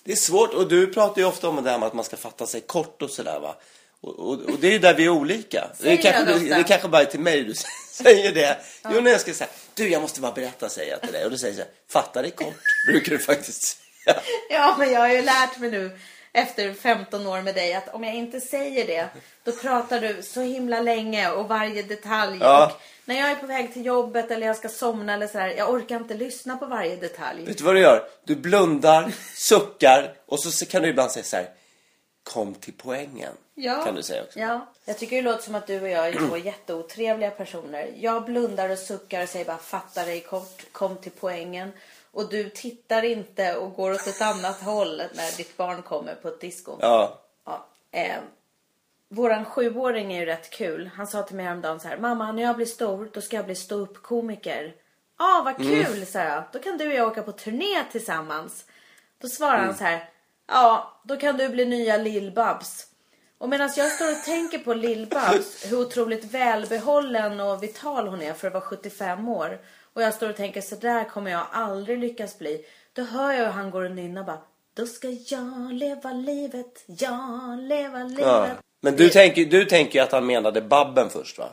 Det 0.04 0.12
är 0.12 0.16
svårt 0.16 0.54
och 0.54 0.68
du 0.68 0.86
pratar 0.86 1.20
ju 1.20 1.28
ofta 1.28 1.48
om 1.48 1.64
det 1.64 1.70
här 1.70 1.78
med 1.78 1.86
att 1.86 1.94
man 1.94 2.04
ska 2.04 2.16
fatta 2.16 2.46
sig 2.46 2.60
kort 2.60 3.02
och 3.02 3.10
sådär 3.10 3.40
va. 3.40 3.56
Och, 4.00 4.18
och, 4.18 4.32
och 4.32 4.58
det 4.60 4.68
är 4.68 4.72
ju 4.72 4.78
där 4.78 4.94
vi 4.94 5.04
är 5.04 5.08
olika. 5.08 5.68
Det, 5.70 5.82
Säger 5.82 6.02
kanske, 6.02 6.20
jag 6.20 6.26
det 6.26 6.34
ofta? 6.34 6.44
det 6.54 6.54
är 6.54 6.62
kanske 6.62 6.88
bara 6.88 7.02
är 7.02 7.06
till 7.06 7.20
mig 7.20 7.44
du 7.44 7.54
säger 7.92 8.34
det. 8.34 8.58
Jo, 8.84 9.00
när 9.00 9.10
jag 9.10 9.20
ska 9.20 9.34
säga, 9.34 9.50
du 9.74 9.88
jag 9.88 10.02
måste 10.02 10.20
bara 10.20 10.32
berätta 10.32 10.68
säger 10.68 10.90
jag 10.90 11.00
till 11.00 11.12
dig. 11.12 11.24
Och 11.24 11.30
du 11.30 11.38
säger 11.38 11.54
så 11.54 11.60
här, 11.60 11.70
fatta 11.88 12.22
dig 12.22 12.30
kort, 12.30 12.54
brukar 12.88 13.12
du 13.12 13.18
faktiskt 13.18 13.62
säga. 13.62 13.76
Ja, 14.50 14.76
men 14.78 14.92
jag 14.92 15.00
har 15.00 15.08
ju 15.08 15.22
lärt 15.22 15.58
mig 15.58 15.70
nu 15.70 15.98
efter 16.32 16.74
15 16.74 17.26
år 17.26 17.42
med 17.42 17.54
dig 17.54 17.74
att 17.74 17.94
om 17.94 18.04
jag 18.04 18.14
inte 18.14 18.40
säger 18.40 18.86
det, 18.86 19.08
då 19.44 19.52
pratar 19.52 20.00
du 20.00 20.22
så 20.22 20.40
himla 20.40 20.80
länge 20.80 21.30
och 21.30 21.48
varje 21.48 21.82
detalj. 21.82 22.38
Ja. 22.40 22.66
Och 22.66 22.80
när 23.06 23.16
jag 23.16 23.30
är 23.30 23.34
på 23.34 23.46
väg 23.46 23.72
till 23.72 23.86
jobbet 23.86 24.30
eller 24.30 24.46
jag 24.46 24.56
ska 24.56 24.68
somna 24.68 25.14
eller 25.14 25.26
så 25.26 25.38
här, 25.38 25.48
jag 25.48 25.70
orkar 25.70 25.96
inte 25.96 26.14
lyssna 26.14 26.56
på 26.56 26.66
varje 26.66 26.96
detalj. 26.96 27.44
Vet 27.44 27.58
du 27.58 27.64
vad 27.64 27.74
du 27.74 27.80
gör? 27.80 28.08
Du 28.24 28.36
blundar, 28.36 29.12
suckar 29.34 30.14
och 30.26 30.40
så 30.40 30.66
kan 30.66 30.82
du 30.82 30.88
ibland 30.88 31.10
säga 31.10 31.24
så 31.24 31.36
här, 31.36 31.50
kom 32.22 32.54
till 32.54 32.74
poängen. 32.76 33.32
Kan 33.84 33.94
du 33.94 34.02
säga 34.02 34.22
också. 34.22 34.38
Ja. 34.38 34.66
Jag 34.84 34.98
tycker 34.98 35.16
det 35.16 35.22
låter 35.22 35.42
som 35.42 35.54
att 35.54 35.66
du 35.66 35.80
och 35.80 35.88
jag 35.88 36.08
är 36.08 36.28
två 36.28 36.36
jätteotrevliga 36.44 37.30
personer. 37.30 37.90
Jag 37.96 38.24
blundar 38.24 38.68
och 38.68 38.78
suckar 38.78 39.22
och 39.22 39.28
säger 39.28 39.44
bara 39.44 39.58
fatta 39.58 40.04
dig 40.04 40.20
kort, 40.20 40.72
kom 40.72 40.96
till 40.96 41.12
poängen. 41.20 41.72
Och 42.12 42.28
du 42.28 42.50
tittar 42.50 43.02
inte 43.02 43.56
och 43.56 43.74
går 43.74 43.90
åt 43.90 44.06
ett 44.06 44.22
annat 44.22 44.62
håll 44.62 45.02
när 45.14 45.36
ditt 45.36 45.56
barn 45.56 45.82
kommer 45.82 46.14
på 46.14 46.28
ett 46.28 46.40
disco. 46.40 46.76
Ja. 46.80 47.18
Ja, 47.44 47.66
eh, 47.90 48.16
våran 49.08 49.44
sjuåring 49.44 50.12
är 50.12 50.20
ju 50.20 50.26
rätt 50.26 50.50
kul. 50.50 50.90
Han 50.94 51.06
sa 51.06 51.22
till 51.22 51.36
mig 51.36 51.44
häromdagen 51.44 51.80
så 51.80 51.88
här. 51.88 51.98
Mamma, 51.98 52.32
när 52.32 52.42
jag 52.42 52.56
blir 52.56 52.66
stor, 52.66 53.10
då 53.12 53.20
ska 53.20 53.36
jag 53.36 53.44
bli 53.44 53.54
ståuppkomiker. 53.54 54.74
Ja, 55.18 55.38
ah, 55.38 55.42
vad 55.42 55.56
kul, 55.56 56.06
sa 56.06 56.18
jag. 56.18 56.44
Då 56.52 56.58
kan 56.58 56.78
du 56.78 56.86
och 56.86 56.94
jag 56.94 57.08
åka 57.08 57.22
på 57.22 57.32
turné 57.32 57.84
tillsammans. 57.92 58.64
Då 59.18 59.28
svarar 59.28 59.58
han 59.58 59.74
så 59.74 59.84
här. 59.84 60.08
Ja, 60.46 61.00
då 61.04 61.16
kan 61.16 61.36
du 61.36 61.48
bli 61.48 61.64
nya 61.64 61.96
Lill-Babs. 61.96 62.86
Och 63.38 63.48
medan 63.48 63.70
jag 63.76 63.92
står 63.92 64.10
och 64.10 64.24
tänker 64.24 64.58
på 64.58 64.74
Lill-Babs, 64.74 65.66
hur 65.70 65.80
otroligt 65.80 66.24
välbehållen 66.24 67.40
och 67.40 67.62
vital 67.62 68.08
hon 68.08 68.22
är 68.22 68.32
för 68.32 68.46
att 68.46 68.54
vara 68.54 68.64
75 68.64 69.28
år. 69.28 69.58
Och 69.92 70.02
jag 70.02 70.14
står 70.14 70.30
och 70.30 70.36
tänker 70.36 70.60
så 70.60 70.76
där 70.76 71.04
kommer 71.04 71.30
jag 71.30 71.46
aldrig 71.52 71.98
lyckas 71.98 72.38
bli. 72.38 72.64
Då 72.92 73.02
hör 73.02 73.32
jag 73.32 73.44
hur 73.44 73.52
han 73.52 73.70
går 73.70 73.84
och 73.84 73.90
nynnar 73.90 74.24
bara. 74.24 74.40
Då 74.74 74.86
ska 74.86 75.08
jag 75.08 75.72
leva 75.72 76.12
livet, 76.12 76.84
ja, 76.86 77.56
leva 77.60 78.04
livet. 78.04 78.24
ja. 78.26 78.48
Men 78.80 78.96
du 78.96 79.08
tänker, 79.10 79.44
du 79.44 79.64
tänker 79.64 80.02
att 80.02 80.12
han 80.12 80.26
menade 80.26 80.60
Babben 80.62 81.10
först 81.10 81.38
va? 81.38 81.48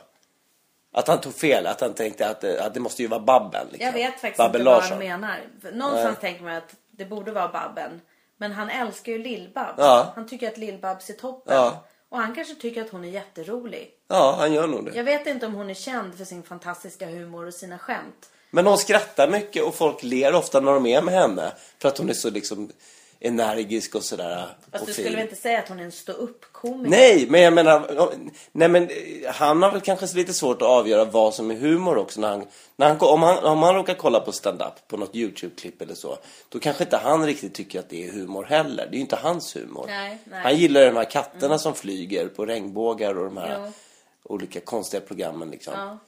Att 0.92 1.08
han 1.08 1.20
tog 1.20 1.34
fel, 1.34 1.66
att 1.66 1.80
han 1.80 1.94
tänkte 1.94 2.28
att, 2.28 2.40
det- 2.40 2.62
att 2.64 2.74
det 2.74 2.80
måste 2.80 3.02
ju 3.02 3.08
vara 3.08 3.20
Babben. 3.20 3.66
Liksom. 3.70 3.86
Jag 3.86 3.92
vet 3.92 4.12
faktiskt 4.20 4.36
Babben 4.36 4.60
inte 4.60 4.70
vad 4.70 4.74
Larsson. 4.82 4.90
han 4.98 5.06
menar. 5.20 5.40
För 5.62 5.72
Någonstans 5.72 6.18
tänker 6.20 6.42
man 6.44 6.54
att 6.56 6.74
det 6.90 7.04
borde 7.04 7.32
vara 7.32 7.48
Babben. 7.48 8.00
Men 8.36 8.52
han 8.52 8.70
älskar 8.70 9.12
ju 9.12 9.18
Lill-Babs. 9.18 9.74
Ja. 9.78 10.12
Han 10.14 10.28
tycker 10.28 10.48
att 10.48 10.56
Lill-Babs 10.56 11.10
är 11.10 11.14
toppen. 11.14 11.56
Ja. 11.56 11.84
Och 12.08 12.18
han 12.18 12.34
kanske 12.34 12.54
tycker 12.54 12.82
att 12.82 12.90
hon 12.90 13.04
är 13.04 13.08
jätterolig. 13.08 13.90
Ja, 14.08 14.36
han 14.38 14.52
gör 14.52 14.66
nog 14.66 14.84
det. 14.84 14.96
Jag 14.96 15.04
vet 15.04 15.26
inte 15.26 15.46
om 15.46 15.54
hon 15.54 15.70
är 15.70 15.74
känd 15.74 16.14
för 16.14 16.24
sin 16.24 16.42
fantastiska 16.42 17.06
humor 17.06 17.46
och 17.46 17.54
sina 17.54 17.78
skämt. 17.78 18.30
Men 18.50 18.66
hon 18.66 18.78
skrattar 18.78 19.28
mycket 19.28 19.62
och 19.64 19.74
folk 19.74 20.02
ler 20.02 20.34
ofta 20.34 20.60
när 20.60 20.72
de 20.72 20.86
är 20.86 21.02
med 21.02 21.14
henne. 21.14 21.52
För 21.78 21.88
att 21.88 21.98
hon 21.98 22.10
är 22.10 22.14
så 22.14 22.30
liksom 22.30 22.72
energisk 23.24 23.94
och 23.94 24.04
sådär. 24.04 24.46
Fast 24.72 24.86
du 24.86 24.92
skulle 24.92 25.10
väl 25.10 25.20
inte 25.20 25.36
säga 25.36 25.58
att 25.58 25.68
hon 25.68 25.80
är 25.80 25.84
en 25.84 25.92
stå-upp-komiker? 25.92 26.90
Nej, 26.90 27.26
men 27.28 27.42
jag 27.42 27.52
menar, 27.52 28.10
nej 28.52 28.68
men 28.68 28.82
eh, 28.82 29.32
han 29.32 29.62
har 29.62 29.72
väl 29.72 29.80
kanske 29.80 30.16
lite 30.16 30.34
svårt 30.34 30.62
att 30.62 30.68
avgöra 30.68 31.04
vad 31.04 31.34
som 31.34 31.50
är 31.50 31.54
humor 31.54 31.98
också 31.98 32.20
när 32.20 32.28
han, 32.28 32.44
när 32.76 32.88
han 32.88 32.96
om 33.00 33.22
han, 33.22 33.44
om 33.44 33.62
han 33.62 33.74
råkar 33.74 33.94
kolla 33.94 34.20
på 34.20 34.32
stand-up 34.32 34.88
på 34.88 34.96
något 34.96 35.14
YouTube-klipp 35.14 35.82
eller 35.82 35.94
så, 35.94 36.18
då 36.48 36.58
kanske 36.58 36.84
inte 36.84 36.96
han 36.96 37.26
riktigt 37.26 37.54
tycker 37.54 37.78
att 37.78 37.88
det 37.88 38.08
är 38.08 38.12
humor 38.12 38.44
heller. 38.44 38.86
Det 38.86 38.90
är 38.90 38.96
ju 38.96 39.00
inte 39.00 39.16
hans 39.16 39.56
humor. 39.56 39.84
Nej, 39.86 40.18
nej. 40.24 40.40
Han 40.42 40.56
gillar 40.56 40.86
de 40.86 40.96
här 40.96 41.10
katterna 41.10 41.58
som 41.58 41.74
flyger 41.74 42.28
på 42.28 42.46
regnbågar 42.46 43.18
och 43.18 43.24
de 43.24 43.36
här 43.36 43.60
Jo. 43.64 43.72
olika 44.22 44.60
konstiga 44.60 45.00
programmen 45.00 45.50
liksom. 45.50 45.74
Ja. 45.76 45.98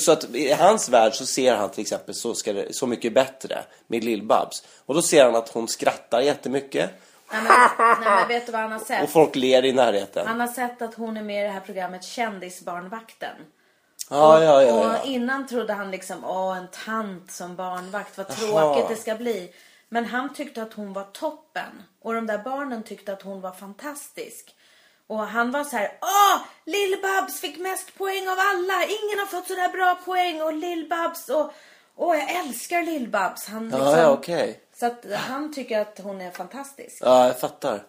Så 0.00 0.12
att 0.12 0.34
i 0.34 0.52
hans 0.52 0.88
värld 0.88 1.14
så 1.14 1.26
ser 1.26 1.54
han 1.54 1.70
till 1.70 1.82
exempel 1.82 2.14
Så, 2.14 2.34
ska 2.34 2.52
det, 2.52 2.76
så 2.76 2.86
mycket 2.86 3.12
bättre 3.12 3.64
med 3.86 4.04
Lill-Babs. 4.04 4.64
Och 4.86 4.94
då 4.94 5.02
ser 5.02 5.24
han 5.24 5.36
att 5.36 5.48
hon 5.48 5.68
skrattar 5.68 6.20
jättemycket 6.20 6.90
Nej, 7.32 7.42
men, 7.42 7.52
nej, 7.78 7.96
men 8.00 8.28
vet 8.28 8.46
du 8.46 8.52
vad 8.52 8.60
han 8.60 8.72
har 8.72 8.78
sett? 8.78 9.02
och 9.02 9.10
folk 9.10 9.36
ler 9.36 9.64
i 9.64 9.72
närheten. 9.72 10.26
Han 10.26 10.40
har 10.40 10.48
sett 10.48 10.82
att 10.82 10.94
hon 10.94 11.16
är 11.16 11.22
med 11.22 11.40
i 11.40 11.46
det 11.46 11.52
här 11.52 11.60
programmet 11.60 12.04
Kändisbarnvakten. 12.04 13.36
Ja, 14.10 14.44
ja, 14.44 14.62
ja. 14.62 15.00
Och 15.00 15.06
innan 15.06 15.46
trodde 15.46 15.72
han 15.72 15.90
liksom, 15.90 16.24
åh 16.24 16.56
en 16.56 16.68
tant 16.84 17.30
som 17.30 17.56
barnvakt, 17.56 18.18
vad 18.18 18.28
tråkigt 18.28 18.88
det 18.88 18.96
ska 18.96 19.14
bli. 19.14 19.50
Men 19.88 20.04
han 20.04 20.34
tyckte 20.34 20.62
att 20.62 20.72
hon 20.72 20.92
var 20.92 21.04
toppen. 21.04 21.82
Och 22.02 22.14
de 22.14 22.26
där 22.26 22.38
barnen 22.38 22.82
tyckte 22.82 23.12
att 23.12 23.22
hon 23.22 23.40
var 23.40 23.52
fantastisk. 23.52 24.54
Och 25.10 25.18
han 25.18 25.50
var 25.50 25.64
så 25.64 25.76
här, 25.76 25.92
åh! 26.02 26.40
Lill-Babs 26.64 27.40
fick 27.40 27.58
mest 27.58 27.98
poäng 27.98 28.28
av 28.28 28.38
alla! 28.38 28.84
Ingen 28.84 29.18
har 29.18 29.26
fått 29.26 29.48
så 29.48 29.54
där 29.54 29.68
bra 29.68 29.98
poäng! 30.04 30.42
Och 30.42 30.52
Lill-Babs 30.52 31.30
och... 31.30 31.52
Åh, 31.96 32.16
jag 32.16 32.30
älskar 32.30 32.82
Lill-Babs! 32.82 33.48
Han 33.48 33.64
liksom, 33.64 33.80
Ja, 33.80 33.98
ja, 33.98 34.10
okej. 34.10 34.60
Så 34.74 34.86
att 34.86 35.04
han 35.14 35.54
tycker 35.54 35.80
att 35.80 36.00
hon 36.02 36.20
är 36.20 36.30
fantastisk. 36.30 36.98
Ja, 37.00 37.26
jag 37.26 37.40
fattar. 37.40 37.82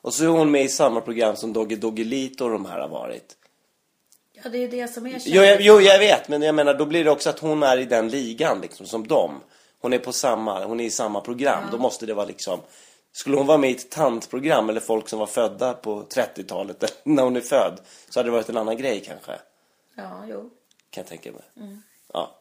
Och 0.00 0.14
så 0.14 0.24
är 0.24 0.28
hon 0.28 0.50
med 0.50 0.64
i 0.64 0.68
samma 0.68 1.00
program 1.00 1.36
som 1.36 1.52
Doggy 1.52 1.76
Doggelito 1.76 2.44
och 2.44 2.50
de 2.50 2.66
här 2.66 2.78
har 2.78 2.88
varit. 2.88 3.36
Ja, 4.32 4.50
det 4.50 4.58
är 4.58 4.68
det 4.68 4.88
som 4.88 5.06
är 5.06 5.18
Jo 5.24 5.42
jag, 5.42 5.60
jo, 5.60 5.80
jag 5.80 5.98
vet, 5.98 6.28
men 6.28 6.42
jag 6.42 6.54
menar 6.54 6.74
då 6.74 6.86
blir 6.86 7.04
det 7.04 7.10
också 7.10 7.30
att 7.30 7.38
hon 7.38 7.62
är 7.62 7.76
i 7.76 7.84
den 7.84 8.08
ligan 8.08 8.60
liksom 8.60 8.86
som 8.86 9.06
dem. 9.06 9.40
Hon 9.80 9.92
är 9.92 9.98
på 9.98 10.12
samma, 10.12 10.64
hon 10.64 10.80
är 10.80 10.84
i 10.84 10.90
samma 10.90 11.20
program. 11.20 11.64
Då 11.72 11.78
måste 11.78 12.06
det 12.06 12.14
vara 12.14 12.26
liksom 12.26 12.60
Skulle 13.12 13.36
hon 13.36 13.46
vara 13.46 13.58
med 13.58 13.70
i 13.70 13.74
ett 13.74 13.90
tantprogram 13.90 14.68
eller 14.68 14.80
folk 14.80 15.08
som 15.08 15.18
var 15.18 15.26
födda 15.26 15.74
på 15.74 16.02
30-talet 16.04 17.00
när 17.04 17.22
hon 17.22 17.36
är 17.36 17.40
född 17.40 17.80
så 18.08 18.18
hade 18.18 18.28
det 18.28 18.32
varit 18.32 18.48
en 18.48 18.56
annan 18.56 18.76
grej 18.76 19.00
kanske. 19.00 19.32
Ja, 19.94 20.24
jo. 20.28 20.50
Kan 20.90 21.00
jag 21.02 21.06
tänka 21.06 21.32
mig. 21.32 21.42
Ja. 22.12 22.38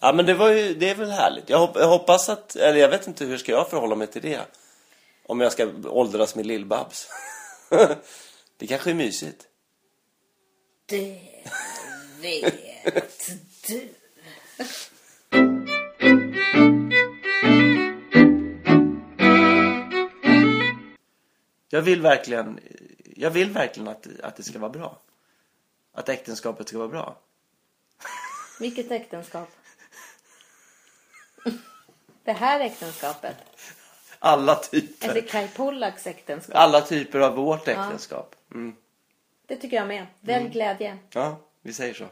Ja 0.00 0.12
men 0.12 0.26
det 0.26 0.34
var 0.34 0.50
ju, 0.50 0.74
det 0.74 0.90
är 0.90 0.94
väl 0.94 1.10
härligt. 1.10 1.48
Jag 1.48 1.68
hoppas 1.88 2.28
att, 2.28 2.56
eller 2.56 2.80
jag 2.80 2.88
vet 2.88 3.06
inte 3.06 3.24
hur 3.24 3.38
ska 3.38 3.52
jag 3.52 3.70
förhålla 3.70 3.96
mig 3.96 4.06
till 4.06 4.22
det. 4.22 4.40
Om 5.26 5.40
jag 5.40 5.52
ska 5.52 5.68
åldras 5.84 6.34
med 6.34 6.46
Lill-Babs. 6.46 7.08
det 8.56 8.66
kanske 8.66 8.90
är 8.90 8.94
mysigt. 8.94 9.46
Det 10.86 11.20
vet 12.20 12.54
du. 13.66 13.88
Jag 21.68 21.82
vill 21.82 22.02
verkligen, 22.02 22.60
jag 23.16 23.30
vill 23.30 23.50
verkligen 23.50 23.88
att, 23.88 24.06
att 24.22 24.36
det 24.36 24.42
ska 24.42 24.58
vara 24.58 24.70
bra. 24.70 24.98
Att 25.92 26.08
äktenskapet 26.08 26.68
ska 26.68 26.78
vara 26.78 26.88
bra. 26.88 27.16
Vilket 28.60 28.90
äktenskap? 28.90 29.48
Det 32.24 32.32
här 32.32 32.60
äktenskapet? 32.60 33.36
Alla 34.18 34.54
typer. 34.54 35.08
Eller 35.08 35.20
Kai 35.20 35.48
Pollaks 35.48 36.06
äktenskap? 36.06 36.56
Alla 36.56 36.80
typer 36.80 37.20
av 37.20 37.34
vårt 37.34 37.68
äktenskap. 37.68 38.36
Mm. 38.54 38.76
Det 39.46 39.56
tycker 39.56 39.76
jag 39.76 39.88
med. 39.88 40.06
Välj 40.20 40.48
glädje. 40.48 40.98
Ja, 41.10 41.40
vi 41.62 41.72
säger 41.72 41.94
så. 41.94 42.06